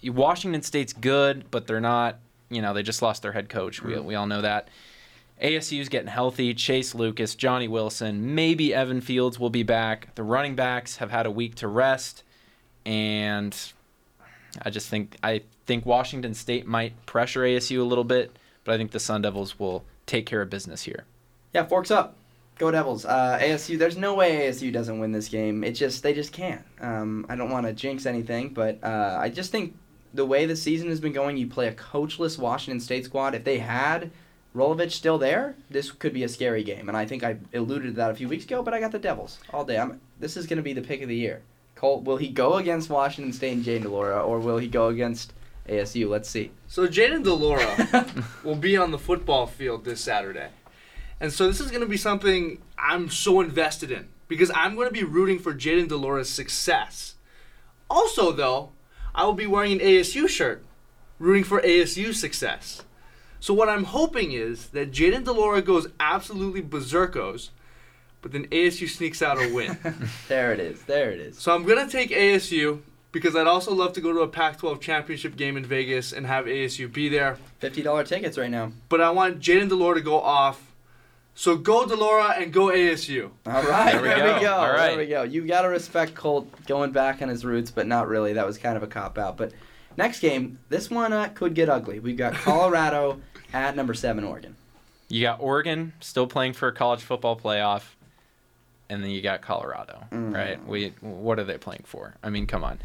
Washington 0.04 0.62
State's 0.62 0.94
good, 0.94 1.50
but 1.52 1.68
they're 1.68 1.82
not. 1.82 2.20
You 2.50 2.62
know, 2.62 2.74
they 2.74 2.84
just 2.84 3.02
lost 3.02 3.24
their 3.24 3.32
head 3.34 3.50
coach. 3.50 3.82
We 3.82 3.98
we 4.00 4.16
all 4.16 4.28
know 4.28 4.42
that. 4.42 4.70
ASU's 5.42 5.90
getting 5.90 6.08
healthy. 6.08 6.54
Chase 6.54 6.96
Lucas, 6.96 7.36
Johnny 7.36 7.68
Wilson, 7.68 8.34
maybe 8.34 8.74
Evan 8.74 9.02
Fields 9.02 9.40
will 9.40 9.50
be 9.50 9.64
back. 9.64 10.14
The 10.16 10.24
running 10.24 10.56
backs 10.56 10.98
have 10.98 11.12
had 11.12 11.26
a 11.26 11.32
week 11.32 11.56
to 11.56 11.68
rest, 11.68 12.24
and 12.86 13.56
I 14.62 14.70
just 14.70 14.90
think 14.90 15.18
I 15.22 15.44
think 15.66 15.86
Washington 15.86 16.34
State 16.34 16.66
might 16.66 17.06
pressure 17.06 17.42
ASU 17.42 17.80
a 17.80 17.84
little 17.84 18.04
bit, 18.04 18.36
but 18.64 18.74
I 18.74 18.78
think 18.78 18.92
the 18.92 19.00
Sun 19.00 19.22
Devils 19.22 19.60
will 19.60 19.84
take 20.06 20.26
care 20.26 20.42
of 20.42 20.50
business 20.50 20.84
here. 20.84 21.06
Yeah, 21.54 21.66
forks 21.66 21.92
up. 21.92 22.16
Go 22.58 22.72
Devils. 22.72 23.06
Uh, 23.06 23.38
ASU. 23.40 23.78
There's 23.78 23.98
no 23.98 24.16
way 24.16 24.48
ASU 24.50 24.74
doesn't 24.74 24.98
win 25.00 25.12
this 25.12 25.30
game. 25.30 25.64
It 25.64 25.74
just 25.74 26.02
they 26.02 26.14
just 26.14 26.34
can't. 26.34 26.64
Um, 26.82 27.28
I 27.30 27.36
don't 27.36 27.52
want 27.52 27.68
to 27.68 27.74
jinx 27.74 28.08
anything, 28.08 28.50
but 28.50 28.84
uh, 28.84 29.18
I 29.20 29.30
just 29.30 29.52
think 29.52 29.76
the 30.16 30.26
way 30.26 30.48
the 30.48 30.56
season 30.56 30.90
has 30.90 31.00
been 31.00 31.14
going, 31.14 31.38
you 31.38 31.46
play 31.46 31.68
a 31.68 31.74
coachless 31.74 32.40
Washington 32.40 32.80
State 32.80 33.06
squad. 33.06 33.36
If 33.36 33.44
they 33.44 33.60
had 33.60 34.10
Rolovich 34.58 34.92
still 34.92 35.20
there, 35.20 35.56
this 35.70 35.92
could 35.92 36.14
be 36.14 36.24
a 36.24 36.30
scary 36.30 36.64
game. 36.64 36.90
And 36.90 36.98
I 36.98 37.06
think 37.06 37.24
I 37.24 37.38
alluded 37.54 37.92
to 37.92 37.98
that 37.98 38.10
a 38.10 38.16
few 38.16 38.28
weeks 38.28 38.44
ago, 38.46 38.64
but 38.64 38.74
I 38.74 38.80
got 38.80 38.92
the 38.92 38.98
Devils 38.98 39.38
all 39.54 39.64
day. 39.64 39.78
I'm, 39.78 40.02
this 40.20 40.36
is 40.36 40.48
going 40.48 40.58
to 40.58 40.64
be 40.64 40.74
the 40.74 40.82
pick 40.82 41.04
of 41.04 41.10
the 41.10 41.16
year. 41.16 41.44
Colt, 41.76 42.04
will 42.04 42.18
he 42.18 42.30
go 42.30 42.56
against 42.56 42.90
Washington 42.90 43.32
State 43.32 43.54
and 43.54 43.64
Jaden 43.64 43.84
Delora, 43.84 44.20
or 44.20 44.40
will 44.40 44.58
he 44.58 44.68
go 44.68 44.88
against 44.88 45.32
ASU? 45.70 46.10
Let's 46.10 46.28
see. 46.28 46.50
So 46.68 46.88
Jaden 46.88 47.24
Delora 47.24 48.08
will 48.44 48.56
be 48.56 48.76
on 48.76 48.90
the 48.90 48.98
football 48.98 49.46
field 49.46 49.86
this 49.86 50.02
Saturday. 50.02 50.50
And 51.20 51.32
so 51.32 51.46
this 51.46 51.62
is 51.62 51.70
going 51.70 51.82
to 51.82 51.88
be 51.88 51.98
something 51.98 52.60
I'm 52.80 53.12
so 53.12 53.42
invested 53.42 53.92
in 53.92 54.08
because 54.28 54.50
I'm 54.56 54.74
going 54.74 54.88
to 54.88 54.94
be 54.94 55.04
rooting 55.04 55.38
for 55.38 55.54
Jaden 55.54 55.88
Delora's 55.88 56.32
success. 56.32 57.14
Also, 57.92 58.32
though, 58.32 58.72
I 59.14 59.26
will 59.26 59.34
be 59.34 59.48
wearing 59.48 59.74
an 59.74 59.80
ASU 59.80 60.28
shirt, 60.28 60.66
rooting 61.20 61.44
for 61.44 61.62
ASU 61.62 62.14
success. 62.16 62.84
So 63.40 63.54
what 63.54 63.70
I'm 63.70 63.84
hoping 63.86 64.32
is 64.32 64.68
that 64.70 64.92
Jaden 64.92 65.24
Delora 65.24 65.62
goes 65.62 65.88
absolutely 66.00 66.62
berserkos, 66.62 67.50
but 68.22 68.32
then 68.32 68.48
ASU 68.48 68.90
sneaks 68.90 69.22
out 69.22 69.38
a 69.42 69.54
win. 69.54 69.78
there 70.28 70.52
it 70.54 70.60
is. 70.60 70.82
There 70.84 71.12
it 71.12 71.20
is. 71.20 71.38
So 71.38 71.54
I'm 71.54 71.64
gonna 71.66 71.88
take 71.90 72.10
ASU 72.10 72.80
because 73.12 73.36
I'd 73.36 73.48
also 73.48 73.74
love 73.74 73.94
to 73.94 74.02
go 74.02 74.12
to 74.12 74.20
a 74.22 74.28
Pac-12 74.28 74.82
championship 74.82 75.36
game 75.36 75.56
in 75.58 75.66
Vegas 75.66 76.14
and 76.14 76.26
have 76.26 76.46
ASU 76.46 76.92
be 76.92 77.10
there. 77.10 77.38
Fifty 77.60 77.82
dollar 77.82 78.04
tickets 78.04 78.38
right 78.38 78.52
now. 78.52 78.72
But 78.90 79.02
I 79.02 79.12
want 79.12 79.40
Jaden 79.40 79.70
Delora 79.70 79.96
to 79.96 80.02
go 80.02 80.20
off. 80.20 80.64
So 81.36 81.56
go 81.56 81.86
Delora 81.86 82.34
and 82.42 82.52
go 82.52 82.66
ASU. 82.68 83.30
All 83.46 83.62
right, 83.64 83.92
There 83.94 84.02
we 84.02 84.08
there 84.08 84.18
go. 84.18 84.34
we 84.34 84.42
go. 84.42 84.54
All 84.56 84.74
There 84.74 84.98
we 84.98 85.06
go. 85.06 85.22
You 85.22 85.46
got 85.46 85.62
to 85.62 85.70
respect 85.70 86.16
Colt 86.16 86.48
going 86.66 86.92
back 86.92 87.22
on 87.22 87.30
his 87.30 87.46
roots, 87.46 87.70
but 87.70 87.86
not 87.86 88.08
really. 88.08 88.34
That 88.34 88.48
was 88.48 88.58
kind 88.58 88.76
of 88.76 88.82
a 88.82 88.88
cop 88.88 89.20
out. 89.20 89.38
But 89.38 89.52
next 89.98 90.20
game, 90.22 90.60
this 90.70 90.90
one 90.90 91.12
uh, 91.12 91.30
could 91.30 91.54
get 91.54 91.68
ugly. 91.70 92.00
We've 92.00 92.18
got 92.18 92.34
Colorado 92.46 93.20
at 93.54 93.76
number 93.76 93.94
seven, 93.94 94.24
Oregon. 94.24 94.56
You 95.10 95.22
got 95.22 95.40
Oregon 95.42 95.94
still 96.00 96.28
playing 96.28 96.54
for 96.54 96.68
a 96.68 96.74
college 96.74 97.02
football 97.02 97.38
playoff, 97.40 97.84
and 98.90 99.04
then 99.04 99.10
you 99.10 99.22
got 99.22 99.42
Colorado, 99.42 100.04
Mm. 100.12 100.34
right? 100.34 100.68
We 100.68 100.94
what 101.02 101.40
are 101.40 101.44
they 101.44 101.58
playing 101.58 101.84
for? 101.86 102.16
I 102.24 102.30
mean, 102.30 102.46
come 102.48 102.64
on. 102.64 102.80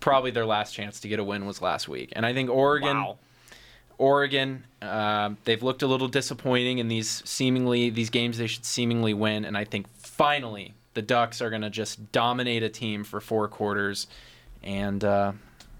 Probably 0.00 0.30
their 0.30 0.46
last 0.46 0.72
chance 0.74 1.00
to 1.00 1.08
get 1.08 1.18
a 1.18 1.24
win 1.24 1.46
was 1.46 1.60
last 1.62 1.88
week, 1.88 2.12
and 2.14 2.24
I 2.26 2.32
think 2.32 2.50
Oregon. 2.50 2.96
Wow. 2.98 3.18
Oregon, 3.98 4.64
uh, 4.82 5.30
they've 5.44 5.62
looked 5.62 5.80
a 5.82 5.86
little 5.86 6.08
disappointing 6.08 6.76
in 6.78 6.88
these 6.88 7.22
seemingly 7.24 7.88
these 7.88 8.10
games 8.10 8.36
they 8.36 8.46
should 8.46 8.66
seemingly 8.66 9.14
win, 9.14 9.46
and 9.46 9.56
I 9.56 9.64
think 9.64 9.88
finally 9.96 10.74
the 10.92 11.00
Ducks 11.00 11.40
are 11.40 11.48
going 11.48 11.62
to 11.62 11.70
just 11.70 12.12
dominate 12.12 12.62
a 12.62 12.68
team 12.68 13.04
for 13.04 13.22
four 13.22 13.48
quarters, 13.48 14.06
and 14.62 15.02
uh, 15.02 15.32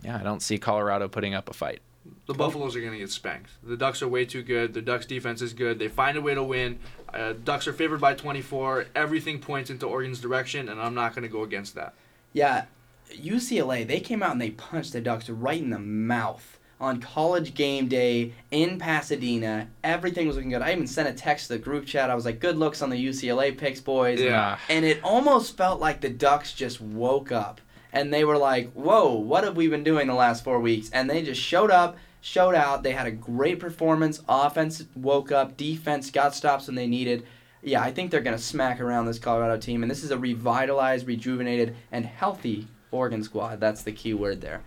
yeah, 0.07 0.16
I 0.19 0.23
don't 0.23 0.40
see 0.40 0.57
Colorado 0.57 1.09
putting 1.09 1.35
up 1.35 1.51
a 1.51 1.53
fight. 1.53 1.81
The 2.27 2.33
Cool. 2.33 2.47
Buffaloes 2.47 2.77
are 2.77 2.81
going 2.81 2.92
to 2.92 2.99
get 2.99 3.11
spanked. 3.11 3.51
The 3.64 3.77
Ducks 3.77 4.01
are 4.03 4.09
way 4.09 4.25
too 4.25 4.42
good. 4.45 4.73
The 4.73 4.81
Ducks 4.81 5.05
defense 5.05 5.42
is 5.42 5.53
good. 5.53 5.81
They 5.81 5.88
find 5.88 6.16
a 6.16 6.21
way 6.21 6.35
to 6.35 6.45
win. 6.45 6.79
Uh, 7.12 7.33
Ducks 7.33 7.66
are 7.66 7.73
favored 7.73 8.01
by 8.01 8.14
24. 8.14 8.87
Everything 8.95 9.40
points 9.40 9.69
into 9.69 9.87
Oregon's 9.87 10.21
direction, 10.21 10.69
and 10.69 10.81
I'm 10.81 10.95
not 10.95 11.14
going 11.14 11.25
to 11.25 11.29
go 11.29 11.42
against 11.42 11.75
that. 11.75 11.95
Yeah, 12.33 12.66
UCLA, 13.12 13.87
they 13.87 13.99
came 13.99 14.23
out 14.23 14.31
and 14.33 14.40
they 14.40 14.51
punched 14.51 14.92
the 14.92 15.01
Ducks 15.01 15.29
right 15.29 15.61
in 15.61 15.71
the 15.71 15.79
mouth 15.81 16.59
on 16.81 17.01
college 17.01 17.55
game 17.55 17.88
day 17.88 18.33
in 18.53 18.79
Pasadena. 18.79 19.66
Everything 19.83 20.27
was 20.29 20.37
looking 20.37 20.51
good. 20.51 20.62
I 20.62 20.73
even 20.73 20.87
sent 20.87 21.09
a 21.09 21.12
text 21.12 21.47
to 21.49 21.55
the 21.55 21.59
group 21.59 21.87
chat. 21.87 22.11
I 22.11 22.14
was 22.14 22.25
like, 22.25 22.38
good 22.38 22.57
looks 22.59 22.83
on 22.83 22.90
the 22.90 23.05
UCLA 23.05 23.57
picks, 23.57 23.81
boys. 23.81 24.21
Yeah. 24.21 24.59
And 24.69 24.85
it 24.85 25.03
almost 25.03 25.57
felt 25.57 25.81
like 25.81 26.01
the 26.01 26.11
Ducks 26.11 26.53
just 26.53 26.81
woke 26.81 27.33
up. 27.33 27.61
And 27.97 28.13
they 28.13 28.25
were 28.27 28.37
like, 28.37 28.71
whoa, 28.73 29.15
what 29.15 29.43
have 29.45 29.57
we 29.57 29.69
been 29.69 29.83
doing 29.83 30.07
the 30.07 30.13
last 30.13 30.45
four 30.45 30.61
weeks? 30.61 30.91
And 30.93 31.09
they 31.09 31.23
just 31.23 31.41
showed 31.41 31.71
up, 31.71 31.97
showed 32.21 32.55
out. 32.55 32.83
They 32.83 32.93
had 32.93 33.07
a 33.07 33.11
great 33.11 33.59
performance. 33.59 34.21
Offense 34.29 34.85
woke 34.95 35.33
up. 35.33 35.57
Defense 35.57 36.11
got 36.11 36.35
stops 36.35 36.67
when 36.67 36.77
they 36.77 36.87
needed. 36.87 37.27
Yeah, 37.63 37.81
I 37.81 37.91
think 37.91 38.11
they're 38.11 38.21
going 38.21 38.37
to 38.37 38.43
smack 38.43 38.83
around 38.83 39.07
this 39.07 39.19
Colorado 39.19 39.57
team. 39.57 39.83
And 39.83 39.91
this 39.91 40.05
is 40.05 40.11
a 40.11 40.19
revitalized, 40.19 41.07
rejuvenated, 41.07 41.75
and 41.91 42.05
healthy 42.05 42.69
Oregon 42.91 43.23
squad. 43.23 43.61
That's 43.61 43.83
the 43.83 43.93
key 43.93 44.13
word 44.13 44.43
there. 44.43 44.61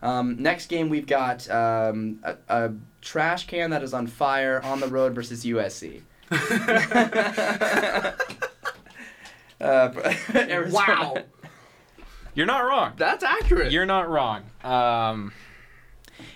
Um, 0.00 0.40
next 0.40 0.66
game, 0.66 0.88
we've 0.88 1.08
got 1.08 1.50
um, 1.50 2.20
a, 2.22 2.36
a 2.48 2.72
trash 3.00 3.48
can 3.48 3.70
that 3.70 3.82
is 3.82 3.94
on 3.94 4.06
fire 4.06 4.60
on 4.62 4.78
the 4.78 4.86
road 4.86 5.12
versus 5.12 5.44
USC. 5.44 6.02
uh, 9.60 9.90
Wow. 10.70 11.16
You're 12.36 12.46
not 12.46 12.60
wrong. 12.60 12.92
That's 12.96 13.24
accurate. 13.24 13.72
You're 13.72 13.86
not 13.86 14.08
wrong. 14.08 14.44
Um, 14.62 15.32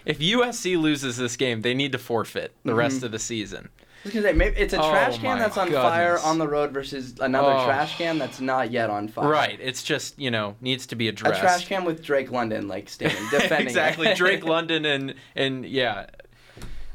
if 0.04 0.18
USC 0.18 0.76
loses 0.80 1.16
this 1.16 1.36
game, 1.36 1.60
they 1.62 1.74
need 1.74 1.92
to 1.92 1.98
forfeit 1.98 2.52
the 2.64 2.74
rest 2.74 3.00
Mhm. 3.00 3.04
of 3.04 3.12
the 3.12 3.18
season. 3.20 3.68
I 3.78 3.80
was 4.04 4.14
gonna 4.14 4.26
say, 4.28 4.32
maybe 4.32 4.56
it's 4.56 4.72
a 4.72 4.80
Oh 4.82 4.90
trash 4.90 5.18
can 5.18 5.38
that's 5.38 5.58
on 5.58 5.70
fire 5.70 6.18
on 6.20 6.38
the 6.38 6.48
road 6.48 6.72
versus 6.72 7.14
another 7.20 7.52
Oh. 7.52 7.66
trash 7.66 7.98
can 7.98 8.18
that's 8.18 8.40
not 8.40 8.70
yet 8.70 8.88
on 8.88 9.08
fire. 9.08 9.28
Right. 9.28 9.58
It's 9.62 9.82
just 9.82 10.18
you 10.18 10.30
know 10.30 10.56
needs 10.62 10.86
to 10.86 10.96
be 10.96 11.06
addressed. 11.08 11.36
A 11.38 11.40
trash 11.42 11.66
can 11.68 11.84
with 11.84 12.02
Drake 12.02 12.30
London 12.32 12.66
like 12.66 12.88
standing 12.88 13.22
defending. 13.30 13.58
it. 13.66 13.70
exactly. 13.70 14.14
Drake 14.14 14.42
London 14.44 14.86
and 14.86 15.14
and 15.36 15.66
yeah. 15.66 16.06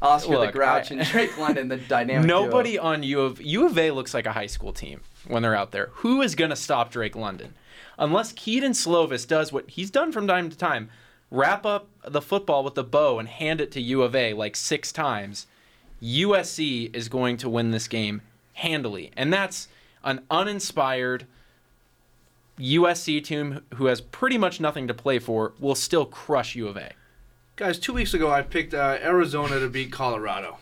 Oscar 0.02 0.38
the 0.46 0.52
Grouch, 0.52 0.90
I- 0.90 0.96
and 0.96 1.06
Drake 1.06 1.38
London, 1.38 1.68
the 1.68 1.76
dynamic. 1.88 2.26
duo. 2.28 2.42
Nobody 2.44 2.76
on 2.78 3.02
U 3.04 3.20
of 3.20 3.40
U 3.40 3.66
of 3.66 3.78
A 3.78 3.92
looks 3.92 4.12
like 4.12 4.26
a 4.26 4.32
high 4.32 4.46
school 4.46 4.72
team 4.72 5.00
when 5.28 5.42
they're 5.42 5.54
out 5.56 5.70
there. 5.72 5.90
Who 5.94 6.20
is 6.22 6.34
going 6.34 6.50
to 6.50 6.56
stop 6.56 6.90
Drake 6.90 7.14
London? 7.16 7.54
Unless 7.98 8.32
Kedon 8.32 8.72
Slovis 8.72 9.26
does 9.26 9.52
what 9.52 9.70
he's 9.70 9.90
done 9.90 10.12
from 10.12 10.26
time 10.26 10.50
to 10.50 10.56
time, 10.56 10.90
wrap 11.30 11.64
up 11.64 11.88
the 12.04 12.20
football 12.20 12.62
with 12.62 12.76
a 12.78 12.82
bow 12.82 13.18
and 13.18 13.28
hand 13.28 13.60
it 13.60 13.72
to 13.72 13.80
U 13.80 14.02
of 14.02 14.14
A 14.14 14.32
like 14.34 14.56
six 14.56 14.92
times, 14.92 15.46
USC 16.02 16.94
is 16.94 17.08
going 17.08 17.36
to 17.38 17.48
win 17.48 17.70
this 17.70 17.88
game 17.88 18.22
handily. 18.54 19.10
And 19.16 19.32
that's 19.32 19.68
an 20.04 20.22
uninspired 20.30 21.26
USC 22.58 23.22
team 23.22 23.62
who 23.74 23.86
has 23.86 24.00
pretty 24.00 24.38
much 24.38 24.60
nothing 24.60 24.88
to 24.88 24.94
play 24.94 25.18
for 25.18 25.52
will 25.58 25.74
still 25.74 26.06
crush 26.06 26.54
U 26.54 26.68
of 26.68 26.76
A. 26.76 26.92
Guys, 27.56 27.78
two 27.78 27.92
weeks 27.92 28.14
ago 28.14 28.30
I 28.30 28.42
picked 28.42 28.74
uh, 28.74 28.98
Arizona 29.00 29.58
to 29.60 29.68
beat 29.68 29.92
Colorado. 29.92 30.58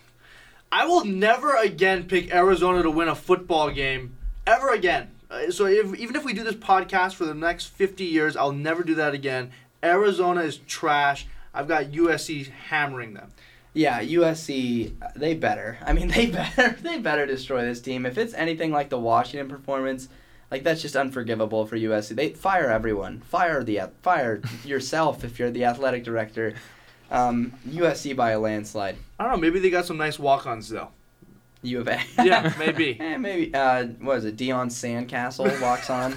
I 0.71 0.87
will 0.87 1.05
never 1.05 1.55
again 1.57 2.05
pick 2.05 2.35
Arizona 2.35 2.83
to 2.83 2.91
win 2.91 3.09
a 3.09 3.15
football 3.15 3.71
game 3.71 4.17
ever 4.47 4.71
again. 4.71 5.11
Uh, 5.35 5.51
so 5.51 5.67
if, 5.67 5.95
even 5.99 6.15
if 6.17 6.25
we 6.25 6.33
do 6.33 6.45
this 6.45 6.55
podcast 6.55 7.15
for 7.15 7.25
the 7.25 7.35
next 7.35 7.67
50 7.67 8.05
years, 8.05 8.37
I'll 8.37 8.53
never 8.53 8.83
do 8.83 8.95
that 8.95 9.15
again. 9.15 9.51
Arizona 9.83 10.43
is 10.43 10.59
trash. 10.59 11.27
I've 11.53 11.69
got 11.69 11.87
USC 11.87 12.51
hammering 12.51 13.15
them. 13.15 13.33
Yeah, 13.73 14.01
USC, 14.01 14.93
they 15.17 15.35
better. 15.35 15.79
I 15.85 15.93
mean, 15.93 16.09
they 16.15 16.27
better. 16.27 16.77
They 16.81 16.99
better 16.99 17.27
destroy 17.27 17.63
this 17.63 17.81
team. 17.81 18.07
If 18.07 18.17
it's 18.17 18.35
anything 18.35 18.71
like 18.71 18.89
the 18.89 18.99
Washington 18.99 19.49
performance, 19.49 20.09
like 20.51 20.63
that's 20.63 20.83
just 20.83 20.95
unforgivable 20.95 21.67
for 21.67 21.77
USC. 21.77 22.15
They 22.15 22.31
fire 22.31 22.71
everyone. 22.71 23.21
Fire 23.21 23.65
the 23.65 23.81
fire 24.03 24.41
yourself 24.65 25.25
if 25.25 25.39
you're 25.39 25.51
the 25.51 25.65
athletic 25.65 26.05
director. 26.05 26.55
Um, 27.11 27.53
USC 27.69 28.15
by 28.17 28.31
a 28.31 28.39
landslide. 28.39 28.97
I 29.19 29.25
don't 29.25 29.33
know. 29.33 29.39
Maybe 29.39 29.59
they 29.59 29.71
got 29.71 29.87
some 29.87 29.97
nice 29.97 30.19
walk-ons 30.19 30.69
though. 30.69 30.91
U 31.65 31.81
of 31.81 31.89
A. 31.89 32.01
Yeah, 32.23 32.53
maybe. 32.59 32.99
eh, 33.01 33.17
maybe. 33.17 33.55
Uh, 33.55 33.87
what 34.01 34.19
is 34.19 34.25
it? 34.25 34.37
Dion 34.37 34.69
Sandcastle 34.69 35.61
walks 35.61 35.91
on. 35.91 36.15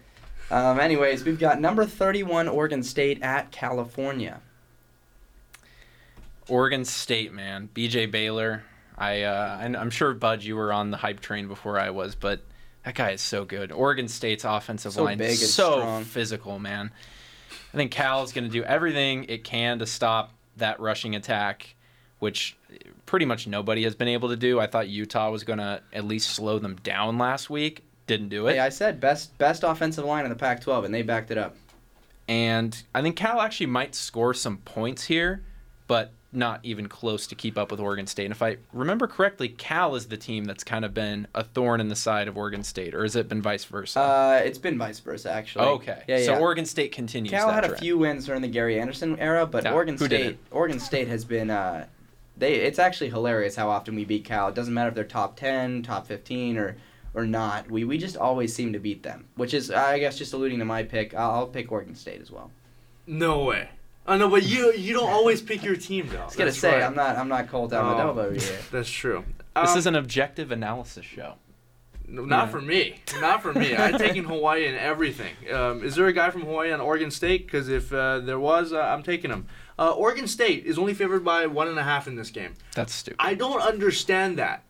um, 0.50 0.78
anyways, 0.80 1.24
we've 1.24 1.38
got 1.38 1.60
number 1.60 1.84
thirty-one 1.84 2.48
Oregon 2.48 2.82
State 2.82 3.22
at 3.22 3.50
California. 3.50 4.40
Oregon 6.48 6.84
State, 6.84 7.32
man, 7.32 7.68
BJ 7.74 8.10
Baylor. 8.10 8.64
I 8.98 9.22
uh, 9.22 9.58
and 9.60 9.76
I'm 9.76 9.90
sure 9.90 10.12
Bud, 10.14 10.42
you 10.42 10.56
were 10.56 10.72
on 10.72 10.90
the 10.90 10.96
hype 10.96 11.20
train 11.20 11.48
before 11.48 11.78
I 11.78 11.90
was, 11.90 12.14
but 12.14 12.40
that 12.84 12.94
guy 12.94 13.10
is 13.12 13.20
so 13.20 13.44
good. 13.44 13.72
Oregon 13.72 14.08
State's 14.08 14.44
offensive 14.44 14.92
So 14.92 15.04
line 15.04 15.20
and 15.20 15.34
so 15.36 15.78
strong. 15.78 16.04
physical, 16.04 16.58
man. 16.58 16.90
I 17.72 17.76
think 17.76 17.90
Cal 17.90 18.22
is 18.22 18.32
going 18.32 18.44
to 18.44 18.50
do 18.50 18.62
everything 18.64 19.24
it 19.28 19.44
can 19.44 19.78
to 19.78 19.86
stop 19.86 20.32
that 20.58 20.78
rushing 20.80 21.14
attack, 21.14 21.74
which 22.22 22.56
pretty 23.04 23.26
much 23.26 23.48
nobody 23.48 23.82
has 23.82 23.96
been 23.96 24.06
able 24.06 24.28
to 24.28 24.36
do. 24.36 24.60
I 24.60 24.68
thought 24.68 24.86
Utah 24.88 25.28
was 25.32 25.42
going 25.42 25.58
to 25.58 25.82
at 25.92 26.04
least 26.04 26.30
slow 26.30 26.60
them 26.60 26.76
down 26.84 27.18
last 27.18 27.50
week. 27.50 27.82
Didn't 28.06 28.28
do 28.28 28.46
it. 28.46 28.52
Hey, 28.52 28.58
I 28.60 28.68
said 28.68 29.00
best 29.00 29.36
best 29.38 29.64
offensive 29.64 30.04
line 30.04 30.24
in 30.24 30.30
the 30.30 30.36
Pac-12, 30.36 30.84
and 30.84 30.94
they 30.94 31.02
backed 31.02 31.32
it 31.32 31.38
up. 31.38 31.56
And 32.28 32.80
I 32.94 33.02
think 33.02 33.16
Cal 33.16 33.40
actually 33.40 33.66
might 33.66 33.96
score 33.96 34.34
some 34.34 34.58
points 34.58 35.02
here, 35.04 35.42
but 35.88 36.12
not 36.32 36.60
even 36.62 36.88
close 36.88 37.26
to 37.26 37.34
keep 37.34 37.58
up 37.58 37.72
with 37.72 37.80
Oregon 37.80 38.06
State. 38.06 38.26
And 38.26 38.32
if 38.32 38.40
I 38.40 38.56
remember 38.72 39.08
correctly, 39.08 39.48
Cal 39.48 39.96
is 39.96 40.06
the 40.06 40.16
team 40.16 40.44
that's 40.44 40.62
kind 40.64 40.84
of 40.84 40.94
been 40.94 41.26
a 41.34 41.42
thorn 41.42 41.80
in 41.80 41.88
the 41.88 41.96
side 41.96 42.28
of 42.28 42.38
Oregon 42.38 42.62
State, 42.62 42.94
or 42.94 43.02
has 43.02 43.16
it 43.16 43.28
been 43.28 43.42
vice 43.42 43.64
versa? 43.64 44.00
Uh, 44.00 44.40
it's 44.44 44.58
been 44.58 44.78
vice 44.78 45.00
versa 45.00 45.30
actually. 45.30 45.66
okay. 45.66 46.04
Yeah, 46.06 46.18
So 46.18 46.32
yeah. 46.34 46.38
Oregon 46.38 46.66
State 46.66 46.92
continues. 46.92 47.32
Cal 47.32 47.50
had 47.50 47.64
a 47.64 47.76
few 47.76 47.98
wins 47.98 48.26
during 48.26 48.42
the 48.42 48.48
Gary 48.48 48.80
Anderson 48.80 49.18
era, 49.18 49.44
but 49.44 49.64
Yeah, 49.64 49.74
Oregon 49.74 49.98
State 49.98 50.08
didn't? 50.08 50.38
Oregon 50.52 50.78
State 50.78 51.08
has 51.08 51.24
been 51.24 51.50
uh, 51.50 51.86
they 52.42 52.54
it's 52.56 52.78
actually 52.78 53.10
hilarious 53.10 53.56
how 53.56 53.68
often 53.70 53.94
we 53.94 54.04
beat 54.04 54.24
Cal. 54.24 54.48
It 54.48 54.54
doesn't 54.54 54.74
matter 54.74 54.88
if 54.88 54.94
they're 54.94 55.04
top 55.04 55.36
10, 55.36 55.82
top 55.82 56.06
15 56.06 56.58
or 56.58 56.76
or 57.14 57.24
not. 57.26 57.70
We 57.70 57.84
we 57.84 57.96
just 57.98 58.16
always 58.16 58.54
seem 58.54 58.72
to 58.74 58.78
beat 58.78 59.02
them, 59.02 59.26
which 59.36 59.54
is 59.54 59.70
I 59.70 59.98
guess 59.98 60.18
just 60.18 60.32
alluding 60.32 60.58
to 60.58 60.64
my 60.64 60.82
pick. 60.82 61.14
I'll, 61.14 61.30
I'll 61.30 61.46
pick 61.46 61.70
Oregon 61.72 61.94
State 61.94 62.20
as 62.20 62.30
well. 62.30 62.50
No 63.06 63.44
way. 63.44 63.68
I 64.06 64.16
know, 64.16 64.28
but 64.28 64.42
you 64.42 64.72
you 64.72 64.92
don't 64.94 65.10
always 65.10 65.40
pick 65.40 65.62
your 65.62 65.76
team 65.76 66.08
though. 66.10 66.18
I 66.22 66.24
was 66.24 66.36
gonna 66.36 66.50
That's 66.50 66.58
say 66.60 66.74
right. 66.74 66.82
I'm 66.82 66.94
not 66.96 67.16
I'm 67.16 67.28
not 67.28 67.48
Colt 67.48 67.70
Almadova 67.72 68.16
Oh. 68.16 68.20
over 68.26 68.32
here. 68.34 68.58
That's 68.72 68.90
true. 68.90 69.24
This 69.54 69.70
Um, 69.72 69.78
is 69.78 69.86
an 69.86 69.94
objective 69.94 70.50
analysis 70.50 71.04
show. 71.04 71.34
No, 72.08 72.24
not 72.24 72.46
Yeah. 72.46 72.50
for 72.50 72.60
me. 72.60 73.00
Not 73.20 73.42
for 73.42 73.52
me. 73.52 73.76
I'm 73.76 73.96
taking 73.98 74.24
Hawaii 74.24 74.66
and 74.66 74.76
everything. 74.76 75.34
Um, 75.52 75.82
is 75.84 75.94
there 75.94 76.06
a 76.08 76.12
guy 76.12 76.30
from 76.30 76.42
Hawaii 76.42 76.72
on 76.72 76.80
Oregon 76.80 77.10
State? 77.10 77.46
Because 77.46 77.68
if 77.68 77.92
uh, 77.92 78.18
there 78.20 78.38
was, 78.40 78.72
uh, 78.72 78.80
I'm 78.80 79.02
taking 79.02 79.30
him. 79.30 79.46
Uh, 79.82 79.90
Oregon 79.90 80.28
State 80.28 80.64
is 80.64 80.78
only 80.78 80.94
favored 80.94 81.24
by 81.24 81.44
one 81.46 81.66
and 81.66 81.76
a 81.76 81.82
half 81.82 82.06
in 82.06 82.14
this 82.14 82.30
game. 82.30 82.54
That's 82.76 82.94
stupid. 82.94 83.16
I 83.18 83.34
don't 83.34 83.60
understand 83.60 84.38
that. 84.38 84.62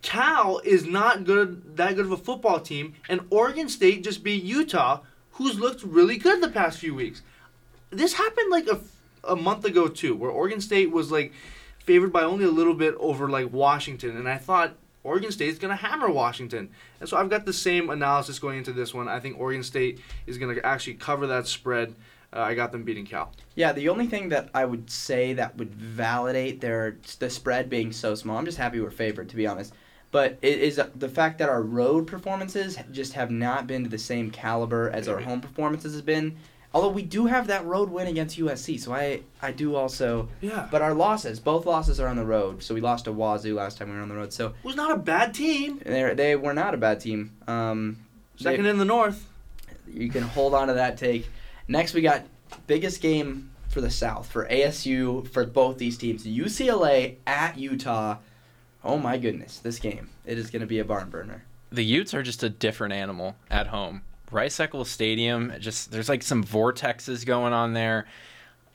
Cal 0.00 0.60
is 0.60 0.86
not 0.86 1.24
good, 1.24 1.76
that 1.76 1.96
good 1.96 2.04
of 2.06 2.12
a 2.12 2.16
football 2.16 2.60
team, 2.60 2.94
and 3.08 3.22
Oregon 3.30 3.68
State 3.68 4.04
just 4.04 4.22
beat 4.22 4.44
Utah, 4.44 5.00
who's 5.32 5.58
looked 5.58 5.82
really 5.82 6.16
good 6.18 6.40
the 6.40 6.48
past 6.48 6.78
few 6.78 6.94
weeks. 6.94 7.22
This 7.90 8.12
happened 8.12 8.48
like 8.48 8.68
a, 8.68 8.78
a 9.24 9.34
month 9.34 9.64
ago 9.64 9.88
too, 9.88 10.14
where 10.14 10.30
Oregon 10.30 10.60
State 10.60 10.92
was 10.92 11.10
like 11.10 11.32
favored 11.80 12.12
by 12.12 12.22
only 12.22 12.44
a 12.44 12.50
little 12.50 12.74
bit 12.74 12.94
over 13.00 13.28
like 13.28 13.52
Washington, 13.52 14.16
and 14.16 14.28
I 14.28 14.38
thought 14.38 14.76
Oregon 15.02 15.32
State 15.32 15.48
is 15.48 15.58
gonna 15.58 15.74
hammer 15.74 16.12
Washington, 16.12 16.70
and 17.00 17.08
so 17.08 17.16
I've 17.16 17.28
got 17.28 17.44
the 17.44 17.52
same 17.52 17.90
analysis 17.90 18.38
going 18.38 18.58
into 18.58 18.72
this 18.72 18.94
one. 18.94 19.08
I 19.08 19.18
think 19.18 19.36
Oregon 19.36 19.64
State 19.64 19.98
is 20.28 20.38
gonna 20.38 20.60
actually 20.62 20.94
cover 20.94 21.26
that 21.26 21.48
spread. 21.48 21.96
Uh, 22.32 22.40
I 22.40 22.54
got 22.54 22.70
them 22.70 22.84
beating 22.84 23.04
Cal. 23.06 23.32
Yeah, 23.56 23.72
the 23.72 23.88
only 23.88 24.06
thing 24.06 24.28
that 24.28 24.50
I 24.54 24.64
would 24.64 24.88
say 24.90 25.32
that 25.34 25.56
would 25.58 25.74
validate 25.74 26.60
their 26.60 26.96
the 27.18 27.28
spread 27.28 27.68
being 27.68 27.92
so 27.92 28.14
small. 28.14 28.38
I'm 28.38 28.44
just 28.44 28.58
happy 28.58 28.80
we're 28.80 28.90
favored, 28.90 29.28
to 29.30 29.36
be 29.36 29.46
honest. 29.46 29.72
But 30.12 30.38
it 30.42 30.58
is 30.60 30.80
the 30.96 31.08
fact 31.08 31.38
that 31.38 31.48
our 31.48 31.62
road 31.62 32.06
performances 32.06 32.76
just 32.90 33.12
have 33.14 33.30
not 33.30 33.66
been 33.66 33.84
to 33.84 33.90
the 33.90 33.98
same 33.98 34.30
caliber 34.30 34.90
as 34.90 35.06
our 35.08 35.20
home 35.20 35.40
performances 35.40 35.94
have 35.94 36.04
been. 36.06 36.36
Although 36.72 36.88
we 36.90 37.02
do 37.02 37.26
have 37.26 37.48
that 37.48 37.64
road 37.64 37.90
win 37.90 38.06
against 38.06 38.38
USC, 38.38 38.78
so 38.78 38.92
I 38.92 39.22
I 39.42 39.50
do 39.50 39.74
also. 39.74 40.28
Yeah, 40.40 40.68
But 40.70 40.82
our 40.82 40.94
losses, 40.94 41.40
both 41.40 41.66
losses 41.66 41.98
are 41.98 42.06
on 42.06 42.14
the 42.16 42.24
road. 42.24 42.62
So 42.62 42.74
we 42.74 42.80
lost 42.80 43.06
to 43.06 43.12
Wazoo 43.12 43.54
last 43.56 43.78
time 43.78 43.88
we 43.90 43.96
were 43.96 44.02
on 44.02 44.08
the 44.08 44.14
road. 44.14 44.32
So 44.32 44.48
it 44.48 44.54
was 44.64 44.76
not 44.76 44.92
a 44.92 44.96
bad 44.96 45.34
team. 45.34 45.80
they 45.84 46.14
they 46.14 46.36
were 46.36 46.54
not 46.54 46.74
a 46.74 46.76
bad 46.76 47.00
team. 47.00 47.32
Um, 47.48 47.96
they- 48.38 48.44
Second 48.44 48.66
in 48.66 48.78
the 48.78 48.84
North. 48.84 49.26
you 49.92 50.08
can 50.10 50.22
hold 50.22 50.54
on 50.54 50.68
to 50.68 50.74
that 50.74 50.96
take. 50.96 51.28
Next, 51.70 51.94
we 51.94 52.00
got 52.02 52.24
biggest 52.66 53.00
game 53.00 53.48
for 53.68 53.80
the 53.80 53.90
South 53.90 54.26
for 54.26 54.44
ASU 54.48 55.28
for 55.28 55.46
both 55.46 55.78
these 55.78 55.96
teams. 55.96 56.26
UCLA 56.26 57.18
at 57.28 57.56
Utah. 57.56 58.16
Oh 58.82 58.98
my 58.98 59.18
goodness, 59.18 59.60
this 59.60 59.78
game 59.78 60.10
it 60.26 60.36
is 60.36 60.50
going 60.50 60.62
to 60.62 60.66
be 60.66 60.80
a 60.80 60.84
barn 60.84 61.10
burner. 61.10 61.44
the 61.70 61.84
Utes 61.84 62.12
are 62.12 62.24
just 62.24 62.42
a 62.42 62.48
different 62.48 62.92
animal 62.92 63.36
at 63.52 63.68
home. 63.68 64.02
Rice 64.32 64.58
Eccles 64.58 64.90
Stadium, 64.90 65.52
just 65.60 65.92
there's 65.92 66.08
like 66.08 66.24
some 66.24 66.42
vortexes 66.42 67.24
going 67.24 67.52
on 67.52 67.72
there. 67.72 68.06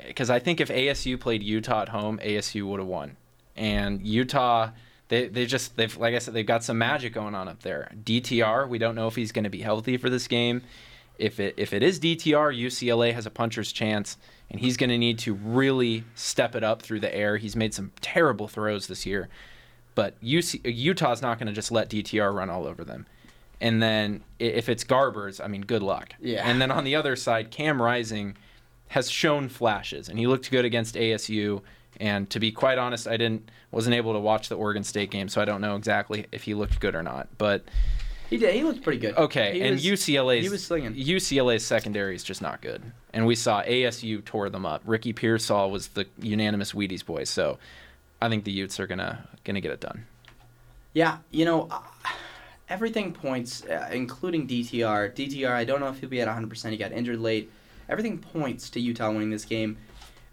because 0.07 0.29
I 0.29 0.39
think 0.39 0.61
if 0.61 0.69
ASU 0.69 1.19
played 1.19 1.43
Utah 1.43 1.81
at 1.81 1.89
home, 1.89 2.17
ASU 2.23 2.65
would 2.65 2.79
have 2.79 2.87
won. 2.87 3.17
And 3.57 4.07
Utah, 4.07 4.69
they 5.09 5.27
they 5.27 5.45
just 5.45 5.75
they've 5.75 5.97
like 5.97 6.15
I 6.15 6.19
said 6.19 6.33
they've 6.33 6.45
got 6.45 6.63
some 6.63 6.77
magic 6.77 7.11
going 7.11 7.35
on 7.35 7.49
up 7.49 7.61
there. 7.61 7.91
DTR, 8.05 8.69
we 8.69 8.77
don't 8.77 8.95
know 8.95 9.07
if 9.07 9.17
he's 9.17 9.33
going 9.33 9.43
to 9.43 9.49
be 9.49 9.61
healthy 9.63 9.97
for 9.97 10.09
this 10.09 10.29
game. 10.29 10.61
If 11.17 11.39
it 11.39 11.55
if 11.57 11.73
it 11.73 11.83
is 11.83 11.99
DTR, 11.99 12.57
UCLA 12.57 13.13
has 13.13 13.25
a 13.25 13.29
puncher's 13.29 13.71
chance, 13.71 14.17
and 14.49 14.59
he's 14.59 14.77
going 14.77 14.89
to 14.89 14.97
need 14.97 15.19
to 15.19 15.33
really 15.33 16.03
step 16.15 16.55
it 16.55 16.63
up 16.63 16.81
through 16.81 16.99
the 16.99 17.13
air. 17.15 17.37
He's 17.37 17.55
made 17.55 17.73
some 17.73 17.91
terrible 18.01 18.47
throws 18.47 18.87
this 18.87 19.05
year, 19.05 19.29
but 19.95 20.21
UC, 20.21 20.61
Utah's 20.63 21.21
not 21.21 21.39
going 21.39 21.47
to 21.47 21.53
just 21.53 21.71
let 21.71 21.89
DTR 21.89 22.33
run 22.33 22.49
all 22.49 22.65
over 22.67 22.83
them. 22.83 23.05
And 23.61 23.81
then 23.81 24.23
if 24.39 24.67
it's 24.69 24.83
Garbers, 24.83 25.43
I 25.43 25.47
mean, 25.47 25.61
good 25.61 25.81
luck. 25.81 26.13
Yeah. 26.19 26.47
And 26.47 26.61
then 26.61 26.71
on 26.71 26.83
the 26.83 26.95
other 26.95 27.15
side, 27.15 27.51
Cam 27.51 27.81
Rising 27.81 28.35
has 28.89 29.09
shown 29.09 29.49
flashes, 29.49 30.09
and 30.09 30.19
he 30.19 30.27
looked 30.27 30.51
good 30.51 30.65
against 30.65 30.95
ASU. 30.95 31.61
And 31.97 32.29
to 32.29 32.39
be 32.39 32.51
quite 32.51 32.77
honest, 32.77 33.07
I 33.07 33.17
didn't 33.17 33.49
wasn't 33.71 33.95
able 33.95 34.13
to 34.13 34.19
watch 34.19 34.49
the 34.49 34.55
Oregon 34.55 34.83
State 34.83 35.11
game, 35.11 35.29
so 35.29 35.41
I 35.41 35.45
don't 35.45 35.61
know 35.61 35.75
exactly 35.75 36.25
if 36.31 36.43
he 36.43 36.53
looked 36.53 36.79
good 36.79 36.95
or 36.95 37.03
not. 37.03 37.29
But 37.37 37.63
He 38.29 38.37
did. 38.37 38.55
He 38.55 38.63
looked 38.63 38.81
pretty 38.83 38.99
good. 38.99 39.15
okay, 39.17 39.53
He 39.53 39.61
and 39.61 39.71
was- 39.73 39.85
UCLA's 39.85 40.43
he 40.43 40.49
was 40.49 40.65
slinging. 40.65 40.93
UCLA's 40.95 41.65
secondary 41.65 42.15
is 42.15 42.23
just 42.23 42.41
not 42.41 42.61
good, 42.61 42.81
and 43.13 43.25
we 43.25 43.35
saw 43.35 43.61
ASU 43.63 44.23
tore 44.25 44.49
them 44.49 44.65
up. 44.65 44.81
Ricky 44.85 45.13
Pearsall 45.13 45.69
was 45.71 45.89
the 45.89 46.07
unanimous 46.19 46.73
Wheaties 46.73 47.05
boy, 47.05 47.23
so 47.25 47.57
I 48.21 48.29
think 48.29 48.43
the 48.43 48.51
Utes 48.51 48.79
are 48.79 48.87
gonna 48.87 49.27
gonna 49.43 49.61
get 49.61 49.71
it 49.71 49.79
done. 49.79 50.05
Yeah, 50.93 51.17
you 51.31 51.45
know, 51.45 51.67
uh, 51.69 51.81
everything 52.69 53.11
points, 53.13 53.63
uh, 53.65 53.89
including 53.91 54.47
DTR. 54.47 55.09
DTR, 55.13 55.51
I 55.51 55.63
don't 55.65 55.79
know 55.79 55.89
if 55.89 55.99
he'll 55.99 56.09
be 56.09 56.21
at 56.21 56.27
100%. 56.27 56.71
He 56.71 56.77
got 56.77 56.91
injured 56.93 57.19
late. 57.19 57.51
Everything 57.89 58.17
points 58.17 58.69
to 58.71 58.79
Utah 58.79 59.11
winning 59.11 59.29
this 59.29 59.45
game. 59.45 59.77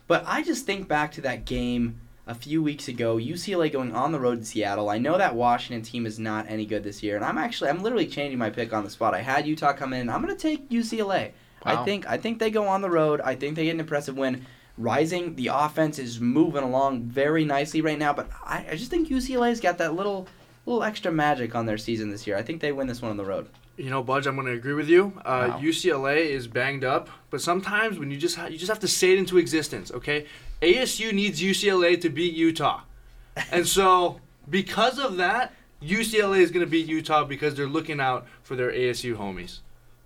But 0.07 0.25
I 0.27 0.43
just 0.43 0.65
think 0.65 0.89
back 0.89 1.13
to 1.13 1.21
that 1.23 1.45
game 1.45 2.01
a 2.27 2.35
few 2.35 2.63
weeks 2.63 2.87
ago, 2.89 3.17
UCLA 3.17 3.71
going 3.73 3.95
on 3.95 4.13
the 4.13 4.21
road 4.21 4.39
to 4.41 4.45
Seattle. 4.45 4.89
I 4.89 4.99
know 4.99 5.19
that 5.19 5.35
Washington 5.35 5.83
team 5.83 6.07
is 6.07 6.19
not 6.19 6.47
any 6.49 6.65
good 6.67 6.85
this 6.85 7.03
year, 7.03 7.17
and 7.17 7.25
I'm 7.25 7.39
actually 7.39 7.71
I'm 7.71 7.83
literally 7.83 8.07
changing 8.07 8.39
my 8.39 8.51
pick 8.51 8.73
on 8.73 8.85
the 8.85 8.91
spot. 8.91 9.15
I 9.15 9.21
had 9.21 9.47
Utah 9.47 9.73
come 9.73 9.93
in. 9.93 10.09
I'm 10.09 10.23
going 10.23 10.35
to 10.37 10.41
take 10.41 10.69
UCLA. 10.71 11.33
I 11.65 11.85
think 11.85 12.09
I 12.09 12.17
think 12.17 12.39
they 12.39 12.51
go 12.51 12.67
on 12.67 12.81
the 12.83 12.91
road. 12.91 13.21
I 13.21 13.35
think 13.37 13.57
they 13.57 13.65
get 13.65 13.75
an 13.75 13.81
impressive 13.81 14.17
win. 14.17 14.47
Rising, 14.79 15.37
the 15.37 15.49
offense 15.49 15.99
is 15.99 16.19
moving 16.19 16.63
along 16.63 17.03
very 17.03 17.45
nicely 17.45 17.83
right 17.83 17.99
now, 17.99 18.13
but 18.15 18.31
I, 18.45 18.67
I 18.71 18.77
just 18.77 18.91
think 18.91 19.09
UCLA's 19.09 19.61
got 19.61 19.79
that 19.79 19.95
little 19.95 20.27
little 20.65 20.83
extra 20.83 21.13
magic 21.13 21.55
on 21.55 21.67
their 21.67 21.79
season 21.79 22.11
this 22.11 22.27
year. 22.27 22.37
I 22.37 22.43
think 22.43 22.61
they 22.61 22.73
win 22.73 22.87
this 22.87 23.03
one 23.03 23.11
on 23.11 23.17
the 23.17 23.25
road. 23.25 23.49
You 23.77 23.91
know, 23.91 24.03
Budge, 24.03 24.27
I'm 24.27 24.35
going 24.35 24.47
to 24.47 24.53
agree 24.55 24.75
with 24.75 24.89
you. 24.89 25.13
Uh, 25.25 25.49
Wow. 25.53 25.61
UCLA 25.61 26.27
is 26.27 26.47
banged 26.47 26.85
up, 26.85 27.09
but 27.31 27.41
sometimes 27.41 27.99
when 27.99 28.11
you 28.11 28.17
just 28.17 28.37
ha- 28.37 28.47
you 28.47 28.57
just 28.59 28.69
have 28.71 28.81
to 28.81 28.89
say 28.89 29.13
it 29.13 29.19
into 29.19 29.39
existence, 29.39 29.91
okay? 29.93 30.27
ASU 30.63 31.13
needs 31.13 31.43
UCLA 31.43 32.01
to 32.01 32.09
beat 32.09 32.35
Utah, 32.35 32.83
and 33.51 33.67
so 33.67 34.21
because 34.49 34.99
of 34.99 35.17
that, 35.19 35.53
UCLA 35.83 36.39
is 36.39 36.51
going 36.51 36.65
to 36.65 36.71
beat 36.71 36.87
Utah 36.87 37.25
because 37.25 37.55
they're 37.55 37.67
looking 37.67 38.01
out 38.01 38.27
for 38.43 38.55
their 38.57 38.71
ASU 38.71 39.17
homies. 39.17 39.59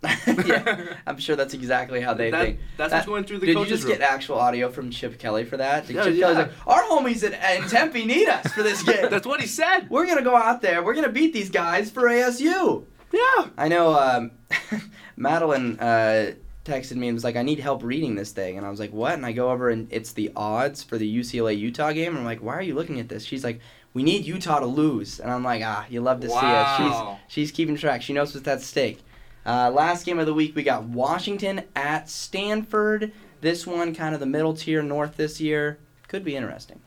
yeah, 0.46 0.94
I'm 1.06 1.18
sure 1.18 1.34
that's 1.36 1.54
exactly 1.54 2.00
how 2.00 2.14
they 2.14 2.30
That- 2.30 2.44
think. 2.44 2.60
that's 2.76 2.90
That- 2.90 2.96
what's 2.98 3.06
going 3.06 3.24
through 3.24 3.38
the 3.38 3.46
Did 3.46 3.58
you 3.58 3.66
just 3.66 3.84
room. 3.84 3.94
get 3.94 4.02
actual 4.02 4.38
audio 4.38 4.70
from 4.70 4.90
Chip 4.90 5.18
Kelly 5.18 5.44
for 5.44 5.56
that? 5.56 5.86
Did 5.86 5.96
Yeah, 5.96 6.04
Chip 6.04 6.14
yeah. 6.14 6.20
Kelly's 6.20 6.36
like, 6.38 6.50
our 6.66 6.82
homies 6.84 7.22
in, 7.24 7.32
in 7.62 7.68
Tempe 7.68 8.04
need 8.04 8.28
us 8.28 8.52
for 8.52 8.62
this 8.62 8.82
game. 8.82 9.06
That's 9.10 9.26
what 9.26 9.40
he 9.40 9.46
said. 9.46 9.88
We're 9.90 10.06
gonna 10.06 10.22
go 10.22 10.36
out 10.36 10.62
there. 10.62 10.82
We're 10.84 10.94
gonna 10.94 11.08
beat 11.08 11.32
these 11.32 11.50
guys 11.50 11.90
for 11.90 12.02
ASU. 12.02 12.84
Yeah. 13.12 13.48
I 13.58 13.68
know. 13.68 13.98
Um, 13.98 14.30
Madeline 15.16 15.78
uh, 15.80 16.32
texted 16.66 16.96
me 16.96 17.08
and 17.08 17.14
was 17.14 17.24
like, 17.24 17.36
"I 17.36 17.42
need 17.42 17.60
help 17.60 17.82
reading 17.82 18.14
this 18.16 18.32
thing," 18.32 18.56
and 18.58 18.66
I 18.66 18.70
was 18.70 18.80
like, 18.80 18.92
"What?" 18.92 19.14
And 19.14 19.24
I 19.24 19.32
go 19.32 19.50
over 19.50 19.70
and 19.70 19.86
it's 19.90 20.12
the 20.12 20.30
odds 20.36 20.82
for 20.82 20.98
the 20.98 21.06
UCLA 21.18 21.56
Utah 21.56 21.92
game. 21.92 22.10
And 22.10 22.18
I'm 22.18 22.24
like, 22.24 22.42
"Why 22.42 22.54
are 22.54 22.62
you 22.62 22.74
looking 22.74 23.00
at 23.00 23.08
this?" 23.08 23.24
She's 23.24 23.44
like, 23.44 23.60
"We 23.94 24.02
need 24.02 24.24
Utah 24.26 24.58
to 24.60 24.66
lose," 24.66 25.20
and 25.20 25.30
I'm 25.30 25.44
like, 25.44 25.62
"Ah, 25.64 25.86
you 25.88 26.00
love 26.00 26.20
to 26.20 26.28
Wow. 26.28 26.40
see 26.40 26.84
it." 26.84 26.90
She's 26.90 27.24
she's 27.34 27.52
keeping 27.56 27.76
track. 27.76 28.02
She 28.02 28.12
knows 28.12 28.34
what's 28.34 28.46
at 28.48 28.60
stake. 28.62 29.00
Uh, 29.46 29.70
last 29.70 30.04
game 30.04 30.18
of 30.18 30.26
the 30.26 30.34
week, 30.34 30.56
we 30.56 30.62
got 30.64 30.82
Washington 30.84 31.62
at 31.76 32.10
Stanford. 32.10 33.12
This 33.40 33.66
one, 33.66 33.94
kind 33.94 34.12
of 34.12 34.20
the 34.20 34.26
middle 34.26 34.54
tier 34.54 34.82
north 34.82 35.16
this 35.16 35.40
year, 35.40 35.78
could 36.08 36.24
be 36.24 36.34
interesting. 36.34 36.80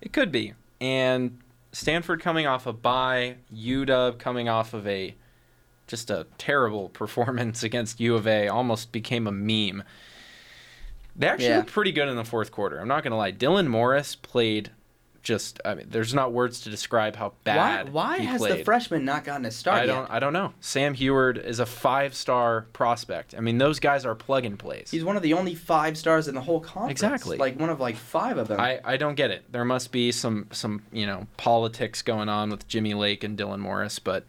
It 0.00 0.12
could 0.12 0.30
be. 0.30 0.52
And 0.80 1.38
Stanford 1.72 2.20
coming 2.20 2.46
off 2.46 2.66
a 2.66 2.72
bye, 2.72 3.36
UW 3.52 4.16
coming 4.18 4.48
off 4.48 4.74
of 4.74 4.86
a 4.86 5.16
just 5.86 6.10
a 6.10 6.26
terrible 6.38 6.88
performance 7.00 7.62
against 7.62 8.00
U 8.00 8.14
of 8.14 8.26
A, 8.26 8.48
almost 8.48 8.92
became 8.92 9.26
a 9.26 9.32
meme. 9.32 9.82
They 11.16 11.28
actually 11.28 11.48
Yeah. 11.48 11.58
looked 11.58 11.72
pretty 11.72 11.92
good 11.92 12.08
in 12.08 12.16
the 12.16 12.24
fourth 12.24 12.50
quarter. 12.50 12.78
I'm 12.80 12.88
not 12.88 13.02
gonna 13.04 13.16
lie. 13.16 13.32
Dylan 13.32 13.68
Morris 13.68 14.16
played 14.16 14.70
just. 15.22 15.58
I 15.64 15.74
mean, 15.74 15.86
there's 15.88 16.12
not 16.12 16.32
words 16.32 16.60
to 16.62 16.70
describe 16.70 17.16
how 17.16 17.32
bad. 17.44 17.92
why 17.92 18.16
why 18.18 18.24
has 18.24 18.40
played. 18.40 18.60
the 18.60 18.64
freshman 18.64 19.04
not 19.04 19.24
gotten 19.24 19.46
a 19.46 19.50
start 19.52 19.82
I 19.82 19.86
don't. 19.86 20.10
I 20.10 20.18
don't 20.18 20.32
know. 20.32 20.52
Sam 20.60 20.94
Huard 20.94 21.38
is 21.38 21.60
a 21.60 21.66
five-star 21.66 22.66
prospect. 22.72 23.34
I 23.36 23.40
mean, 23.40 23.56
those 23.58 23.78
guys 23.78 24.04
are 24.04 24.14
plug 24.14 24.44
and 24.44 24.58
plays. 24.58 24.90
He's 24.90 25.04
one 25.04 25.16
of 25.16 25.22
the 25.22 25.32
only 25.34 25.54
five 25.54 25.96
stars 25.96 26.26
in 26.28 26.34
the 26.34 26.40
whole 26.42 26.60
conference. 26.60 26.90
Exactly. 27.00 27.38
Like 27.38 27.58
one 27.58 27.70
of 27.70 27.78
like 27.80 27.96
five 27.96 28.36
of 28.36 28.48
them. 28.48 28.60
I, 28.60 28.80
I 28.84 28.96
don't 28.96 29.14
get 29.14 29.30
it. 29.30 29.50
There 29.50 29.64
must 29.64 29.92
be 29.92 30.10
some 30.12 30.48
some 30.50 30.82
you 30.92 31.06
know 31.06 31.26
politics 31.36 32.02
going 32.02 32.28
on 32.28 32.50
with 32.50 32.66
Jimmy 32.68 32.92
Lake 32.94 33.22
and 33.24 33.38
Dylan 33.38 33.60
Morris, 33.60 33.98
but 34.00 34.26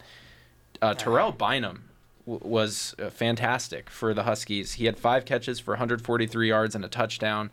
uh, 0.82 0.93
Terrell 0.93 1.32
Bynum 1.32 1.84
w- 2.26 2.41
was 2.43 2.95
uh, 2.99 3.09
fantastic 3.09 3.89
for 3.89 4.13
the 4.13 4.23
Huskies. 4.23 4.73
He 4.73 4.86
had 4.86 4.97
five 4.97 5.26
catches 5.26 5.59
for 5.59 5.71
143 5.71 6.47
yards 6.47 6.76
and 6.76 6.84
a 6.84 6.88
touchdown. 6.88 7.51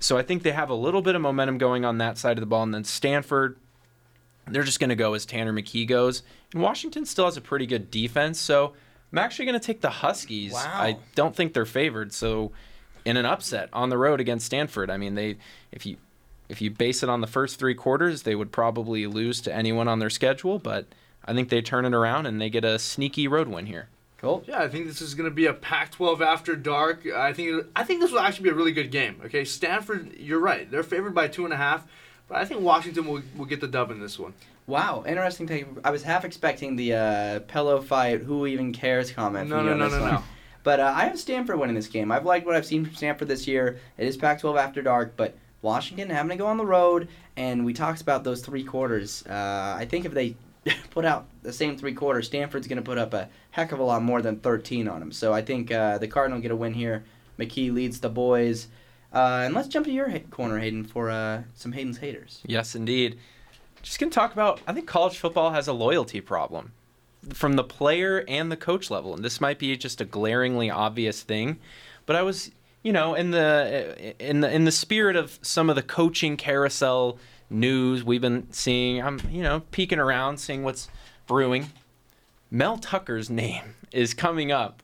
So 0.00 0.16
I 0.16 0.22
think 0.22 0.42
they 0.42 0.52
have 0.52 0.70
a 0.70 0.74
little 0.74 1.02
bit 1.02 1.14
of 1.14 1.22
momentum 1.22 1.58
going 1.58 1.84
on 1.84 1.98
that 1.98 2.18
side 2.18 2.38
of 2.38 2.40
the 2.40 2.46
ball, 2.46 2.62
and 2.62 2.72
then 2.72 2.84
Stanford, 2.84 3.56
they're 4.46 4.62
just 4.62 4.78
going 4.80 4.90
to 4.90 4.96
go 4.96 5.14
as 5.14 5.26
Tanner 5.26 5.52
McKee 5.52 5.86
goes. 5.86 6.22
And 6.52 6.62
Washington 6.62 7.04
still 7.04 7.24
has 7.24 7.36
a 7.36 7.40
pretty 7.40 7.66
good 7.66 7.90
defense, 7.90 8.38
so 8.38 8.74
I'm 9.12 9.18
actually 9.18 9.46
going 9.46 9.58
to 9.58 9.66
take 9.66 9.80
the 9.80 9.90
Huskies. 9.90 10.52
Wow. 10.52 10.70
I 10.72 10.98
don't 11.14 11.34
think 11.34 11.52
they're 11.52 11.66
favored, 11.66 12.12
so 12.12 12.52
in 13.04 13.16
an 13.16 13.26
upset 13.26 13.68
on 13.72 13.88
the 13.88 13.98
road 13.98 14.20
against 14.20 14.46
Stanford. 14.46 14.90
I 14.90 14.96
mean, 14.98 15.14
they 15.14 15.36
if 15.72 15.84
you 15.86 15.96
if 16.48 16.62
you 16.62 16.70
base 16.70 17.02
it 17.02 17.08
on 17.08 17.20
the 17.20 17.26
first 17.26 17.58
three 17.58 17.74
quarters, 17.74 18.22
they 18.22 18.34
would 18.34 18.52
probably 18.52 19.06
lose 19.06 19.40
to 19.42 19.54
anyone 19.54 19.88
on 19.88 19.98
their 19.98 20.10
schedule, 20.10 20.58
but 20.58 20.86
I 21.24 21.34
think 21.34 21.48
they 21.48 21.60
turn 21.62 21.84
it 21.84 21.94
around 21.94 22.26
and 22.26 22.40
they 22.40 22.50
get 22.50 22.64
a 22.64 22.78
sneaky 22.78 23.28
road 23.28 23.48
win 23.48 23.66
here. 23.66 23.88
cool. 24.16 24.42
Yeah, 24.46 24.62
I 24.62 24.68
think 24.68 24.86
this 24.86 25.00
is 25.02 25.14
going 25.14 25.28
to 25.28 25.34
be 25.34 25.46
a 25.46 25.52
Pac-12 25.52 26.20
after 26.20 26.56
dark. 26.56 27.06
I 27.06 27.32
think 27.32 27.66
I 27.76 27.84
think 27.84 28.00
this 28.00 28.10
will 28.10 28.20
actually 28.20 28.44
be 28.44 28.50
a 28.50 28.54
really 28.54 28.72
good 28.72 28.90
game. 28.90 29.20
Okay, 29.24 29.44
Stanford, 29.44 30.14
you're 30.18 30.40
right. 30.40 30.70
They're 30.70 30.82
favored 30.82 31.14
by 31.14 31.28
two 31.28 31.44
and 31.44 31.52
a 31.52 31.56
half, 31.56 31.86
but 32.28 32.38
I 32.38 32.44
think 32.44 32.62
Washington 32.62 33.06
will, 33.06 33.22
will 33.36 33.44
get 33.46 33.60
the 33.60 33.68
dub 33.68 33.90
in 33.90 34.00
this 34.00 34.18
one. 34.18 34.32
Wow, 34.66 35.02
interesting 35.06 35.46
take. 35.46 35.66
I 35.84 35.90
was 35.90 36.02
half 36.02 36.24
expecting 36.24 36.76
the 36.76 36.92
uh, 36.94 37.40
pillow 37.40 37.80
fight. 37.80 38.20
Who 38.22 38.46
even 38.46 38.72
cares 38.72 39.10
comment? 39.10 39.48
No, 39.48 39.56
from 39.56 39.66
you 39.66 39.70
no, 39.70 39.72
on 39.72 39.78
no, 39.78 39.84
this 39.88 39.98
no, 39.98 40.02
one. 40.02 40.14
no. 40.14 40.22
But 40.64 40.80
uh, 40.80 40.92
I 40.94 41.04
have 41.04 41.18
Stanford 41.18 41.58
winning 41.58 41.76
this 41.76 41.86
game. 41.86 42.12
I've 42.12 42.26
liked 42.26 42.44
what 42.44 42.54
I've 42.54 42.66
seen 42.66 42.84
from 42.84 42.94
Stanford 42.94 43.28
this 43.28 43.46
year. 43.46 43.78
It 43.96 44.06
is 44.06 44.18
Pac-12 44.18 44.58
after 44.58 44.82
dark, 44.82 45.14
but 45.16 45.34
Washington 45.62 46.10
having 46.10 46.28
to 46.30 46.36
go 46.36 46.46
on 46.46 46.58
the 46.58 46.66
road, 46.66 47.08
and 47.38 47.64
we 47.64 47.72
talked 47.72 48.02
about 48.02 48.22
those 48.24 48.42
three 48.42 48.64
quarters. 48.64 49.24
Uh, 49.26 49.76
I 49.78 49.86
think 49.88 50.04
if 50.04 50.12
they 50.12 50.36
put 50.90 51.04
out 51.04 51.26
the 51.42 51.52
same 51.52 51.76
three 51.76 51.94
quarters, 51.94 52.26
Stanford's 52.26 52.66
going 52.66 52.76
to 52.76 52.82
put 52.82 52.98
up 52.98 53.14
a 53.14 53.28
heck 53.50 53.72
of 53.72 53.78
a 53.78 53.82
lot 53.82 54.02
more 54.02 54.22
than 54.22 54.40
13 54.40 54.88
on 54.88 55.00
them. 55.00 55.12
So 55.12 55.32
I 55.32 55.42
think 55.42 55.70
uh, 55.70 55.98
the 55.98 56.08
Cardinal 56.08 56.40
get 56.40 56.50
a 56.50 56.56
win 56.56 56.74
here. 56.74 57.04
McKee 57.38 57.72
leads 57.72 58.00
the 58.00 58.08
boys. 58.08 58.68
Uh, 59.12 59.42
and 59.44 59.54
let's 59.54 59.68
jump 59.68 59.86
to 59.86 59.92
your 59.92 60.10
corner, 60.30 60.58
Hayden, 60.58 60.84
for 60.84 61.10
uh, 61.10 61.42
some 61.54 61.72
Hayden's 61.72 61.98
haters. 61.98 62.40
Yes, 62.44 62.74
indeed. 62.74 63.18
Just 63.82 63.98
going 63.98 64.10
to 64.10 64.14
talk 64.14 64.32
about 64.32 64.60
I 64.66 64.72
think 64.72 64.86
college 64.86 65.18
football 65.18 65.52
has 65.52 65.68
a 65.68 65.72
loyalty 65.72 66.20
problem 66.20 66.72
from 67.32 67.54
the 67.54 67.64
player 67.64 68.24
and 68.28 68.50
the 68.50 68.56
coach 68.56 68.90
level. 68.90 69.14
And 69.14 69.24
this 69.24 69.40
might 69.40 69.58
be 69.58 69.76
just 69.76 70.00
a 70.00 70.04
glaringly 70.04 70.70
obvious 70.70 71.22
thing, 71.22 71.58
but 72.06 72.16
I 72.16 72.22
was, 72.22 72.50
you 72.82 72.92
know, 72.92 73.14
in 73.14 73.30
the 73.30 74.14
in 74.18 74.40
the 74.40 74.52
in 74.52 74.64
the 74.64 74.72
spirit 74.72 75.16
of 75.16 75.38
some 75.42 75.70
of 75.70 75.76
the 75.76 75.82
coaching 75.82 76.36
carousel 76.36 77.18
news 77.50 78.04
we've 78.04 78.20
been 78.20 78.52
seeing, 78.52 79.02
I'm, 79.02 79.20
you 79.30 79.42
know, 79.42 79.60
peeking 79.70 79.98
around 79.98 80.38
seeing 80.38 80.62
what's 80.62 80.88
brewing. 81.26 81.70
Mel 82.50 82.78
Tucker's 82.78 83.30
name 83.30 83.74
is 83.92 84.14
coming 84.14 84.50
up 84.52 84.82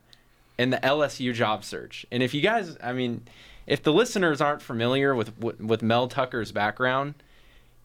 in 0.59 0.71
the 0.71 0.79
LSU 0.79 1.35
job 1.35 1.65
search. 1.65 2.07
And 2.11 2.23
if 2.23 2.35
you 2.35 2.41
guys, 2.41 2.77
I 2.83 2.93
mean, 2.93 3.23
if 3.67 3.83
the 3.83 3.93
listeners 3.93 4.41
aren't 4.41 4.63
familiar 4.63 5.15
with 5.15 5.39
with, 5.39 5.61
with 5.61 5.83
Mel 5.83 6.09
Tucker's 6.09 6.53
background, 6.53 7.15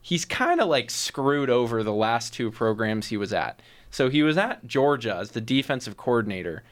he's 0.02 0.26
kind 0.26 0.60
of 0.60 0.68
like 0.68 0.90
screwed 0.90 1.50
over 1.50 1.84
the 1.84 1.94
last 1.94 2.34
two 2.34 2.52
programs 2.52 3.08
he 3.08 3.18
was 3.18 3.34
at. 3.34 3.62
So 3.92 4.10
he 4.10 4.24
was 4.24 4.38
at 4.38 4.68
Georgia 4.68 5.16
as 5.16 5.32
the 5.32 5.42
defensive 5.42 5.98
coordinator. 5.98 6.64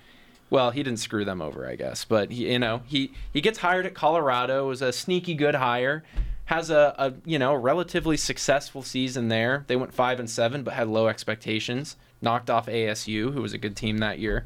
Well, 0.49 0.72
he 0.72 0.82
didn't 0.82 0.99
screw 0.99 1.26
them 1.26 1.41
over, 1.41 1.68
I 1.68 1.76
guess, 1.76 2.05
but 2.05 2.32
he, 2.32 2.51
you 2.51 2.60
know, 2.60 2.82
he 2.86 3.12
he 3.34 3.41
gets 3.41 3.60
hired 3.60 3.86
at 3.86 3.93
Colorado, 3.93 4.68
was 4.68 4.82
a 4.82 4.93
sneaky 4.93 5.34
good 5.34 5.55
hire, 5.55 6.03
has 6.48 6.70
a, 6.70 6.95
a 6.98 7.14
you 7.26 7.38
know 7.38 7.54
relatively 7.54 8.18
successful 8.18 8.82
season 8.82 9.28
there. 9.28 9.64
They 9.68 9.76
went 9.76 9.93
five 9.93 10.20
and 10.20 10.30
seven, 10.30 10.64
but 10.64 10.74
had 10.74 10.88
low 10.88 11.08
expectations. 11.08 11.95
Knocked 12.22 12.50
off 12.50 12.66
ASU, 12.66 13.34
who 13.34 13.41
was 13.41 13.54
a 13.54 13.58
good 13.58 13.76
team 13.76 14.00
that 14.00 14.18
year, 14.18 14.45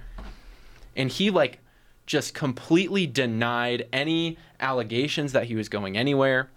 and 0.96 1.10
he 1.10 1.30
like 1.30 1.60
just 2.06 2.34
completely 2.34 3.08
denied 3.08 3.88
any 3.94 4.38
allegations 4.60 5.32
that 5.32 5.46
he 5.46 5.56
was 5.56 5.70
going 5.70 5.96
anywhere. 5.96 6.50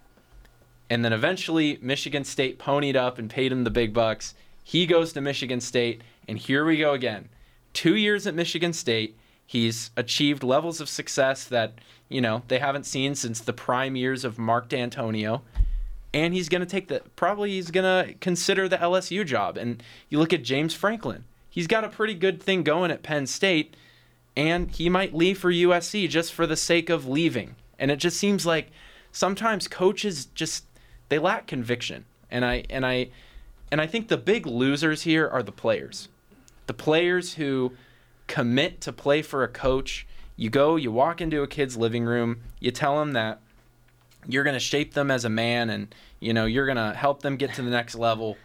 And 0.90 1.04
then 1.04 1.12
eventually, 1.12 1.78
Michigan 1.80 2.24
State 2.24 2.58
ponied 2.58 2.96
up 2.96 3.18
and 3.18 3.30
paid 3.30 3.52
him 3.52 3.64
the 3.64 3.70
big 3.70 3.92
bucks. 3.92 4.34
He 4.62 4.86
goes 4.86 5.12
to 5.12 5.20
Michigan 5.20 5.60
State, 5.60 6.02
and 6.26 6.38
here 6.38 6.64
we 6.64 6.78
go 6.78 6.92
again. 6.92 7.28
Two 7.74 7.96
years 7.96 8.26
at 8.26 8.34
Michigan 8.34 8.72
State, 8.72 9.16
he's 9.46 9.90
achieved 9.96 10.42
levels 10.42 10.80
of 10.80 10.88
success 10.88 11.44
that, 11.44 11.74
you 12.08 12.20
know, 12.20 12.42
they 12.48 12.58
haven't 12.58 12.86
seen 12.86 13.14
since 13.14 13.40
the 13.40 13.52
prime 13.52 13.96
years 13.96 14.24
of 14.24 14.38
Mark 14.38 14.68
Dantonio. 14.68 15.42
And 16.12 16.32
he's 16.32 16.48
going 16.48 16.60
to 16.60 16.66
take 16.66 16.88
the, 16.88 17.02
probably 17.16 17.50
he's 17.50 17.70
going 17.70 18.06
to 18.06 18.14
consider 18.14 18.68
the 18.68 18.76
LSU 18.76 19.26
job. 19.26 19.56
And 19.56 19.82
you 20.08 20.18
look 20.18 20.32
at 20.32 20.44
James 20.44 20.72
Franklin, 20.72 21.24
he's 21.50 21.66
got 21.66 21.84
a 21.84 21.88
pretty 21.88 22.14
good 22.14 22.42
thing 22.42 22.62
going 22.62 22.90
at 22.90 23.02
Penn 23.02 23.26
State, 23.26 23.76
and 24.36 24.70
he 24.70 24.88
might 24.88 25.14
leave 25.14 25.38
for 25.38 25.52
USC 25.52 26.08
just 26.08 26.32
for 26.32 26.46
the 26.46 26.56
sake 26.56 26.88
of 26.88 27.06
leaving. 27.06 27.56
And 27.78 27.90
it 27.90 27.96
just 27.96 28.16
seems 28.16 28.46
like 28.46 28.70
sometimes 29.12 29.68
coaches 29.68 30.26
just 30.26 30.64
they 31.08 31.18
lack 31.18 31.46
conviction. 31.46 32.04
And 32.30 32.44
I 32.44 32.64
and 32.70 32.84
I 32.84 33.08
and 33.70 33.80
I 33.80 33.86
think 33.86 34.08
the 34.08 34.16
big 34.16 34.46
losers 34.46 35.02
here 35.02 35.28
are 35.28 35.42
the 35.42 35.52
players. 35.52 36.08
The 36.66 36.74
players 36.74 37.34
who 37.34 37.72
commit 38.26 38.80
to 38.82 38.92
play 38.92 39.22
for 39.22 39.42
a 39.42 39.48
coach. 39.48 40.06
You 40.36 40.50
go, 40.50 40.76
you 40.76 40.90
walk 40.90 41.20
into 41.20 41.42
a 41.42 41.46
kid's 41.46 41.76
living 41.76 42.04
room, 42.04 42.40
you 42.60 42.70
tell 42.70 42.98
them 42.98 43.12
that 43.12 43.40
you're 44.26 44.44
going 44.44 44.54
to 44.54 44.60
shape 44.60 44.94
them 44.94 45.10
as 45.10 45.24
a 45.24 45.28
man 45.28 45.70
and 45.70 45.94
you 46.20 46.32
know, 46.32 46.46
you're 46.46 46.64
going 46.64 46.78
to 46.78 46.94
help 46.94 47.20
them 47.20 47.36
get 47.36 47.54
to 47.54 47.62
the 47.62 47.70
next 47.70 47.94
level. 47.94 48.36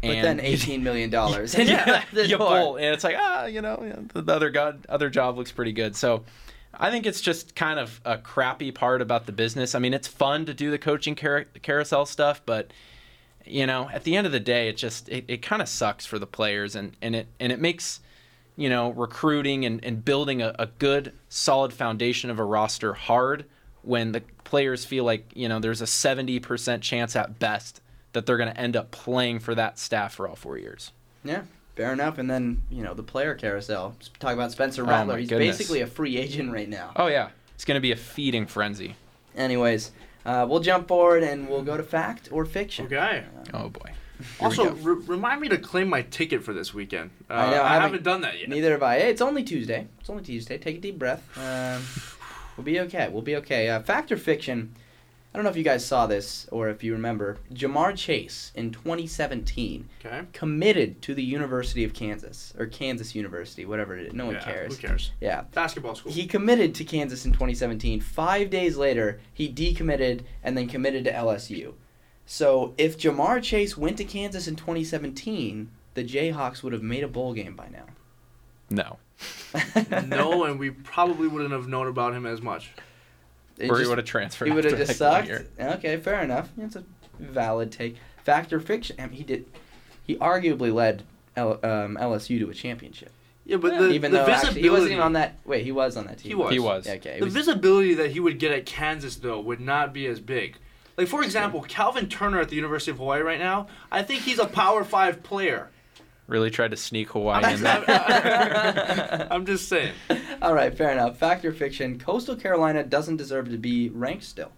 But 0.00 0.10
And 0.10 0.24
then 0.24 0.40
eighteen 0.44 0.82
million 0.82 1.10
dollars. 1.10 1.54
yeah, 1.54 2.02
you 2.12 2.38
pull, 2.38 2.76
and 2.76 2.86
it's 2.86 3.04
like 3.04 3.16
ah, 3.18 3.44
you 3.44 3.60
know, 3.60 4.06
the 4.14 4.22
the 4.22 4.32
other 4.34 4.48
god, 4.48 4.86
other 4.88 5.10
job 5.10 5.36
looks 5.36 5.52
pretty 5.52 5.72
good. 5.72 5.94
So, 5.94 6.24
I 6.72 6.90
think 6.90 7.04
it's 7.04 7.20
just 7.20 7.54
kind 7.54 7.78
of 7.78 8.00
a 8.06 8.16
crappy 8.16 8.72
part 8.72 9.02
about 9.02 9.26
the 9.26 9.32
business. 9.32 9.74
I 9.74 9.78
mean, 9.78 9.92
it's 9.92 10.08
fun 10.08 10.46
to 10.46 10.54
do 10.54 10.70
the 10.70 10.78
coaching 10.78 11.14
car- 11.14 11.44
carousel 11.60 12.06
stuff, 12.06 12.40
but 12.46 12.72
you 13.44 13.66
know, 13.66 13.90
at 13.92 14.04
the 14.04 14.16
end 14.16 14.26
of 14.26 14.32
the 14.32 14.40
day, 14.40 14.68
it 14.70 14.78
just 14.78 15.06
it, 15.10 15.26
it 15.28 15.42
kind 15.42 15.60
of 15.60 15.68
sucks 15.68 16.06
for 16.06 16.18
the 16.18 16.26
players, 16.26 16.74
and 16.74 16.96
and 17.02 17.14
it 17.14 17.26
and 17.38 17.52
it 17.52 17.60
makes 17.60 18.00
you 18.60 18.68
know 18.68 18.90
recruiting 18.90 19.64
and, 19.64 19.82
and 19.84 20.04
building 20.04 20.42
a, 20.42 20.54
a 20.58 20.66
good 20.66 21.12
solid 21.28 21.72
foundation 21.72 22.28
of 22.30 22.38
a 22.38 22.44
roster 22.44 22.92
hard 22.94 23.44
when 23.82 24.12
the 24.12 24.20
players 24.44 24.84
feel 24.84 25.04
like 25.04 25.32
you 25.34 25.48
know 25.48 25.58
there's 25.58 25.80
a 25.80 25.86
70% 25.86 26.80
chance 26.82 27.16
at 27.16 27.38
best 27.38 27.80
that 28.12 28.26
they're 28.26 28.36
going 28.36 28.52
to 28.52 28.60
end 28.60 28.76
up 28.76 28.90
playing 28.90 29.38
for 29.38 29.54
that 29.54 29.78
staff 29.78 30.14
for 30.14 30.28
all 30.28 30.34
four 30.36 30.58
years 30.58 30.90
Yeah, 31.24 31.42
fair 31.76 31.92
enough. 31.92 32.18
And 32.18 32.28
then 32.30 32.62
you 32.70 32.82
know 32.82 32.92
the 32.94 33.02
player 33.02 33.34
carousel. 33.34 33.94
Talk 34.18 34.34
about 34.34 34.52
Spencer 34.52 34.82
Oh, 34.82 34.86
Rattler. 34.86 35.14
my 35.14 35.20
He's 35.20 35.28
goodness. 35.30 35.56
basically 35.58 35.80
a 35.80 35.86
free 35.86 36.18
agent 36.18 36.52
right 36.52 36.68
now. 36.68 36.92
Oh 36.96 37.06
yeah, 37.06 37.30
it's 37.54 37.64
gonna 37.64 37.80
be 37.80 37.92
a 37.92 37.96
feeding 37.96 38.46
frenzy. 38.46 38.94
Anyways, 39.36 39.92
uh, 40.26 40.44
we'll 40.48 40.60
jump 40.60 40.88
forward 40.88 41.22
and 41.22 41.48
we'll 41.48 41.62
go 41.62 41.76
to 41.76 41.82
fact 41.82 42.28
or 42.32 42.44
fiction. 42.44 42.86
Okay. 42.86 43.24
Oh 43.54 43.68
boy. 43.70 43.92
Also, 44.40 44.72
re- 44.74 45.02
remind 45.06 45.40
me 45.40 45.48
to 45.48 45.58
claim 45.58 45.88
my 45.88 46.02
ticket 46.02 46.42
for 46.42 46.52
this 46.52 46.72
weekend. 46.74 47.10
Uh, 47.28 47.34
I 47.34 47.50
know, 47.50 47.56
I 47.56 47.60
I 47.60 47.68
haven't- 47.74 47.82
haven't 47.82 48.02
done 48.04 48.20
that 48.22 48.38
yet. 48.38 48.48
Neither 48.48 48.72
have 48.72 48.82
I. 48.82 48.96
It's 48.96 49.20
only 49.20 49.42
Tuesday. 49.44 49.86
It's 50.00 50.10
only 50.10 50.22
Tuesday. 50.22 50.58
Take 50.58 50.78
a 50.78 50.80
deep 50.80 50.98
breath. 50.98 51.22
Um, 51.38 51.82
we'll 52.56 52.64
be 52.64 52.80
okay. 52.80 53.08
We'll 53.10 53.22
be 53.22 53.36
okay. 53.36 53.68
Uh, 53.68 53.80
fact 53.80 54.10
or 54.12 54.16
fiction? 54.16 54.74
I 55.32 55.38
don't 55.38 55.44
know 55.44 55.50
if 55.50 55.56
you 55.56 55.62
guys 55.62 55.86
saw 55.86 56.08
this 56.08 56.48
or 56.50 56.70
if 56.70 56.82
you 56.82 56.92
remember. 56.92 57.38
Ja'Marr 57.54 57.96
Chase 57.96 58.50
in 58.56 58.72
2017 58.72 59.88
Okay. 60.04 60.22
committed 60.32 61.00
to 61.02 61.14
the 61.14 61.22
University 61.22 61.84
of 61.84 61.94
Kansas 61.94 62.52
or 62.58 62.66
Kansas 62.66 63.14
University, 63.14 63.64
whatever 63.64 63.96
it 63.96 64.08
is. 64.08 64.12
No 64.12 64.26
one 64.26 64.34
Yeah, 64.34 64.40
cares. 64.42 64.74
Who 64.76 64.88
cares? 64.88 65.12
Yeah. 65.20 65.42
Basketball 65.54 65.94
school. 65.94 66.10
He 66.10 66.26
committed 66.26 66.74
to 66.74 66.84
Kansas 66.84 67.24
in 67.26 67.30
2017. 67.32 68.00
Five 68.00 68.50
days 68.50 68.76
later, 68.76 69.20
he 69.32 69.48
decommitted 69.48 70.22
and 70.42 70.58
then 70.58 70.66
committed 70.66 71.04
to 71.04 71.12
LSU. 71.12 71.74
So 72.32 72.74
if 72.78 72.96
Ja'Marr 72.96 73.42
Chase 73.42 73.76
went 73.76 73.96
to 73.96 74.04
Kansas 74.04 74.46
in 74.46 74.54
2017, 74.54 75.68
the 75.94 76.04
Jayhawks 76.04 76.62
would 76.62 76.72
have 76.72 76.80
made 76.80 77.02
a 77.02 77.08
bowl 77.08 77.32
game 77.32 77.56
by 77.56 77.66
now. 77.66 77.86
No. 78.70 78.98
no, 80.06 80.44
and 80.44 80.56
we 80.56 80.70
probably 80.70 81.26
wouldn't 81.26 81.50
have 81.50 81.66
known 81.66 81.88
about 81.88 82.14
him 82.14 82.26
as 82.26 82.40
much. 82.40 82.70
It 83.58 83.68
or 83.68 83.80
he 83.80 83.86
would 83.88 83.98
have 83.98 84.06
transferred. 84.06 84.46
He 84.46 84.54
would 84.54 84.62
have 84.62 84.78
just 84.78 84.96
sucked. 84.96 85.26
year. 85.26 85.44
Okay, 85.58 85.96
fair 85.96 86.22
enough. 86.22 86.50
It's 86.56 86.76
a 86.76 86.84
valid 87.18 87.72
take. 87.72 87.96
Fact 88.22 88.52
or 88.52 88.60
fiction? 88.60 88.94
I 89.00 89.06
mean, 89.06 89.16
he 89.16 89.24
did. 89.24 89.46
He 90.06 90.14
arguably 90.14 90.72
led 90.72 91.02
L, 91.34 91.54
um, 91.64 91.98
LSU 92.00 92.38
to 92.38 92.48
a 92.48 92.54
championship. 92.54 93.10
Yeah, 93.44 93.56
but 93.56 93.72
Yeah, 93.72 93.80
the, 93.80 93.88
even 93.90 94.12
the 94.12 94.18
though 94.18 94.26
visibility. 94.26 94.46
actually, 94.46 94.62
he 94.62 94.70
wasn't 94.70 94.92
even 94.92 95.02
on 95.02 95.12
that. 95.14 95.34
Wait, 95.44 95.64
he 95.64 95.72
was 95.72 95.96
on 95.96 96.06
that 96.06 96.18
team. 96.18 96.28
He 96.28 96.34
was. 96.36 96.52
He 96.52 96.60
was. 96.60 96.86
Yeah, 96.86 96.92
okay. 96.92 97.18
The 97.18 97.24
was- 97.24 97.34
visibility 97.34 97.94
that 97.94 98.12
he 98.12 98.20
would 98.20 98.38
get 98.38 98.52
at 98.52 98.66
Kansas, 98.66 99.16
though, 99.16 99.40
would 99.40 99.60
not 99.60 99.92
be 99.92 100.06
as 100.06 100.20
big. 100.20 100.58
Like, 101.00 101.08
for 101.08 101.22
example, 101.22 101.62
Calvin 101.62 102.10
Turner 102.10 102.40
at 102.42 102.50
the 102.50 102.56
University 102.56 102.90
of 102.90 102.98
Hawaii 102.98 103.22
right 103.22 103.38
now, 103.38 103.68
I 103.90 104.02
think 104.02 104.20
he's 104.20 104.38
a 104.38 104.44
Power 104.44 104.84
5 104.84 105.22
player. 105.22 105.70
Really 106.26 106.50
tried 106.50 106.72
to 106.72 106.76
sneak 106.76 107.08
Hawaii 107.12 107.42
I'm, 107.42 107.54
in 107.54 107.62
there. 107.62 109.26
I'm 109.30 109.46
just 109.46 109.66
saying. 109.70 109.94
All 110.42 110.52
right, 110.52 110.76
fair 110.76 110.90
enough. 110.90 111.16
Fact 111.16 111.42
or 111.46 111.54
fiction? 111.54 111.98
Coastal 111.98 112.36
Carolina 112.36 112.84
doesn't 112.84 113.16
deserve 113.16 113.48
to 113.48 113.56
be 113.56 113.88
ranked 113.88 114.24
still. 114.24 114.52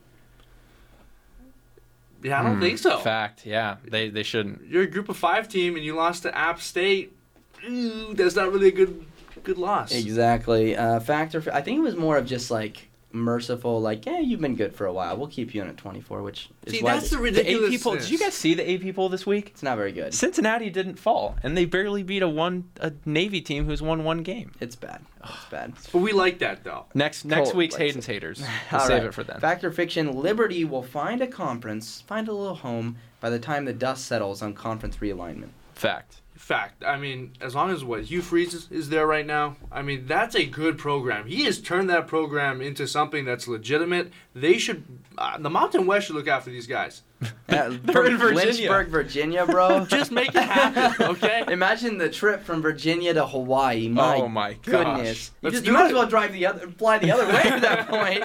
Yeah, 2.24 2.40
I 2.40 2.42
don't 2.42 2.56
Hmm, 2.56 2.60
think 2.60 2.78
so. 2.78 2.98
Fact. 2.98 3.46
Yeah, 3.46 3.76
they 3.84 4.08
they 4.08 4.24
shouldn't. 4.24 4.66
You're 4.66 4.82
a 4.82 4.86
group 4.88 5.08
of 5.08 5.16
five 5.16 5.48
team 5.48 5.76
and 5.76 5.84
you 5.84 5.94
lost 5.94 6.24
to 6.24 6.36
App 6.36 6.60
State. 6.60 7.12
Ooh, 7.68 8.14
that's 8.14 8.34
not 8.34 8.50
really 8.50 8.66
a 8.68 8.72
good 8.72 9.06
good 9.44 9.58
loss. 9.58 9.92
Exactly. 9.92 10.76
Uh, 10.76 10.98
fact 10.98 11.36
or 11.36 11.44
I 11.52 11.60
think 11.62 11.78
it 11.78 11.82
was 11.82 11.94
more 11.94 12.16
of 12.16 12.26
just 12.26 12.50
like 12.50 12.88
merciful, 13.14 13.80
like, 13.80 14.06
yeah, 14.06 14.18
you've 14.18 14.40
been 14.40 14.56
good 14.56 14.74
for 14.74 14.86
a 14.86 14.92
while. 14.92 15.16
We'll 15.16 15.28
keep 15.28 15.54
you 15.54 15.62
in 15.62 15.68
at 15.68 15.76
24, 15.76 16.22
which 16.22 16.48
is 16.66 16.72
See, 16.74 16.82
why 16.82 16.94
that's 16.94 17.10
the 17.10 17.16
The 17.16 17.22
ridiculous. 17.22 17.74
AP 17.74 17.80
poll. 17.82 17.94
Did 17.96 18.10
you 18.10 18.18
guys 18.18 18.34
see 18.34 18.54
the 18.54 18.88
AP 18.88 18.94
poll 18.94 19.08
this 19.08 19.26
week? 19.26 19.48
it's 19.50 19.62
not 19.62 19.76
very 19.76 19.92
good. 19.92 20.14
Cincinnati 20.14 20.70
didn't 20.70 20.96
fall, 20.96 21.36
and 21.42 21.56
they 21.56 21.64
barely 21.64 22.02
beat 22.02 22.22
a 22.22 22.28
one 22.28 22.64
a 22.80 22.92
Navy 23.04 23.40
team 23.40 23.66
who's 23.66 23.82
won 23.82 24.04
one 24.04 24.22
game. 24.22 24.52
It's 24.60 24.76
bad. 24.76 25.02
It's 25.24 25.44
bad. 25.50 25.74
But 25.92 25.98
we 25.98 26.12
like 26.12 26.38
that 26.40 26.64
though. 26.64 26.86
Next 26.94 27.24
next 27.24 27.48
Colt 27.50 27.56
week's 27.56 27.74
likes 27.74 27.82
Hayden's 27.82 28.06
haters. 28.06 28.42
We'll 28.72 28.80
All 28.80 28.86
save 28.86 28.98
right. 28.98 29.06
it 29.08 29.14
for 29.14 29.22
then. 29.24 29.38
Fact 29.40 29.62
or 29.64 29.70
fiction? 29.70 30.12
Liberty 30.12 30.64
will 30.64 30.82
find 30.82 31.20
a 31.20 31.26
conference, 31.26 32.00
find 32.00 32.28
a 32.28 32.32
little 32.32 32.54
home 32.56 32.96
by 33.20 33.28
the 33.30 33.38
time 33.38 33.66
the 33.66 33.72
dust 33.72 34.06
settles 34.06 34.40
on 34.42 34.54
conference 34.54 34.96
realignment. 34.96 35.50
Fact. 35.74 36.21
Fact. 36.36 36.82
I 36.84 36.96
mean, 36.96 37.32
as 37.40 37.54
long 37.54 37.70
as 37.70 37.84
what 37.84 38.02
Hugh 38.04 38.20
Freeze 38.22 38.52
is, 38.52 38.68
is 38.70 38.88
there 38.88 39.06
right 39.06 39.24
now, 39.26 39.56
I 39.70 39.82
mean 39.82 40.06
that's 40.06 40.34
a 40.34 40.44
good 40.44 40.76
program. 40.76 41.26
He 41.26 41.44
has 41.44 41.60
turned 41.60 41.88
that 41.90 42.08
program 42.08 42.60
into 42.60 42.88
something 42.88 43.24
that's 43.24 43.46
legitimate. 43.46 44.10
They 44.34 44.58
should. 44.58 44.82
Uh, 45.16 45.38
the 45.38 45.50
Mountain 45.50 45.86
West 45.86 46.06
should 46.06 46.16
look 46.16 46.26
after 46.28 46.50
these 46.50 46.66
guys. 46.66 47.02
Yeah, 47.48 47.68
They're 47.84 48.06
in 48.06 48.18
from 48.18 48.34
Virginia. 48.34 48.44
Lynchburg, 48.46 48.88
Virginia, 48.88 49.44
bro. 49.46 49.84
Just 49.88 50.10
make 50.10 50.34
it 50.34 50.42
happen, 50.42 51.06
okay? 51.10 51.44
Imagine 51.48 51.98
the 51.98 52.08
trip 52.08 52.42
from 52.42 52.62
Virginia 52.62 53.12
to 53.14 53.26
Hawaii. 53.26 53.88
My, 53.88 54.16
Oh 54.16 54.26
my 54.26 54.54
gosh. 54.54 54.64
goodness! 54.64 55.30
You, 55.42 55.50
just, 55.50 55.66
you 55.66 55.72
might 55.72 55.86
as 55.88 55.92
well 55.92 56.06
drive 56.06 56.32
the 56.32 56.46
other, 56.46 56.66
fly 56.70 56.96
the 56.98 57.12
other 57.12 57.26
way 57.26 57.42
at 57.42 57.60
that 57.60 57.88
point. 57.88 58.24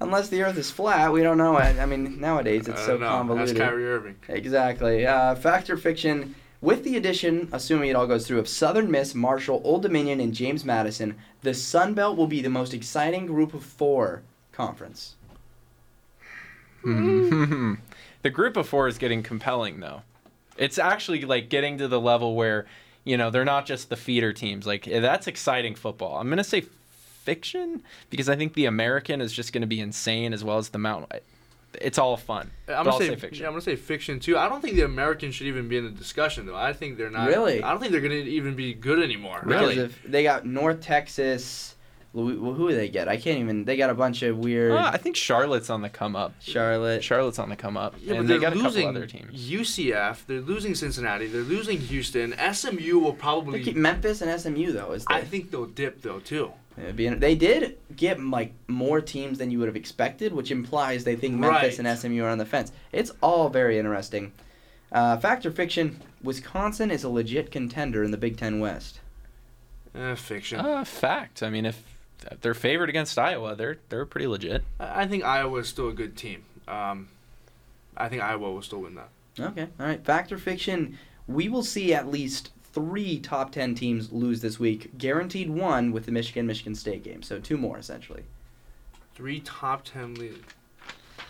Unless 0.00 0.30
the 0.30 0.42
Earth 0.42 0.56
is 0.56 0.70
flat, 0.70 1.12
we 1.12 1.22
don't 1.22 1.38
know. 1.38 1.54
I, 1.56 1.68
I 1.80 1.86
mean, 1.86 2.18
nowadays 2.18 2.66
it's 2.66 2.80
I 2.80 2.84
so 2.86 2.92
don't 2.92 3.00
know. 3.02 3.08
convoluted. 3.08 3.56
That's 3.56 3.58
Kyrie 3.68 3.86
Irving. 3.86 4.16
Exactly. 4.28 5.06
Uh, 5.06 5.34
fact 5.36 5.68
or 5.70 5.76
fiction? 5.76 6.34
With 6.60 6.84
the 6.84 6.96
addition, 6.96 7.48
assuming 7.52 7.90
it 7.90 7.96
all 7.96 8.06
goes 8.06 8.26
through, 8.26 8.38
of 8.38 8.48
Southern 8.48 8.90
Miss, 8.90 9.14
Marshall, 9.14 9.60
Old 9.64 9.82
Dominion, 9.82 10.20
and 10.20 10.32
James 10.32 10.64
Madison, 10.64 11.16
the 11.42 11.54
Sun 11.54 11.94
Belt 11.94 12.16
will 12.16 12.26
be 12.26 12.40
the 12.40 12.48
most 12.50 12.72
exciting 12.72 13.26
group 13.26 13.52
of 13.52 13.62
four 13.62 14.22
conference. 14.52 15.16
Hmm. 16.82 17.74
the 18.22 18.30
group 18.30 18.56
of 18.56 18.68
four 18.68 18.88
is 18.88 18.98
getting 18.98 19.22
compelling 19.22 19.80
though. 19.80 20.02
It's 20.56 20.78
actually 20.78 21.22
like 21.22 21.50
getting 21.50 21.78
to 21.78 21.88
the 21.88 22.00
level 22.00 22.34
where, 22.34 22.66
you 23.04 23.16
know, 23.16 23.30
they're 23.30 23.44
not 23.44 23.66
just 23.66 23.90
the 23.90 23.96
feeder 23.96 24.32
teams. 24.32 24.66
Like 24.66 24.88
eh, 24.88 25.00
that's 25.00 25.26
exciting 25.26 25.74
football. 25.74 26.16
I'm 26.18 26.28
gonna 26.28 26.44
say 26.44 26.62
fiction 26.62 27.82
because 28.08 28.28
I 28.28 28.36
think 28.36 28.54
the 28.54 28.66
American 28.66 29.20
is 29.20 29.32
just 29.32 29.52
gonna 29.52 29.66
be 29.66 29.80
insane 29.80 30.32
as 30.32 30.42
well 30.42 30.58
as 30.58 30.70
the 30.70 30.78
Mountain. 30.78 31.20
It's 31.80 31.98
all 31.98 32.16
fun. 32.16 32.50
I'm 32.68 32.84
gonna 32.84 32.98
say, 32.98 33.08
say 33.08 33.16
fiction. 33.16 33.42
Yeah, 33.42 33.48
I'm 33.48 33.52
gonna 33.52 33.62
say 33.62 33.76
fiction 33.76 34.18
too. 34.18 34.38
I 34.38 34.48
don't 34.48 34.60
think 34.60 34.76
the 34.76 34.84
Americans 34.84 35.34
should 35.34 35.46
even 35.46 35.68
be 35.68 35.76
in 35.76 35.84
the 35.84 35.90
discussion 35.90 36.46
though. 36.46 36.56
I 36.56 36.72
think 36.72 36.96
they're 36.96 37.10
not. 37.10 37.28
Really? 37.28 37.62
I 37.62 37.70
don't 37.70 37.80
think 37.80 37.92
they're 37.92 38.00
gonna 38.00 38.14
even 38.14 38.56
be 38.56 38.74
good 38.74 39.02
anymore. 39.02 39.42
Really? 39.44 39.74
Because 39.74 39.90
if 39.90 40.02
they 40.04 40.22
got 40.22 40.46
North 40.46 40.80
Texas, 40.80 41.75
Louis, 41.75 41.75
well, 42.12 42.54
who 42.54 42.68
do 42.70 42.74
they 42.74 42.88
get? 42.88 43.08
I 43.08 43.16
can't 43.18 43.38
even. 43.40 43.64
They 43.66 43.76
got 43.76 43.90
a 43.90 43.94
bunch 43.94 44.22
of 44.22 44.38
weird. 44.38 44.72
Uh, 44.72 44.90
I 44.92 44.96
think 44.96 45.16
Charlotte's 45.16 45.68
on 45.68 45.82
the 45.82 45.90
come 45.90 46.16
up. 46.16 46.32
Charlotte. 46.40 47.04
Charlotte's 47.04 47.38
on 47.38 47.50
the 47.50 47.56
come 47.56 47.76
up, 47.76 47.94
Yeah, 48.00 48.14
and 48.14 48.18
but 48.20 48.28
they 48.28 48.34
they're 48.38 48.50
got 48.50 48.52
a 48.54 48.56
losing 48.62 48.86
couple 48.86 48.96
other 48.98 49.06
teams. 49.06 49.50
UCF. 49.50 50.24
They're 50.26 50.40
losing 50.40 50.74
Cincinnati. 50.74 51.26
They're 51.26 51.42
losing 51.42 51.78
Houston. 51.78 52.34
SMU 52.52 52.98
will 52.98 53.12
They 53.12 53.18
probably. 53.18 53.62
keep 53.62 53.76
Memphis 53.76 54.22
and 54.22 54.40
SMU 54.40 54.72
though. 54.72 54.92
Is 54.92 55.04
I 55.08 55.20
think 55.22 55.50
they'll 55.50 55.66
dip 55.66 56.00
though 56.02 56.20
too. 56.20 56.52
It'd 56.78 56.94
be- 56.96 57.08
they 57.08 57.34
did 57.34 57.78
get 57.96 58.20
like 58.22 58.52
more 58.68 59.00
teams 59.00 59.38
than 59.38 59.50
you 59.50 59.58
would 59.58 59.68
have 59.68 59.76
expected, 59.76 60.32
which 60.32 60.50
implies 60.50 61.04
they 61.04 61.16
think 61.16 61.34
Memphis 61.34 61.78
Right. 61.78 61.86
and 61.86 61.98
SMU 61.98 62.22
are 62.24 62.28
on 62.28 62.38
the 62.38 62.44
fence. 62.46 62.70
It's 62.92 63.10
all 63.22 63.48
very 63.48 63.78
interesting. 63.78 64.32
Uh, 64.92 65.16
fact 65.16 65.44
or 65.46 65.50
fiction? 65.50 66.00
Wisconsin 66.22 66.90
is 66.90 67.02
a 67.04 67.08
legit 67.08 67.50
contender 67.50 68.02
in 68.04 68.10
the 68.10 68.16
Big 68.16 68.36
Ten 68.36 68.60
West. 68.60 69.00
Eh, 69.94 70.14
fiction. 70.14 70.60
Uh, 70.60 70.84
fact. 70.84 71.42
I 71.42 71.48
mean, 71.50 71.64
if 71.66 71.82
they're 72.40 72.54
favored 72.54 72.88
against 72.88 73.18
Iowa. 73.18 73.54
They're 73.54 73.78
they're 73.88 74.06
pretty 74.06 74.26
legit. 74.26 74.64
I 74.80 75.02
I 75.02 75.06
think 75.06 75.24
Iowa 75.24 75.58
is 75.58 75.68
still 75.68 75.88
a 75.88 75.92
good 75.92 76.16
team. 76.16 76.44
Um, 76.66 77.08
I 77.96 78.08
think 78.08 78.22
Iowa 78.22 78.52
will 78.52 78.62
still 78.62 78.82
win 78.82 78.94
that. 78.96 79.08
Okay. 79.38 79.68
All 79.78 79.86
right. 79.86 80.04
Fact 80.04 80.32
or 80.32 80.38
fiction? 80.38 80.98
We 81.26 81.48
will 81.48 81.62
see 81.62 81.92
at 81.92 82.08
least 82.08 82.50
three 82.72 83.18
top 83.18 83.52
ten 83.52 83.74
teams 83.74 84.12
lose 84.12 84.40
this 84.40 84.58
week. 84.58 84.96
Guaranteed 84.98 85.50
one 85.50 85.92
with 85.92 86.06
the 86.06 86.12
Michigan 86.12 86.46
Michigan 86.46 86.74
State 86.74 87.04
game. 87.04 87.22
So 87.22 87.38
two 87.38 87.56
more 87.56 87.78
essentially. 87.78 88.24
Three 89.14 89.40
top 89.40 89.84
ten 89.84 90.14
leads. 90.14 90.38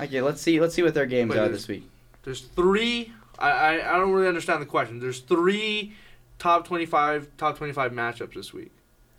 Okay. 0.01 0.23
Let's 0.23 0.41
see. 0.41 0.61
Let's 0.61 0.75
see 0.75 0.83
what 0.83 0.95
their 0.95 1.07
games 1.07 1.31
Wait, 1.31 1.39
are 1.39 1.49
this 1.49 1.69
week. 1.69 1.89
There's 2.23 2.41
three. 2.41 3.13
I, 3.39 3.51
I, 3.51 3.95
I 3.95 3.99
don't 3.99 4.13
really 4.13 4.29
understand 4.29 4.63
the 4.63 4.67
question. 4.67 4.99
There's 4.99 5.21
three 5.21 5.95
top 6.39 6.67
25 6.67 7.29
top 7.37 7.57
25 7.57 7.93
matchups 7.93 8.35
this 8.35 8.53
week. 8.53 8.73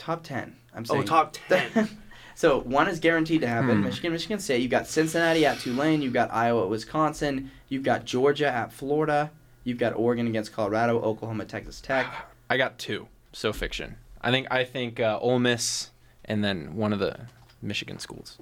Top 0.07 0.23
ten. 0.23 0.55
I'm 0.73 0.85
saying. 0.85 1.01
Oh, 1.01 1.05
top 1.05 1.35
10. 1.49 1.89
so 2.33 2.61
one 2.61 2.87
is 2.87 2.97
guaranteed 3.01 3.41
to 3.41 3.47
happen. 3.47 3.79
Hmm. 3.79 3.83
Michigan 3.83 4.13
Michigan 4.13 4.39
State. 4.39 4.61
You've 4.61 4.71
got 4.71 4.87
Cincinnati 4.87 5.45
at 5.45 5.59
Tulane. 5.59 6.01
You've 6.01 6.13
got 6.13 6.33
Iowa 6.33 6.63
at 6.63 6.69
Wisconsin. 6.69 7.51
You've 7.67 7.83
got 7.83 8.05
Georgia 8.05 8.47
at 8.47 8.71
Florida. 8.71 9.31
You've 9.65 9.77
got 9.79 9.93
Oregon 9.97 10.25
against 10.27 10.53
Colorado. 10.53 11.01
Oklahoma 11.01 11.43
Texas 11.43 11.81
Tech. 11.81 12.07
I 12.49 12.55
got 12.55 12.79
two. 12.79 13.09
So 13.33 13.51
fiction. 13.51 13.97
I 14.21 14.31
think 14.31 14.47
I 14.49 14.63
think 14.63 15.01
uh, 15.01 15.19
Ole 15.21 15.39
Miss 15.39 15.89
and 16.23 16.41
then 16.41 16.77
one 16.77 16.93
of 16.93 16.99
the 16.99 17.19
Michigan 17.61 17.99
schools. 17.99 18.37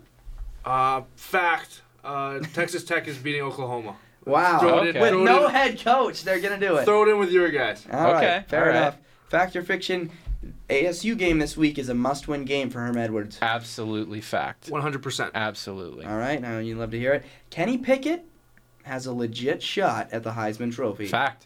uh, 0.66 1.02
fact. 1.16 1.82
Uh, 2.04 2.42
Texas 2.54 2.84
Tech 2.84 3.08
is 3.08 3.18
beating 3.18 3.42
Oklahoma. 3.42 3.96
Wow. 4.28 4.60
Okay. 4.64 4.90
in, 4.90 5.00
With 5.02 5.14
no 5.14 5.46
in. 5.46 5.52
head 5.52 5.80
coach, 5.80 6.24
they're 6.24 6.40
gonna 6.40 6.60
do 6.60 6.78
it. 6.78 6.86
Throw 6.86 7.04
it 7.08 7.10
in 7.12 7.20
with 7.20 7.32
your 7.32 7.50
guys. 7.50 7.86
All 7.92 8.06
right, 8.12 8.16
Okay, 8.16 8.44
fair 8.48 8.62
all 8.62 8.68
right. 8.70 8.76
enough. 8.78 8.98
Fact 9.30 9.56
or 9.56 9.62
fiction? 9.64 10.10
ASU 10.70 11.18
game 11.18 11.40
this 11.40 11.56
week 11.56 11.78
is 11.78 11.90
a 11.90 11.94
must-win 11.94 12.44
game 12.46 12.70
for 12.70 12.80
Herm 12.80 12.98
Edwards. 12.98 13.38
Absolutely 13.42 14.22
fact. 14.22 14.70
100%. 14.70 15.32
Absolutely. 15.36 16.06
All 16.06 16.18
right, 16.18 16.42
now 16.42 16.58
you 16.60 16.76
love 16.76 16.92
to 16.92 17.00
hear 17.00 17.14
it. 17.14 17.24
Kenny 17.50 17.78
Pickett 17.78 18.26
has 18.84 19.06
a 19.06 19.14
legit 19.14 19.62
shot 19.62 20.10
at 20.12 20.24
the 20.24 20.32
Heisman 20.32 20.74
Trophy. 20.74 21.06
Fact. 21.08 21.46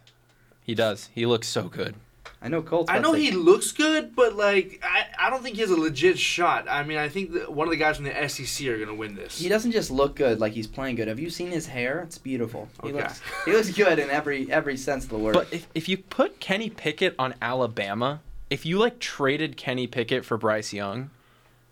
He 0.63 0.74
does. 0.76 1.09
He 1.13 1.26
looks 1.26 1.47
so 1.47 1.63
good. 1.63 1.95
I 2.41 2.47
know 2.47 2.61
Colts. 2.61 2.89
I 2.89 2.99
know 2.99 3.11
he 3.11 3.32
looks 3.32 3.74
good, 3.74 4.15
but 4.15 4.36
like 4.38 4.80
I, 4.82 5.07
I 5.20 5.30
don't 5.30 5.43
think 5.43 5.55
he 5.55 5.61
has 5.61 5.72
a 5.72 5.76
legit 5.76 6.17
shot. 6.17 6.67
I 6.70 6.84
mean, 6.84 6.97
I 6.97 7.09
think 7.09 7.34
that 7.34 7.51
one 7.51 7.67
of 7.67 7.72
the 7.72 7.78
guys 7.78 7.97
from 7.97 8.05
the 8.05 8.30
SEC 8.30 8.65
are 8.67 8.78
gonna 8.78 8.93
win 8.95 9.15
this. 9.15 9.38
He 9.38 9.49
doesn't 9.49 9.72
just 9.74 9.91
look 9.91 10.15
good 10.15 10.39
like 10.39 10.53
he's 10.53 10.67
playing 10.67 10.95
good. 10.95 11.09
Have 11.09 11.20
you 11.20 11.30
seen 11.30 11.51
his 11.51 11.65
hair? 11.67 11.99
It's 12.01 12.17
beautiful. 12.17 12.70
He 12.82 12.89
Okay. 12.89 12.97
looks 13.01 13.22
he 13.45 13.51
looks 13.51 13.72
good 13.72 13.99
in 13.99 14.09
every 14.09 14.49
every 14.49 14.78
sense 14.78 15.03
of 15.03 15.09
the 15.09 15.17
word. 15.17 15.34
But 15.34 15.47
if, 15.51 15.67
if 15.76 15.89
you 15.89 15.97
put 15.97 16.39
Kenny 16.39 16.70
Pickett 16.70 17.13
on 17.20 17.34
Alabama, 17.41 18.22
if 18.50 18.66
you 18.66 18.78
like 18.78 19.00
traded 19.00 19.58
Kenny 19.58 19.88
Pickett 19.88 20.26
for 20.26 20.38
Bryce 20.38 20.74
Young, 20.74 21.12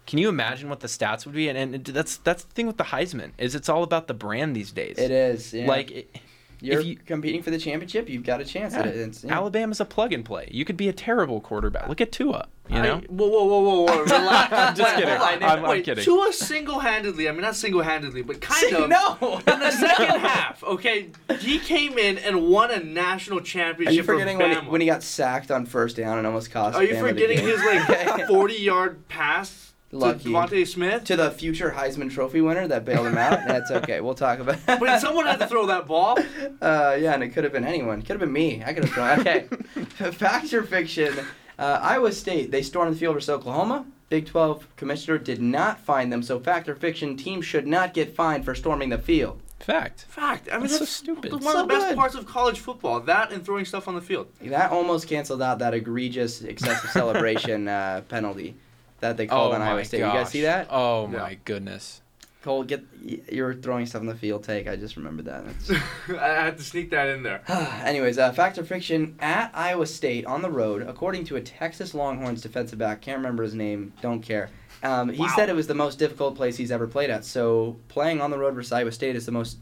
can 0.05 0.19
you 0.19 0.29
imagine 0.29 0.69
what 0.69 0.79
the 0.79 0.87
stats 0.87 1.25
would 1.25 1.35
be? 1.35 1.49
And, 1.49 1.57
and 1.57 1.85
that's 1.85 2.17
that's 2.17 2.43
the 2.43 2.53
thing 2.53 2.67
with 2.67 2.77
the 2.77 2.85
Heisman 2.85 3.31
is 3.37 3.55
it's 3.55 3.69
all 3.69 3.83
about 3.83 4.07
the 4.07 4.13
brand 4.13 4.55
these 4.55 4.71
days. 4.71 4.97
it 4.97 5.11
is. 5.11 5.53
Yeah. 5.53 5.67
Like 5.67 5.91
it, 5.91 6.19
you're 6.61 6.81
you- 6.81 6.95
competing 6.97 7.41
for 7.43 7.51
the 7.51 7.57
championship, 7.59 8.09
you've 8.09 8.23
got 8.23 8.41
a 8.41 8.45
chance 8.45 8.73
at 8.73 8.85
it. 8.87 8.95
It's, 8.95 9.23
yeah. 9.23 9.35
Alabama's 9.37 9.79
a 9.79 9.85
plug 9.85 10.13
and 10.13 10.23
play. 10.25 10.47
You 10.51 10.65
could 10.65 10.77
be 10.77 10.87
a 10.89 10.93
terrible 10.93 11.39
quarterback. 11.41 11.87
Look 11.87 12.01
at 12.01 12.11
Tua. 12.11 12.47
You 12.69 12.77
I- 12.79 12.81
know. 12.81 12.97
whoa, 13.09 13.27
whoa, 13.27 13.43
whoa, 13.45 13.59
whoa, 13.61 13.81
whoa! 13.85 14.03
Relax. 14.03 14.53
I'm 14.53 14.75
just 14.75 14.95
kidding. 14.95 15.09
hold 15.09 15.21
on. 15.21 15.43
I'm- 15.43 15.63
I'm 15.63 15.69
Wait, 15.69 15.85
kidding. 15.85 16.03
Tua 16.03 16.33
single-handedly. 16.33 17.29
I 17.29 17.31
mean, 17.31 17.41
not 17.41 17.55
single-handedly, 17.55 18.23
but 18.23 18.41
kind 18.41 18.73
of. 18.75 18.89
no. 18.89 19.37
In 19.47 19.59
the 19.59 19.71
second 19.71 20.19
half, 20.19 20.63
okay, 20.63 21.09
he 21.39 21.59
came 21.59 21.97
in 21.97 22.17
and 22.17 22.47
won 22.49 22.71
a 22.71 22.79
national 22.83 23.39
championship. 23.41 23.91
Are 23.93 23.95
you 23.95 24.03
forgetting 24.03 24.37
for 24.37 24.43
when 24.47 24.63
he, 24.63 24.69
when 24.69 24.81
he 24.81 24.87
got 24.87 25.03
sacked 25.03 25.51
on 25.51 25.65
first 25.65 25.95
down 25.95 26.17
and 26.17 26.27
almost 26.27 26.51
cost? 26.51 26.75
Are 26.75 26.83
you 26.83 26.95
Bama 26.95 27.09
forgetting 27.09 27.39
his 27.39 27.59
like 27.63 27.79
40-yard 28.27 29.07
pass 29.07 29.73
Lucky. 29.91 30.23
to 30.23 30.29
DeVonta 30.29 30.67
Smith? 30.67 31.03
to 31.05 31.15
the 31.15 31.31
future 31.31 31.71
Heisman 31.71 32.11
Trophy 32.11 32.41
winner 32.41 32.67
that 32.67 32.83
bailed 32.85 33.07
him 33.07 33.17
out? 33.17 33.39
That's 33.47 33.71
okay. 33.71 34.01
We'll 34.01 34.15
talk 34.15 34.39
about. 34.39 34.55
it. 34.67 34.79
But 34.79 34.99
someone 34.99 35.25
had 35.25 35.39
to 35.39 35.47
throw 35.47 35.65
that 35.67 35.87
ball. 35.87 36.17
Uh, 36.59 36.97
yeah, 36.99 37.13
and 37.13 37.21
it 37.21 37.29
could 37.29 37.43
have 37.43 37.53
been 37.53 37.65
anyone. 37.65 38.01
Could 38.01 38.11
have 38.11 38.19
been 38.19 38.31
me. 38.31 38.63
I 38.65 38.73
could 38.73 38.83
have 38.85 38.93
thrown. 38.93 39.19
Okay. 39.19 39.41
Fact 40.11 40.51
or 40.53 40.63
fiction? 40.63 41.13
Uh, 41.59 41.79
Iowa 41.81 42.11
State 42.11 42.49
they 42.49 42.63
stormed 42.63 42.95
the 42.95 42.99
field 42.99 43.13
versus 43.13 43.29
Oklahoma. 43.29 43.85
Big 44.09 44.25
12 44.25 44.75
commissioner 44.75 45.17
did 45.19 45.39
not 45.41 45.79
fine 45.79 46.09
them. 46.09 46.23
So 46.23 46.39
fact 46.39 46.67
or 46.67 46.75
fiction? 46.75 47.15
Teams 47.17 47.45
should 47.45 47.67
not 47.67 47.93
get 47.93 48.15
fined 48.15 48.43
for 48.45 48.55
storming 48.55 48.89
the 48.89 48.97
field. 48.97 49.39
Fact. 49.59 50.05
Fact. 50.09 50.47
I 50.49 50.53
mean, 50.53 50.61
That's 50.61 50.79
that's, 50.79 50.91
so 50.91 51.03
stupid. 51.03 51.31
One 51.33 51.41
So 51.41 51.61
of 51.61 51.67
the 51.67 51.73
best 51.73 51.87
good. 51.89 51.97
parts 51.97 52.15
of 52.15 52.25
college 52.25 52.59
football. 52.59 52.99
That 53.01 53.31
and 53.31 53.43
throwing 53.45 53.65
stuff 53.65 53.87
on 53.87 53.93
the 53.95 54.01
field. 54.01 54.27
That 54.41 54.71
almost 54.71 55.07
canceled 55.07 55.41
out 55.41 55.59
that 55.59 55.73
egregious 55.73 56.41
excessive 56.41 56.89
celebration 56.91 57.67
uh, 57.67 58.01
penalty 58.09 58.55
that 58.99 59.17
they 59.17 59.27
called 59.27 59.51
oh 59.51 59.55
on 59.55 59.61
Iowa 59.61 59.83
State. 59.85 59.99
You 59.99 60.05
guys 60.05 60.29
see 60.29 60.41
that? 60.41 60.67
Oh 60.71 61.09
Yeah. 61.11 61.19
my 61.19 61.37
goodness. 61.45 62.01
Cole, 62.43 62.63
get 62.63 62.83
you're 63.31 63.53
throwing 63.53 63.85
stuff 63.85 64.01
in 64.01 64.07
the 64.07 64.15
field. 64.15 64.43
Take. 64.43 64.67
I 64.67 64.75
just 64.77 64.95
remembered 64.95 65.25
that. 65.25 65.43
That's- 65.45 65.81
I 66.21 66.45
had 66.45 66.57
to 66.57 66.63
sneak 66.63 66.91
that 66.91 67.09
in 67.09 67.21
there. 67.23 67.41
Anyways, 67.83 68.17
uh, 68.17 68.31
fact 68.31 68.57
or 68.57 68.63
fiction? 68.63 69.15
At 69.19 69.51
Iowa 69.53 69.85
State 69.85 70.25
on 70.25 70.41
the 70.41 70.49
road, 70.49 70.81
according 70.83 71.25
to 71.25 71.35
a 71.35 71.41
Texas 71.41 71.93
Longhorns 71.93 72.41
defensive 72.41 72.79
back, 72.79 73.01
can't 73.01 73.17
remember 73.17 73.43
his 73.43 73.53
name, 73.53 73.91
don't 74.01 74.21
care. 74.21 74.49
Um, 74.83 75.09
he 75.09 75.23
Wow. 75.23 75.33
said 75.35 75.49
it 75.49 75.55
was 75.55 75.67
the 75.67 75.73
most 75.75 75.97
difficult 75.99 76.35
place 76.35 76.55
he's 76.57 76.71
ever 76.71 76.87
played 76.87 77.09
at. 77.09 77.25
So 77.25 77.77
playing 77.89 78.21
on 78.21 78.29
the 78.31 78.37
road 78.37 78.53
versus 78.55 78.71
Iowa 78.71 78.91
State 78.91 79.15
is 79.15 79.25
the 79.25 79.31
most 79.31 79.57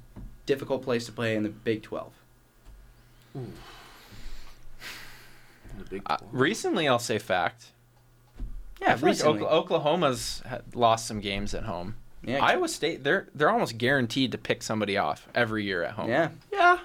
difficult 0.45 0.83
place 0.83 1.05
to 1.07 1.11
play 1.11 1.35
in 1.35 1.43
the 1.43 1.49
Big 1.49 1.81
12. 1.81 2.11
The 3.33 3.41
big 5.89 6.01
Uh, 6.05 6.17
recently, 6.31 6.87
I'll 6.87 6.99
say 6.99 7.17
fact. 7.17 7.71
Yeah, 8.81 8.93
I 8.93 8.95
feel 8.97 9.33
like 9.33 9.41
Oklahoma's 9.41 10.43
lost 10.73 11.07
some 11.07 11.19
games 11.19 11.53
at 11.53 11.63
home. 11.63 11.95
yeah, 12.23 12.43
Iowa 12.43 12.67
State, 12.67 13.03
they're 13.03 13.27
they're 13.33 13.49
almost 13.49 13.77
guaranteed 13.77 14.31
to 14.33 14.37
pick 14.37 14.61
somebody 14.63 14.97
off 14.97 15.27
every 15.33 15.63
year 15.63 15.83
at 15.83 15.91
home. 15.93 16.09
Yeah. 16.09 16.29
yeah, 16.51 16.79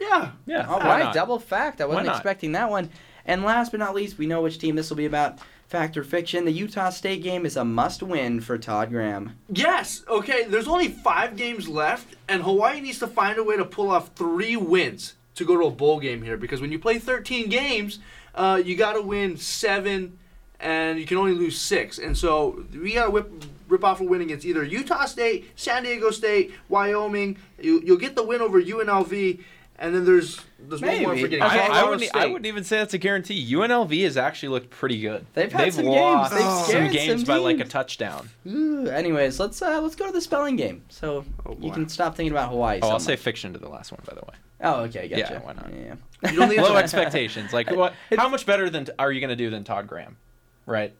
yeah. 0.00 0.30
yeah. 0.46 0.66
All 0.66 0.78
why 0.78 0.86
right, 0.86 1.04
not? 1.04 1.14
double 1.14 1.38
fact. 1.38 1.80
I 1.80 1.86
wasn't 1.86 2.06
not? 2.06 2.16
expecting 2.16 2.52
that 2.52 2.70
one. 2.70 2.90
And 3.24 3.42
last 3.42 3.70
but 3.72 3.80
not 3.80 3.94
least, 3.94 4.18
we 4.18 4.26
know 4.26 4.42
which 4.42 4.58
team 4.58 4.76
this 4.76 4.88
will 4.90 4.96
be 4.96 5.06
about. 5.06 5.38
Fact 5.68 5.96
or 5.96 6.04
fiction? 6.04 6.44
The 6.44 6.52
Utah 6.52 6.90
State 6.90 7.24
game 7.24 7.44
is 7.44 7.56
a 7.56 7.64
must-win 7.64 8.40
for 8.40 8.56
Todd 8.56 8.90
Graham. 8.90 9.36
Yes. 9.48 10.04
Okay. 10.06 10.44
There's 10.44 10.68
only 10.68 10.86
five 10.86 11.34
games 11.36 11.68
left, 11.68 12.14
and 12.28 12.44
Hawaii 12.44 12.80
needs 12.80 13.00
to 13.00 13.08
find 13.08 13.36
a 13.36 13.42
way 13.42 13.56
to 13.56 13.64
pull 13.64 13.90
off 13.90 14.10
three 14.14 14.56
wins 14.56 15.14
to 15.34 15.44
go 15.44 15.58
to 15.58 15.66
a 15.66 15.70
bowl 15.72 15.98
game 15.98 16.22
here. 16.22 16.36
Because 16.36 16.60
when 16.60 16.70
you 16.70 16.78
play 16.78 17.00
13 17.00 17.48
games, 17.48 17.98
uh, 18.36 18.62
you 18.64 18.76
got 18.76 18.92
to 18.92 19.02
win 19.02 19.36
seven, 19.36 20.16
and 20.60 20.98
you 20.98 21.06
can 21.06 21.16
only 21.16 21.32
lose 21.32 21.58
six. 21.58 21.98
And 21.98 22.16
so 22.16 22.64
we 22.72 22.94
got 22.94 23.06
to 23.06 23.10
whip 23.10 23.30
rip 23.68 23.84
off 23.84 24.00
a 24.00 24.04
win 24.04 24.20
against 24.20 24.44
either 24.46 24.62
Utah 24.62 25.04
State, 25.06 25.50
San 25.56 25.82
Diego 25.82 26.10
State, 26.10 26.52
Wyoming. 26.68 27.36
You, 27.60 27.82
you'll 27.84 27.96
get 27.98 28.14
the 28.14 28.22
win 28.24 28.40
over 28.40 28.62
UNLV, 28.62 29.40
and 29.78 29.94
then 29.94 30.04
there's 30.04 30.40
there's 30.58 30.80
one 30.80 31.02
more 31.02 31.10
I'm 31.10 31.16
Maybe. 31.16 31.22
forgetting. 31.22 31.42
I, 31.42 31.80
I, 31.80 31.84
wouldn't, 31.84 32.02
I 32.14 32.20
State. 32.20 32.32
wouldn't 32.32 32.46
even 32.46 32.64
say 32.64 32.78
that's 32.78 32.94
a 32.94 32.98
guarantee. 32.98 33.52
UNLV 33.54 34.04
has 34.04 34.16
actually 34.16 34.50
looked 34.50 34.70
pretty 34.70 35.00
good. 35.00 35.26
They've 35.34 35.52
had 35.52 35.74
some 35.74 35.84
games. 35.84 36.30
They've 36.30 36.40
some 36.40 36.88
games 36.90 37.22
some 37.22 37.26
by 37.26 37.36
like 37.38 37.58
a 37.60 37.64
touchdown. 37.64 38.30
Ooh, 38.46 38.86
anyways, 38.88 39.38
let's 39.40 39.60
uh, 39.60 39.80
let's 39.82 39.96
go 39.96 40.06
to 40.06 40.12
the 40.12 40.20
spelling 40.20 40.56
game. 40.56 40.82
So 40.88 41.24
Oh, 41.44 41.56
you 41.60 41.72
can 41.72 41.88
stop 41.88 42.14
thinking 42.16 42.32
about 42.32 42.50
Hawaii. 42.50 42.78
Oh, 42.82 42.86
so 42.88 42.92
I'll 42.94 43.00
say 43.00 43.16
fiction 43.16 43.52
to 43.52 43.58
the 43.58 43.68
last 43.68 43.90
one, 43.92 44.00
by 44.06 44.14
the 44.14 44.20
way. 44.22 44.34
Oh, 44.62 44.82
okay, 44.84 45.08
gotcha. 45.08 45.34
Yeah, 45.34 45.38
why 45.40 45.52
not? 45.52 45.70
Yeah. 45.70 46.30
You 46.30 46.38
don't 46.38 46.48
think 46.50 46.62
Low 46.62 46.76
expectations. 46.76 47.52
Like, 47.52 47.70
what? 47.70 47.92
How 48.16 48.28
much 48.28 48.46
better 48.46 48.70
than 48.70 48.86
are 48.98 49.12
you 49.12 49.20
going 49.20 49.28
to 49.30 49.36
do 49.36 49.50
than 49.50 49.64
Todd 49.64 49.86
Graham? 49.86 50.16
Right. 50.66 50.94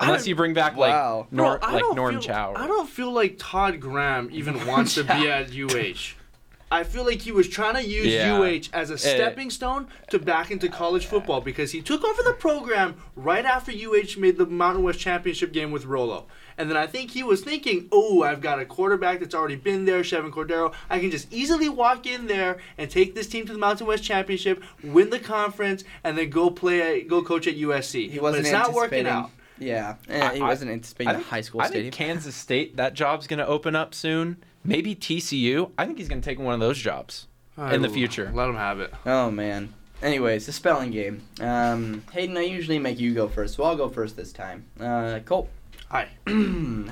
Unless 0.00 0.26
you 0.26 0.34
bring 0.34 0.52
back 0.52 0.76
Wow. 0.76 1.18
like 1.20 1.32
Nor, 1.32 1.58
Bro, 1.58 1.68
I 1.68 1.72
like 1.74 1.94
Norm 1.96 2.14
feel, 2.14 2.22
Chow. 2.22 2.54
I 2.56 2.66
don't 2.66 2.88
feel 2.88 3.12
like 3.12 3.36
Todd 3.38 3.78
Graham 3.80 4.28
even 4.32 4.66
wants 4.66 4.94
to 4.96 5.04
be 5.04 5.10
at 5.30 5.50
UH. 5.54 6.14
I 6.72 6.84
feel 6.84 7.04
like 7.04 7.20
he 7.20 7.32
was 7.32 7.48
trying 7.48 7.74
to 7.74 7.84
use 7.86 8.06
Yeah. 8.06 8.38
UH 8.38 8.70
as 8.72 8.88
a 8.88 8.96
stepping 8.96 9.50
stone 9.50 9.88
to 10.10 10.18
back 10.18 10.50
into 10.50 10.68
college 10.70 11.04
football 11.04 11.42
because 11.42 11.70
he 11.72 11.82
took 11.82 12.02
over 12.02 12.22
the 12.22 12.32
program 12.32 12.94
right 13.14 13.44
after 13.44 13.70
UH 13.70 14.18
made 14.18 14.38
the 14.38 14.46
Mountain 14.46 14.82
West 14.82 14.98
Championship 14.98 15.52
game 15.52 15.70
with 15.70 15.84
Rolo. 15.84 16.26
And 16.56 16.70
then 16.70 16.76
I 16.78 16.86
think 16.86 17.10
he 17.10 17.22
was 17.22 17.42
thinking, 17.42 17.88
oh, 17.92 18.22
I've 18.22 18.40
got 18.40 18.58
a 18.58 18.64
quarterback 18.64 19.20
that's 19.20 19.34
already 19.34 19.56
been 19.56 19.84
there, 19.84 20.00
Chevan 20.02 20.30
Cordeiro. 20.30 20.72
I 20.88 20.98
can 20.98 21.10
just 21.10 21.30
easily 21.32 21.68
walk 21.68 22.06
in 22.06 22.26
there 22.26 22.56
and 22.78 22.90
take 22.90 23.14
this 23.14 23.26
team 23.26 23.44
to 23.46 23.52
the 23.52 23.58
Mountain 23.58 23.86
West 23.86 24.02
Championship, 24.04 24.62
win 24.82 25.10
the 25.10 25.18
conference, 25.18 25.84
and 26.04 26.16
then 26.16 26.30
go 26.30 26.50
play, 26.50 27.02
go 27.02 27.22
coach 27.22 27.46
at 27.46 27.56
USC. 27.56 28.08
He 28.10 28.18
wasn't 28.18 28.46
it's 28.46 28.52
not 28.52 28.72
working 28.72 29.06
anticipating- 29.06 29.06
out. 29.12 29.30
Yeah, 29.58 29.94
eh, 30.08 30.26
I- 30.26 30.34
he 30.36 30.40
I- 30.40 30.48
wasn't 30.48 30.70
anticipating 30.70 31.10
I 31.14 31.18
the 31.18 31.22
high 31.24 31.40
school 31.42 31.60
I 31.60 31.66
stadium. 31.66 31.84
think 31.92 31.94
Kansas 31.94 32.34
State, 32.34 32.76
that 32.78 32.94
job's 32.94 33.26
going 33.26 33.38
to 33.38 33.46
open 33.46 33.76
up 33.76 33.94
soon. 33.94 34.38
Maybe 34.64 34.94
TCU. 34.94 35.70
I 35.76 35.86
think 35.86 35.98
he's 35.98 36.08
going 36.08 36.20
to 36.20 36.24
take 36.24 36.38
one 36.38 36.54
of 36.54 36.60
those 36.60 36.78
jobs. 36.78 37.26
in 37.58 37.82
the 37.82 37.88
future. 37.88 38.30
Let 38.34 38.48
him 38.48 38.56
have 38.56 38.80
it. 38.80 38.92
Oh 39.06 39.30
man. 39.30 39.74
Anyways, 40.02 40.46
the 40.46 40.52
spelling 40.52 40.90
game. 40.90 41.22
Um, 41.40 42.02
Hayden, 42.12 42.36
I 42.36 42.40
usually 42.42 42.78
make 42.80 42.98
you 42.98 43.14
go 43.14 43.28
first, 43.28 43.54
so 43.54 43.62
I'll 43.62 43.76
go 43.76 43.88
first 43.88 44.16
this 44.16 44.32
time. 44.32 44.64
Uh, 44.80 45.20
Colt, 45.24 45.48
Hi. 45.90 46.08
how 46.26 46.32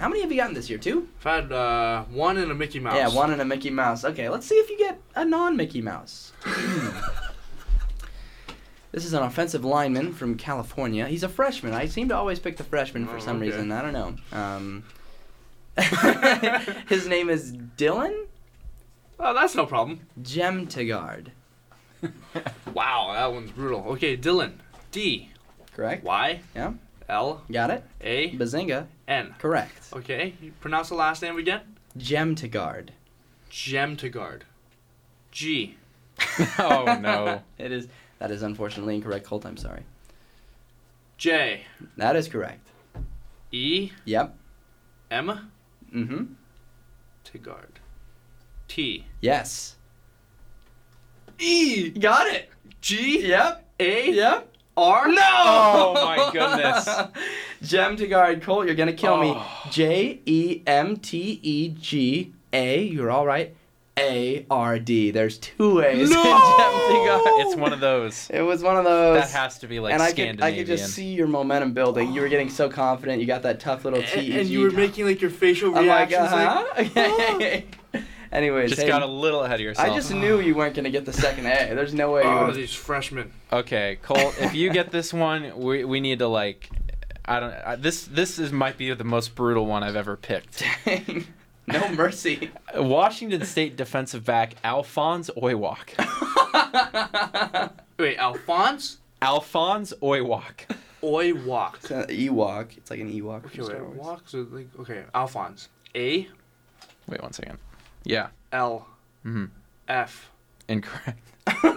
many 0.08 0.20
have 0.20 0.30
you 0.30 0.36
gotten 0.36 0.54
this 0.54 0.68
year? 0.70 0.78
Two? 0.78 1.08
I've 1.24 1.42
had 1.44 1.52
uh, 1.52 2.04
one 2.04 2.36
and 2.36 2.52
a 2.52 2.54
Mickey 2.54 2.78
Mouse. 2.78 2.94
Yeah, 2.96 3.08
one 3.08 3.32
and 3.32 3.40
a 3.40 3.44
Mickey 3.44 3.70
Mouse. 3.70 4.04
Okay, 4.04 4.28
let's 4.28 4.46
see 4.46 4.56
if 4.56 4.68
you 4.70 4.78
get 4.78 5.00
a 5.16 5.24
non-Mickey 5.24 5.80
Mouse. 5.82 6.32
This 8.92 9.04
is 9.04 9.12
an 9.12 9.22
offensive 9.22 9.64
lineman 9.64 10.12
from 10.12 10.34
California. 10.36 11.06
He's 11.06 11.22
a 11.22 11.28
freshman. 11.28 11.72
I 11.74 11.86
seem 11.86 12.08
to 12.08 12.16
always 12.16 12.40
pick 12.40 12.56
the 12.56 12.64
freshman 12.64 13.06
for 13.06 13.18
Oh, 13.18 13.20
some 13.20 13.36
okay. 13.36 13.46
reason. 13.46 13.70
I 13.70 13.82
don't 13.82 13.92
know. 13.92 14.16
Um, 14.36 14.84
his 16.89 17.09
name 17.09 17.31
is 17.31 17.53
Dylan 17.53 18.26
Oh, 19.22 19.35
that's 19.35 19.55
no 19.55 19.66
problem. 19.66 20.01
Jemtegaard. 20.22 21.28
Wow, 22.72 23.12
that 23.12 23.33
one's 23.33 23.51
brutal. 23.51 23.85
Okay, 23.91 24.16
Dylan. 24.16 24.53
D 24.93 25.31
Correct? 25.74 26.05
Y 26.05 26.41
Yeah. 26.55 26.72
L 27.09 27.43
Got 27.51 27.70
it? 27.70 27.85
A 28.01 28.31
Bazinga. 28.31 28.87
N. 29.09 29.35
Correct. 29.39 29.93
Okay, 29.93 30.35
you 30.41 30.53
pronounce 30.61 30.89
the 30.89 30.95
last 30.95 31.20
name 31.20 31.37
again. 31.37 31.61
Jemtegaard. 31.99 32.91
Jemtegaard. 33.51 34.43
G. 35.33 35.76
oh 36.59 36.99
no. 37.01 37.43
It 37.59 37.72
is. 37.72 37.89
That 38.20 38.31
is 38.31 38.43
unfortunately 38.43 38.95
incorrect. 38.95 39.26
Colt, 39.26 39.45
I'm 39.45 39.57
sorry. 39.57 39.83
J. 41.18 41.64
That 41.97 42.16
is 42.16 42.28
correct. 42.28 42.68
E. 43.51 43.91
Yep. 44.05 44.37
M. 45.11 45.49
Mm-hmm. 45.95 46.24
Tigard. 47.24 47.78
T. 48.68 49.07
Yes. 49.20 49.76
E. 51.38 51.91
Got 51.91 52.26
it. 52.28 52.51
G. 52.80 53.28
Yep. 53.28 53.64
A. 53.80 54.12
Yep. 54.12 54.57
R. 54.76 55.09
No. 55.09 55.20
Oh 55.22 55.95
my 55.95 56.30
goodness. 56.32 56.86
Jemtegaard, 57.62 58.43
Colt, 58.43 58.66
you're 58.66 58.74
gonna 58.74 58.93
kill 58.93 59.18
me. 59.18 59.32
Oh. 59.36 59.68
J 59.70 60.20
E 60.24 60.62
M 60.66 60.97
T 60.97 61.41
E 61.43 61.68
G 61.68 62.32
A. 62.53 62.82
You're 62.82 63.11
all 63.11 63.26
right. 63.26 63.55
A 63.99 64.47
R 64.51 64.78
D. 64.78 65.11
There's 65.11 65.38
two 65.38 65.80
A's. 65.80 66.11
in 66.11 66.14
No! 66.14 67.26
It's 67.41 67.57
one 67.57 67.72
of 67.72 67.80
those. 67.80 68.28
It 68.30 68.43
was 68.43 68.62
one 68.62 68.76
of 68.76 68.84
those. 68.84 69.20
That 69.20 69.30
has 69.30 69.59
to 69.59 69.66
be 69.66 69.80
like 69.80 69.93
and 69.93 70.03
I 70.03 70.12
could, 70.12 70.43
I 70.43 70.55
could 70.55 70.66
just 70.66 70.93
see 70.93 71.12
your 71.14 71.26
momentum 71.26 71.72
building. 71.72 72.12
You 72.12 72.20
were 72.20 72.28
getting 72.28 72.51
so 72.51 72.68
confident. 72.68 73.20
You 73.20 73.26
got 73.26 73.43
that 73.43 73.61
tough 73.61 73.84
little 73.84 74.03
T 74.03 74.20
E 74.20 74.30
And, 74.30 74.41
and 74.41 74.49
you 74.49 74.62
were 74.62 74.70
making 74.70 75.07
like 75.07 75.20
your 75.20 75.30
facial 75.30 75.76
I'm 75.76 75.86
like, 75.86 76.11
reactions. 76.11 76.32
uh-huh. 76.32 76.64
like, 76.76 76.97
Okay. 77.34 77.64
Anyways, 78.32 78.70
just 78.70 78.82
hey, 78.82 78.88
got 78.88 79.03
a 79.03 79.07
little 79.07 79.43
ahead 79.43 79.59
of 79.59 79.64
yourself. 79.64 79.88
I 79.88 79.95
just 79.95 80.12
knew 80.12 80.38
you 80.38 80.55
weren't 80.55 80.74
gonna 80.74 80.91
get 80.91 81.05
the 81.05 81.12
second 81.12 81.47
A. 81.47 81.74
There's 81.74 81.93
no 81.93 82.12
way 82.12 82.22
oh, 82.24 82.53
these 82.53 82.72
freshmen. 82.72 83.32
Okay, 83.53 83.99
Cole, 84.03 84.32
if 84.38 84.55
you 84.55 84.70
get 84.70 84.93
this 84.93 85.12
one, 85.12 85.59
we, 85.59 85.84
we 85.84 86.01
need 86.01 86.20
to 86.20 86.28
like 86.28 86.70
I 87.24 87.41
don't 87.41 87.53
I, 87.53 87.76
this 87.76 88.05
this 88.05 88.38
is 88.38 88.53
might 88.53 88.78
be 88.78 88.93
the 88.95 89.05
most 89.05 89.34
brutal 89.34 89.66
one 89.66 89.82
I've 89.82 89.97
ever 89.97 90.16
picked. 90.16 90.64
Dang. 90.84 91.26
No 91.72 91.88
mercy. 91.94 92.50
Washington 92.74 93.44
State 93.44 93.76
defensive 93.76 94.24
back 94.24 94.54
Alphonse 94.64 95.30
Oywak. 95.36 95.90
Wait, 97.98 98.16
Alphonse 98.18 98.98
Alphonse 99.22 99.92
Oywak. 100.02 100.76
Oy 101.02 101.32
Walk. 101.34 101.78
It's 101.82 101.90
an 101.90 102.04
Ewok. 102.08 102.76
It's 102.76 102.90
like 102.90 103.00
an 103.00 103.10
Ewok. 103.12 103.44
Okay, 103.46 103.56
from 103.56 103.64
Star 103.64 103.76
wait, 103.84 103.96
Wars. 103.96 103.98
walk. 103.98 104.22
Like, 104.52 104.68
okay, 104.80 105.04
Alphonse. 105.14 105.68
A 105.94 106.28
Wait 107.08 107.22
one 107.22 107.32
second. 107.32 107.58
Yeah, 108.04 108.28
L 108.52 108.86
Mhm. 109.24 109.50
F. 109.88 110.30
incorrect. 110.68 111.20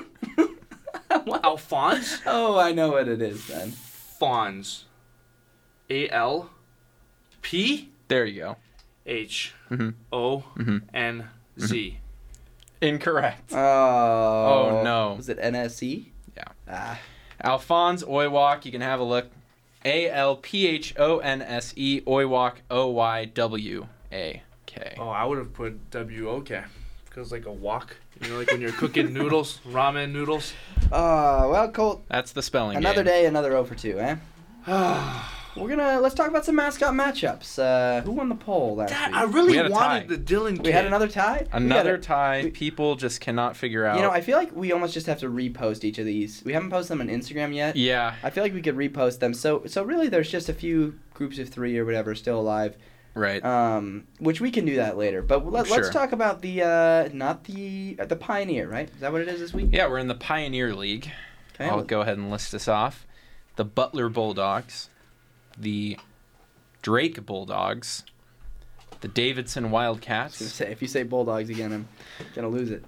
What? 1.25 1.43
Alphonse. 1.45 2.19
Oh, 2.25 2.57
I 2.57 2.71
know 2.73 2.91
what 2.93 3.07
it 3.07 3.21
is 3.21 3.45
then. 3.47 3.71
Fons. 3.71 4.85
A 5.89 6.09
L 6.09 6.49
P 7.43 7.91
There 8.07 8.25
you 8.25 8.41
go. 8.41 8.57
H. 9.05 9.53
O. 10.11 10.43
N 10.93 11.27
Z. 11.59 11.97
Incorrect. 12.81 13.53
Oh. 13.53 13.57
Oh, 13.57 14.81
no. 14.83 15.13
Was 15.17 15.29
it 15.29 15.39
NSE? 15.39 16.05
Yeah. 16.35 16.43
Ah. 16.69 16.99
Alphonse 17.41 18.03
Oywak, 18.03 18.65
you 18.65 18.71
can 18.71 18.81
have 18.81 18.99
a 18.99 19.03
look. 19.03 19.27
A 19.85 20.09
L 20.09 20.37
P 20.37 20.67
H 20.67 20.93
O 20.97 21.19
N 21.19 21.41
S 21.41 21.73
E 21.75 22.01
Oywak 22.01 22.55
O 22.71 22.87
Y 22.87 23.25
W 23.25 23.87
A 24.11 24.41
K. 24.65 24.95
Oh, 24.97 25.09
I 25.09 25.25
would 25.25 25.37
have 25.37 25.53
put 25.53 25.91
W 25.91 26.29
O 26.29 26.41
K. 26.41 26.63
Because 27.05 27.31
like 27.31 27.45
a 27.45 27.51
wok. 27.51 27.97
You 28.21 28.29
know, 28.29 28.37
like 28.37 28.51
when 28.51 28.61
you're 28.61 28.71
cooking 28.71 29.11
noodles, 29.13 29.59
ramen 29.69 30.11
noodles. 30.11 30.53
Uh, 30.91 31.47
well, 31.49 31.69
Colt. 31.71 32.03
That's 32.09 32.31
the 32.31 32.41
spelling 32.41 32.77
Another 32.77 33.03
game. 33.03 33.05
day, 33.13 33.25
another 33.25 33.49
0 33.49 33.65
for 33.65 33.75
2, 33.75 33.99
eh? 33.99 34.15
We're 35.55 35.69
gonna 35.69 35.99
let's 35.99 36.15
talk 36.15 36.27
about 36.29 36.45
some 36.45 36.55
mascot 36.55 36.93
matchups. 36.93 37.59
Uh, 37.59 38.01
who 38.01 38.11
won 38.11 38.27
the 38.29 38.35
poll 38.35 38.75
last 38.77 38.89
Dad, 38.89 39.11
week? 39.11 39.19
I 39.19 39.23
really 39.25 39.55
had 39.55 39.67
a 39.67 39.69
wanted 39.69 40.09
tie. 40.09 40.15
the 40.15 40.17
Dylan 40.17 40.55
kid. 40.57 40.65
we 40.65 40.71
had 40.71 40.85
another 40.85 41.07
tie. 41.07 41.41
We 41.43 41.47
Another 41.51 41.91
gotta- 41.97 42.03
tie. 42.07 42.41
we- 42.45 42.51
People 42.51 42.95
just 42.95 43.21
cannot 43.21 43.55
figure 43.55 43.85
out. 43.85 43.97
You 43.97 44.01
know, 44.01 44.09
I 44.11 44.21
feel 44.21 44.37
like 44.37 44.55
we 44.55 44.71
almost 44.71 44.93
just 44.95 45.05
have 45.07 45.19
to 45.19 45.29
repost 45.29 45.83
each 45.83 45.99
of 45.99 46.05
these. 46.05 46.41
We 46.43 46.53
haven't 46.53 46.71
posted 46.71 46.97
them 46.97 47.01
on 47.07 47.13
Instagram 47.13 47.53
yet. 47.53 47.75
yeah, 47.75 48.15
I 48.23 48.29
feel 48.31 48.43
like 48.43 48.53
we 48.53 48.61
could 48.63 48.75
repost 48.75 49.19
them. 49.19 49.33
So, 49.35 49.63
so 49.67 49.83
really, 49.83 50.07
there's 50.09 50.31
just 50.31 50.49
a 50.49 50.53
few 50.53 50.97
groups 51.13 51.37
of 51.37 51.49
three 51.49 51.77
or 51.77 51.85
whatever 51.85 52.15
still 52.15 52.39
alive. 52.39 52.75
right. 53.13 53.43
Um, 53.45 54.05
which 54.17 54.41
we 54.41 54.49
can 54.49 54.65
do 54.65 54.77
that 54.77 54.97
later. 54.97 55.21
But 55.21 55.45
let, 55.51 55.69
let's 55.69 55.89
talk 55.91 56.13
about 56.13 56.41
the 56.41 56.63
uh, 56.63 57.09
not 57.13 57.43
the 57.43 57.95
uh, 57.99 58.05
the 58.05 58.15
Pioneer, 58.15 58.67
right? 58.67 58.89
Is 58.89 59.01
that 59.01 59.11
what 59.11 59.21
it 59.21 59.27
is 59.27 59.39
this 59.39 59.53
week? 59.53 59.69
yeah, 59.71 59.87
we're 59.87 59.99
in 59.99 60.07
the 60.07 60.15
Pioneer 60.15 60.73
League. 60.73 61.11
Okay. 61.53 61.69
I'll 61.69 61.83
go 61.83 62.01
ahead 62.01 62.17
and 62.17 62.31
list 62.31 62.51
this 62.51 62.67
off. 62.67 63.05
The 63.55 63.63
Butler 63.65 64.09
Bulldogs, 64.09 64.89
the 65.57 65.97
Drake 66.81 67.25
Bulldogs, 67.25 68.03
the 69.01 69.07
Davidson 69.07 69.65
I 69.65 69.67
was 69.67 69.71
gonna 69.71 69.73
Wildcats. 69.73 70.35
say, 70.37 70.71
if 70.71 70.81
you 70.81 70.87
say 70.87 71.03
Bulldogs 71.03 71.49
again, 71.49 71.71
I'm 71.73 71.87
gonna 72.35 72.49
lose 72.49 72.71
it. 72.71 72.83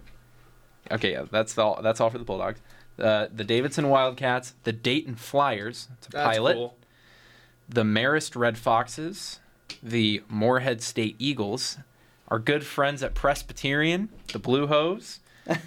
Okay, 0.92 1.12
yeah, 1.14 1.26
that's 1.32 1.58
all. 1.58 1.82
That's 1.82 2.00
all 2.00 2.10
for 2.10 2.18
the 2.18 2.24
Bulldogs. 2.24 2.60
Uh, 3.00 3.28
the 3.34 3.44
Davidson 3.44 3.90
Wildcats, 3.90 4.54
the 4.64 4.72
Dayton 4.72 5.16
Flyers, 5.16 5.90
it's 5.98 6.08
a 6.08 6.12
That's 6.12 6.38
pilot, 6.38 6.54
cool. 6.56 6.78
the 7.68 7.84
Marist 7.84 8.36
Red 8.38 8.58
Foxes, 8.58 9.40
the 9.84 10.24
Morehead 10.30 10.82
State 10.82 11.16
Eagles, 11.20 11.78
our 12.30 12.40
good 12.40 12.66
friends 12.66 13.04
at 13.04 13.14
Presbyterian, 13.14 14.10
the 14.32 14.40
Blue 14.40 14.68
Hose, 14.68 15.20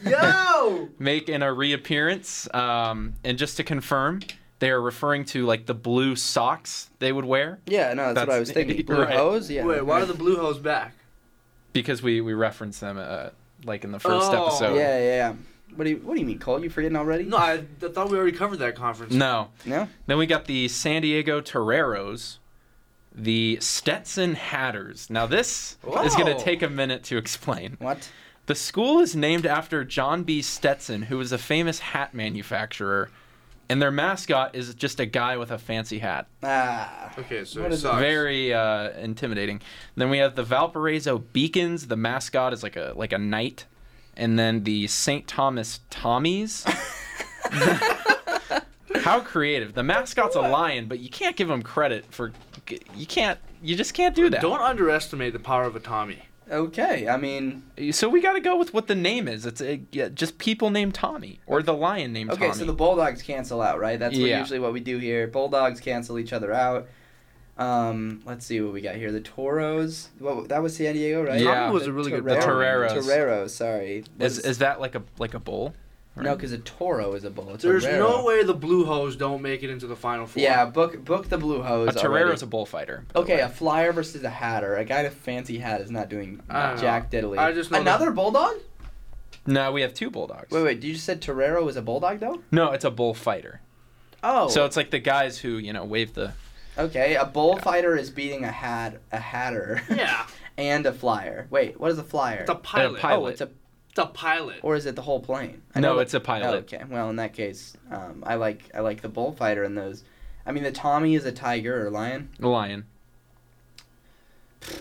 Yo! 0.06 0.88
making 0.98 1.42
a 1.42 1.52
reappearance. 1.52 2.52
Um, 2.54 3.12
and 3.24 3.36
just 3.36 3.56
to 3.58 3.64
confirm, 3.64 4.20
they 4.60 4.70
are 4.70 4.80
referring 4.80 5.24
to 5.26 5.46
like 5.46 5.66
the 5.66 5.74
blue 5.74 6.16
socks 6.16 6.90
they 6.98 7.12
would 7.12 7.24
wear 7.24 7.60
Yeah, 7.66 7.92
no, 7.94 8.12
that's, 8.14 8.26
what 8.26 8.36
I 8.36 8.40
was 8.40 8.50
thinking. 8.50 8.84
Blue 8.86 9.02
right. 9.02 9.16
hose, 9.16 9.50
yeah. 9.50 9.64
Wait, 9.64 9.84
why 9.84 10.00
are 10.00 10.06
the 10.06 10.14
blue 10.14 10.36
hose 10.36 10.58
back? 10.58 10.94
because 11.72 12.02
we 12.02 12.20
we 12.20 12.32
referenced 12.34 12.80
them 12.80 12.98
uh, 12.98 13.28
like 13.64 13.84
in 13.84 13.92
the 13.92 14.00
first 14.00 14.30
Oh. 14.32 14.46
episode. 14.46 14.74
Yeah, 14.76 14.98
yeah, 14.98 15.04
yeah. 15.04 15.34
What 15.76 15.84
do 15.84 15.90
you 15.90 15.96
What 15.98 16.14
do 16.14 16.20
you 16.20 16.26
mean, 16.26 16.38
Cole? 16.38 16.62
You 16.62 16.70
forgetting 16.70 16.96
already? 16.96 17.24
No, 17.24 17.36
I, 17.36 17.62
I 17.82 17.88
thought 17.88 18.10
we 18.10 18.16
already 18.16 18.36
covered 18.36 18.58
that 18.60 18.74
conference. 18.74 19.12
No. 19.12 19.48
No. 19.64 19.86
Then 20.06 20.18
we 20.18 20.26
got 20.26 20.46
the 20.46 20.66
San 20.68 21.02
Diego 21.02 21.40
Toreros, 21.40 22.38
the 23.14 23.58
Stetson 23.60 24.34
Hatters. 24.34 25.10
Now 25.10 25.26
this 25.26 25.76
is 26.04 26.14
going 26.16 26.36
to 26.36 26.42
take 26.42 26.62
a 26.62 26.68
minute 26.70 27.04
to 27.04 27.16
explain. 27.16 27.76
What? 27.78 28.10
The 28.46 28.54
school 28.54 28.98
is 29.00 29.14
named 29.14 29.44
after 29.44 29.84
John 29.84 30.22
B. 30.24 30.40
Stetson, 30.40 31.02
who 31.02 31.18
was 31.18 31.32
a 31.32 31.38
famous 31.38 31.80
hat 31.80 32.14
manufacturer, 32.14 33.10
and 33.68 33.82
their 33.82 33.90
mascot 33.90 34.54
is 34.54 34.74
just 34.74 34.98
a 35.00 35.06
guy 35.06 35.36
with 35.36 35.50
a 35.50 35.58
fancy 35.58 35.98
hat. 35.98 36.26
Ah. 36.42 37.12
Okay, 37.18 37.44
so 37.44 37.62
What 37.62 37.72
it 37.72 37.74
is 37.74 37.82
sucks. 37.82 38.00
Very 38.00 38.54
uh, 38.54 38.90
intimidating. 38.98 39.60
Then 39.96 40.08
we 40.10 40.18
have 40.18 40.36
the 40.36 40.42
Valparaiso 40.42 41.18
Beacons. 41.18 41.88
The 41.88 41.96
mascot 41.96 42.52
is 42.52 42.62
like 42.62 42.76
a 42.76 42.92
like 42.96 43.12
a 43.12 43.18
knight, 43.18 43.66
and 44.16 44.38
then 44.38 44.64
the 44.64 44.86
St. 44.86 45.26
Thomas 45.26 45.80
Tommies. 45.90 46.64
How 49.02 49.20
creative! 49.20 49.74
The 49.74 49.82
mascot's 49.82 50.36
a 50.36 50.40
lion, 50.40 50.86
but 50.86 50.98
you 50.98 51.08
can't 51.10 51.36
give 51.36 51.50
him 51.50 51.62
credit 51.62 52.04
for. 52.10 52.32
You 52.94 53.06
can't. 53.06 53.38
You 53.62 53.76
just 53.76 53.94
can't 53.94 54.14
do 54.14 54.30
that. 54.30 54.40
Don't 54.40 54.60
underestimate 54.60 55.32
the 55.32 55.38
power 55.38 55.64
of 55.64 55.74
a 55.76 55.80
Tommy. 55.80 56.22
Okay, 56.50 57.08
I 57.08 57.16
mean, 57.16 57.62
So 57.92 58.08
we 58.08 58.20
got 58.22 58.32
to 58.34 58.40
go 58.40 58.56
with 58.56 58.72
what 58.72 58.86
the 58.86 58.94
name 58.94 59.28
is. 59.28 59.44
It's 59.44 59.60
a, 59.60 59.80
yeah, 59.92 60.08
just 60.08 60.38
people 60.38 60.70
named 60.70 60.94
Tommy 60.94 61.40
or 61.46 61.62
the 61.62 61.74
lion 61.74 62.12
named 62.12 62.30
okay, 62.30 62.46
Tommy. 62.48 62.58
so 62.58 62.64
the 62.64 62.72
Bulldogs 62.72 63.22
cancel 63.22 63.60
out, 63.60 63.78
right? 63.78 63.98
That's 63.98 64.16
what, 64.16 64.26
Yeah. 64.28 64.38
usually 64.40 64.58
what 64.58 64.72
we 64.72 64.80
do 64.80 64.98
here. 64.98 65.26
Bulldogs 65.26 65.80
cancel 65.80 66.18
each 66.18 66.32
other 66.32 66.52
out. 66.52 66.88
Um, 67.58 68.22
let's 68.24 68.46
see 68.46 68.60
what 68.60 68.72
we 68.72 68.80
got 68.80 68.94
here. 68.94 69.10
The 69.10 69.20
Toros. 69.20 70.10
What 70.20 70.48
that 70.48 70.62
was 70.62 70.76
San 70.76 70.94
Diego, 70.94 71.24
right? 71.24 71.40
Yeah. 71.40 71.54
Tommy 71.54 71.74
was 71.74 71.84
The 71.84 71.90
a 71.90 71.92
really 71.92 72.10
good 72.12 72.24
The 72.24 72.36
Torero- 72.36 72.88
Toreros. 72.88 73.04
Toreros, 73.06 73.48
sorry. 73.54 74.04
is 74.20 74.38
is 74.38 74.58
that 74.58 74.80
like 74.80 74.94
a 74.94 75.02
like 75.18 75.34
a 75.34 75.40
bull? 75.40 75.74
No, 76.22 76.34
because 76.36 76.52
a 76.52 76.58
Toro 76.58 77.14
is 77.14 77.24
a 77.24 77.30
bull. 77.30 77.50
A 77.50 77.56
There's 77.58 77.84
torero. 77.84 78.08
no 78.18 78.24
way 78.24 78.42
the 78.44 78.54
blue 78.54 78.84
hose 78.84 79.16
don't 79.16 79.42
make 79.42 79.62
it 79.62 79.70
into 79.70 79.86
the 79.86 79.96
final 79.96 80.26
four. 80.26 80.42
Yeah, 80.42 80.64
book 80.66 81.04
book 81.04 81.28
the 81.28 81.38
blue 81.38 81.62
hose. 81.62 81.96
A 81.96 82.04
already. 82.06 82.30
is 82.32 82.42
a 82.42 82.46
bullfighter. 82.46 83.04
Okay, 83.16 83.40
a 83.40 83.48
flyer 83.48 83.92
versus 83.92 84.22
a 84.24 84.30
hatter. 84.30 84.76
A 84.76 84.84
guy 84.84 85.00
in 85.00 85.06
a 85.06 85.10
fancy 85.10 85.58
hat 85.58 85.80
is 85.80 85.90
not 85.90 86.08
doing 86.08 86.40
I 86.48 86.68
don't 86.70 86.80
jack 86.80 87.10
diddly. 87.10 87.38
I 87.38 87.52
just 87.52 87.70
know 87.70 87.80
Another 87.80 88.10
bulldog? 88.10 88.56
no, 89.46 89.72
we 89.72 89.80
have 89.82 89.94
two 89.94 90.10
bulldogs. 90.10 90.50
Wait, 90.50 90.62
wait. 90.62 90.80
Did 90.80 90.88
you 90.88 90.92
just 90.94 91.06
said 91.06 91.22
Torero 91.22 91.66
is 91.68 91.76
a 91.76 91.82
bulldog 91.82 92.20
though? 92.20 92.42
No, 92.50 92.72
it's 92.72 92.84
a 92.84 92.90
bullfighter. 92.90 93.60
Oh. 94.22 94.48
So 94.48 94.64
it's 94.64 94.76
like 94.76 94.90
the 94.90 94.98
guys 94.98 95.38
who 95.38 95.58
you 95.58 95.72
know 95.72 95.84
wave 95.84 96.14
the. 96.14 96.32
okay. 96.76 97.14
A 97.14 97.24
bullfighter 97.24 97.96
is 97.96 98.10
beating 98.10 98.44
a 98.44 98.50
hat, 98.52 99.00
a 99.12 99.18
hatter, 99.18 99.80
Yeah. 99.88 100.26
and 100.58 100.84
a 100.86 100.92
flyer. 100.92 101.46
Wait, 101.50 101.78
what 101.78 101.90
is 101.92 101.98
a 101.98 102.02
flyer? 102.04 102.40
It's 102.40 102.50
a 102.50 102.54
pilot. 102.56 103.00
pilot. 103.00 103.22
Oh, 103.22 103.26
it's 103.28 103.40
a 103.40 103.48
the 103.98 104.06
pilot. 104.06 104.60
or 104.62 104.74
is 104.76 104.86
it 104.86 104.94
the 104.96 105.02
whole 105.02 105.20
plane? 105.20 105.62
I 105.74 105.80
No, 105.80 105.94
know 105.94 105.98
it's 105.98 106.14
a 106.14 106.18
that- 106.18 106.24
pilot. 106.24 106.54
okay, 106.72 106.82
well 106.88 107.10
in 107.10 107.16
that 107.16 107.32
case, 107.34 107.76
um, 107.90 108.22
I 108.26 108.36
like 108.36 108.70
I 108.74 108.80
like 108.80 109.02
the 109.02 109.08
bullfighter 109.08 109.64
in 109.64 109.74
those. 109.74 110.04
I 110.46 110.52
mean, 110.52 110.62
the 110.62 110.72
Tommy 110.72 111.14
is 111.14 111.24
a 111.26 111.32
tiger 111.32 111.86
or 111.86 111.90
lion. 111.90 112.30
The 112.38 112.48
lion. 112.48 112.86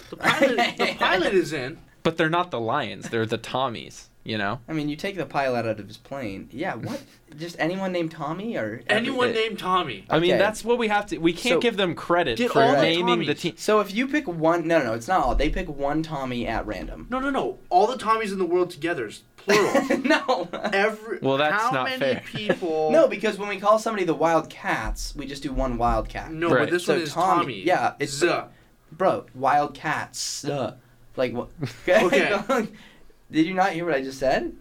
The 0.09 0.15
pilot, 0.17 0.77
the 0.77 0.95
pilot 0.99 1.33
is 1.33 1.51
in. 1.53 1.77
But 2.03 2.17
they're 2.17 2.29
not 2.29 2.51
the 2.51 2.59
lions. 2.59 3.09
They're 3.09 3.25
the 3.25 3.37
Tommies. 3.37 4.07
You 4.27 4.37
know. 4.37 4.59
I 4.67 4.73
mean, 4.73 4.89
you 4.89 4.97
take 4.97 5.15
the 5.15 5.25
pilot 5.25 5.65
out 5.65 5.79
of 5.79 5.87
his 5.87 5.95
plane. 5.95 6.49
Yeah, 6.51 6.75
what? 6.75 7.01
Just 7.37 7.55
anyone 7.59 7.93
named 7.93 8.11
Tommy 8.11 8.57
or 8.57 8.81
Anyone 8.89 9.29
every- 9.29 9.41
named 9.41 9.59
Tommy. 9.59 10.05
I 10.09 10.19
mean, 10.19 10.31
Okay. 10.31 10.37
that's 10.37 10.65
what 10.65 10.77
we 10.77 10.89
have 10.89 11.05
to. 11.07 11.17
We 11.17 11.31
can't 11.31 11.53
So- 11.53 11.59
give 11.61 11.77
them 11.77 11.95
credit 11.95 12.37
for 12.51 12.61
all 12.61 12.75
the 12.75 12.81
naming 12.81 13.19
the 13.25 13.33
Tommies. 13.33 13.39
team. 13.39 13.53
So 13.55 13.79
if 13.79 13.93
you 13.95 14.05
pick 14.05 14.27
one, 14.27 14.67
no, 14.67 14.79
no, 14.79 14.85
no, 14.87 14.93
it's 14.95 15.07
not 15.07 15.21
all. 15.23 15.33
They 15.33 15.49
pick 15.49 15.69
one 15.69 16.03
Tommy 16.03 16.45
at 16.45 16.67
random. 16.67 17.07
No, 17.09 17.19
no, 17.19 17.29
no. 17.29 17.59
All 17.69 17.87
the 17.87 17.95
Tommies 17.95 18.33
in 18.33 18.37
the 18.37 18.45
world 18.45 18.69
together 18.69 19.07
is 19.07 19.23
plural. 19.37 19.97
no. 20.03 20.49
Every 20.73 21.19
Well, 21.21 21.37
that's 21.37 21.63
how 21.63 21.71
not 21.71 21.85
many 21.85 21.99
fair. 21.99 22.21
people? 22.25 22.91
No, 22.97 23.07
because 23.07 23.37
when 23.37 23.47
we 23.47 23.61
call 23.61 23.79
somebody 23.79 24.03
the 24.05 24.13
Wildcats, 24.13 25.15
we 25.15 25.25
just 25.25 25.41
do 25.41 25.53
one 25.53 25.77
Wildcat. 25.77 26.33
no, 26.33 26.49
Right. 26.49 26.59
but 26.65 26.71
this 26.71 26.83
So 26.83 26.95
one 26.95 27.01
is 27.03 27.13
Tommy- 27.13 27.41
Tommy. 27.43 27.61
yeah, 27.63 27.93
it's- 27.97 28.09
Z. 28.09 28.29
Bro, 28.91 29.25
Wildcats. 29.35 30.43
Uh, 30.45 30.75
like 31.15 31.33
what? 31.33 31.47
Okay. 31.87 32.33
Okay. 32.33 32.67
Did 33.31 33.45
you 33.45 33.53
not 33.53 33.71
hear 33.71 33.85
what 33.85 33.93
I 33.95 34.01
just 34.01 34.19
said? 34.19 34.53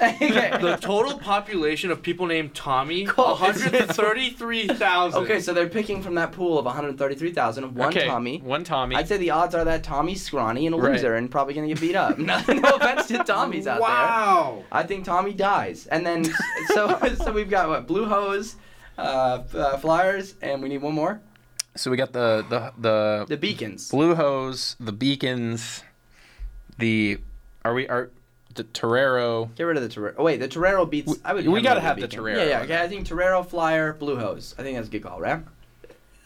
okay. 0.00 0.50
The 0.60 0.76
total 0.80 1.18
population 1.18 1.90
of 1.90 2.02
people 2.02 2.26
named 2.26 2.54
Tommy, 2.54 3.04
Cool. 3.08 3.34
133,000. 3.36 5.22
Okay, 5.22 5.40
so 5.40 5.54
they're 5.54 5.68
picking 5.68 6.02
from 6.02 6.14
that 6.16 6.32
pool 6.32 6.58
of 6.58 6.64
133,000, 6.66 7.64
of 7.64 7.74
one 7.76 7.88
okay, 7.88 8.06
Tommy. 8.06 8.38
One 8.38 8.62
Tommy. 8.64 8.94
I'd 8.96 9.08
say 9.08 9.16
the 9.16 9.30
odds 9.30 9.54
are 9.54 9.64
that 9.64 9.82
Tommy's 9.84 10.22
scrawny 10.22 10.66
and 10.66 10.74
a 10.74 10.78
Right. 10.78 10.92
loser 10.92 11.14
and 11.14 11.30
probably 11.30 11.54
gonna 11.54 11.68
get 11.68 11.80
beat 11.80 11.96
up. 11.96 12.18
no, 12.18 12.38
no 12.48 12.68
offense 12.76 13.06
to 13.08 13.14
Tommys 13.18 13.66
out 13.66 13.78
there. 13.78 13.80
Wow. 13.80 14.64
I 14.70 14.82
think 14.82 15.04
Tommy 15.04 15.32
dies, 15.32 15.86
and 15.86 16.04
then 16.04 16.24
so 16.74 16.98
so 17.16 17.32
we've 17.32 17.48
got 17.50 17.68
what 17.68 17.86
blue 17.86 18.04
hose, 18.06 18.56
uh, 18.98 19.42
uh, 19.54 19.76
flyers, 19.78 20.34
and 20.42 20.62
we 20.62 20.68
need 20.68 20.82
one 20.82 20.94
more. 20.94 21.20
so 21.74 21.90
we 21.90 21.96
got 21.96 22.12
the 22.12 22.44
the 22.50 22.72
the 22.78 23.24
The 23.28 23.36
beacons. 23.38 23.88
blue 23.90 24.14
hose, 24.14 24.76
the 24.78 24.92
beacons, 24.92 25.82
the 26.78 27.18
are 27.64 27.74
we 27.74 27.88
are 27.88 28.10
the 28.54 28.64
Torero. 28.64 29.50
Get 29.56 29.64
rid 29.64 29.76
of 29.76 29.82
the 29.82 29.88
Torero. 29.88 30.14
Oh 30.18 30.24
wait, 30.24 30.38
the 30.40 30.48
Torero 30.48 30.86
beats. 30.86 31.08
We- 31.12 31.20
I 31.24 31.34
would. 31.34 31.46
we 31.46 31.60
gotta 31.60 31.80
have 31.80 31.96
the 31.96 32.02
beacon. 32.06 32.18
Torero 32.20 32.38
Yeah, 32.42 32.48
yeah. 32.48 32.60
Okay, 32.62 32.80
I 32.80 32.88
think 32.88 33.06
Torero, 33.06 33.42
flyer, 33.42 33.92
blue 33.92 34.16
hose. 34.16 34.54
I 34.58 34.62
think 34.62 34.76
that's 34.76 34.88
a 34.88 34.90
good 34.90 35.02
call, 35.02 35.20
right? 35.20 35.42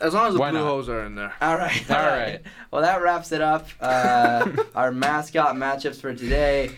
As 0.00 0.14
long 0.14 0.28
as 0.28 0.34
the 0.34 0.40
Why 0.40 0.50
blue 0.50 0.60
not? 0.60 0.66
hose 0.66 0.88
are 0.88 1.04
in 1.04 1.14
there. 1.14 1.34
All 1.42 1.56
right. 1.58 1.90
All 1.90 1.96
right. 1.96 2.40
Well, 2.70 2.82
that 2.82 3.02
wraps 3.02 3.32
it 3.32 3.40
up. 3.40 3.68
Uh, 3.80 4.48
our 4.76 4.92
mascot 4.92 5.56
matchups 5.56 6.00
for 6.00 6.14
today. 6.14 6.70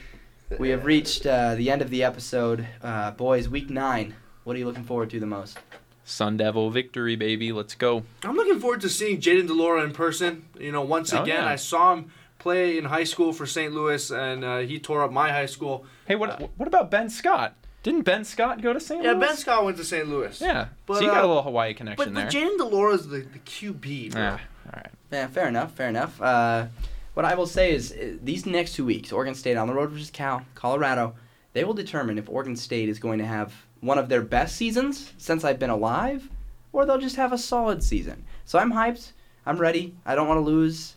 We 0.58 0.70
have 0.70 0.86
reached 0.86 1.26
uh, 1.26 1.54
the 1.54 1.70
end 1.70 1.82
of 1.82 1.90
the 1.90 2.02
episode. 2.02 2.66
Uh, 2.82 3.10
boys, 3.12 3.46
week 3.48 3.68
nine. 3.70 4.14
What 4.44 4.56
are 4.56 4.58
you 4.58 4.64
looking 4.64 4.84
forward 4.84 5.10
to 5.10 5.20
the 5.20 5.26
most? 5.26 5.58
Sun 6.04 6.38
Devil 6.38 6.70
victory, 6.70 7.14
baby. 7.14 7.52
Let's 7.52 7.74
go. 7.74 8.02
I'm 8.24 8.36
looking 8.36 8.58
forward 8.58 8.80
to 8.80 8.88
seeing 8.88 9.20
Jaden 9.20 9.46
Delora 9.46 9.84
in 9.84 9.92
person. 9.92 10.46
You 10.58 10.72
know, 10.72 10.80
once 10.82 11.12
Oh, 11.12 11.22
again, 11.22 11.44
yeah. 11.44 11.48
I 11.48 11.56
saw 11.56 11.92
him 11.94 12.10
play 12.42 12.76
in 12.78 12.84
high 12.84 13.04
school 13.04 13.32
for 13.32 13.46
St. 13.46 13.72
Louis, 13.72 14.10
and 14.10 14.44
uh, 14.44 14.58
he 14.58 14.78
tore 14.78 15.02
up 15.02 15.12
my 15.12 15.30
high 15.30 15.46
school. 15.46 15.86
Hey, 16.06 16.16
what 16.16 16.50
what 16.56 16.66
about 16.66 16.90
Ben 16.90 17.08
Scott? 17.08 17.54
Didn't 17.82 18.02
Ben 18.02 18.24
Scott 18.24 18.62
go 18.62 18.72
to 18.72 18.80
St. 18.80 19.02
Yeah, 19.02 19.12
Louis? 19.12 19.26
Ben 19.26 19.36
Scott 19.36 19.64
went 19.64 19.76
to 19.76 19.84
St. 19.84 20.08
Louis. 20.08 20.40
Yeah. 20.40 20.68
But, 20.86 20.98
so 20.98 21.00
you 21.00 21.08
got 21.08 21.24
uh, 21.24 21.26
a 21.26 21.28
little 21.28 21.42
Hawaii 21.42 21.72
But, 21.72 21.76
connection 21.78 22.14
but 22.14 22.30
there. 22.30 22.42
Jaden 22.42 22.56
Delora's 22.58 23.08
the, 23.08 23.18
the 23.18 23.40
QB. 23.40 24.14
Yeah. 24.14 24.32
All 24.32 24.72
right. 24.74 24.90
Yeah, 25.10 25.26
fair 25.26 25.48
enough. 25.48 25.72
Fair 25.72 25.88
enough. 25.88 26.20
Uh, 26.22 26.66
what 27.14 27.24
I 27.26 27.34
will 27.34 27.46
say 27.46 27.72
is 27.72 27.92
uh, 27.92 28.16
these 28.22 28.46
next 28.46 28.74
two 28.74 28.84
weeks, 28.84 29.12
Oregon 29.12 29.34
State 29.34 29.56
on 29.56 29.66
the 29.66 29.74
road 29.74 29.90
versus 29.90 30.10
Cal, 30.10 30.42
Colorado, 30.54 31.14
they 31.54 31.64
will 31.64 31.74
determine 31.74 32.18
if 32.18 32.28
Oregon 32.28 32.56
State 32.56 32.88
is 32.88 32.98
going 32.98 33.18
to 33.18 33.26
have 33.26 33.52
one 33.80 33.98
of 33.98 34.08
their 34.08 34.22
best 34.22 34.56
seasons 34.56 35.12
since 35.18 35.44
I've 35.44 35.58
been 35.58 35.70
alive, 35.70 36.30
or 36.72 36.86
they'll 36.86 36.98
just 36.98 37.16
have 37.16 37.32
a 37.32 37.38
solid 37.38 37.82
season. 37.82 38.24
So 38.44 38.58
I'm 38.58 38.72
hyped. 38.72 39.10
I'm 39.44 39.58
ready. 39.58 39.94
I 40.06 40.14
don't 40.14 40.28
want 40.28 40.38
to 40.38 40.42
lose. 40.42 40.94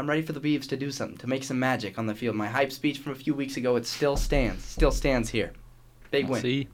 I'm 0.00 0.08
ready 0.08 0.22
for 0.22 0.32
the 0.32 0.40
Beavs 0.40 0.66
to 0.68 0.78
do 0.78 0.90
something, 0.90 1.18
to 1.18 1.26
make 1.26 1.44
some 1.44 1.58
magic 1.58 1.98
on 1.98 2.06
the 2.06 2.14
field. 2.14 2.34
My 2.34 2.46
hype 2.46 2.72
speech 2.72 3.00
from 3.00 3.12
a 3.12 3.14
few 3.14 3.34
weeks 3.34 3.58
ago, 3.58 3.76
it 3.76 3.84
still 3.84 4.16
stands. 4.16 4.64
Still 4.64 4.92
stands 4.92 5.28
here. 5.28 5.52
Big 6.10 6.24
We'll 6.24 6.32
win. 6.32 6.42
See. 6.42 6.68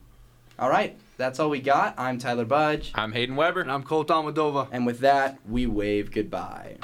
All 0.57 0.69
right, 0.69 0.97
that's 1.17 1.37
all 1.37 1.49
we 1.49 1.59
got. 1.59 1.93
I'm 1.97 2.19
Tyler 2.19 2.45
Budge. 2.45 2.93
I'm 2.95 3.11
Hayden 3.11 3.35
Weber. 3.35 3.59
And 3.59 3.69
I'm 3.69 3.83
Colt 3.83 4.07
Almadova. 4.07 4.69
And 4.71 4.85
with 4.85 4.99
that, 4.99 5.39
we 5.45 5.67
wave 5.67 6.09
goodbye. 6.09 6.77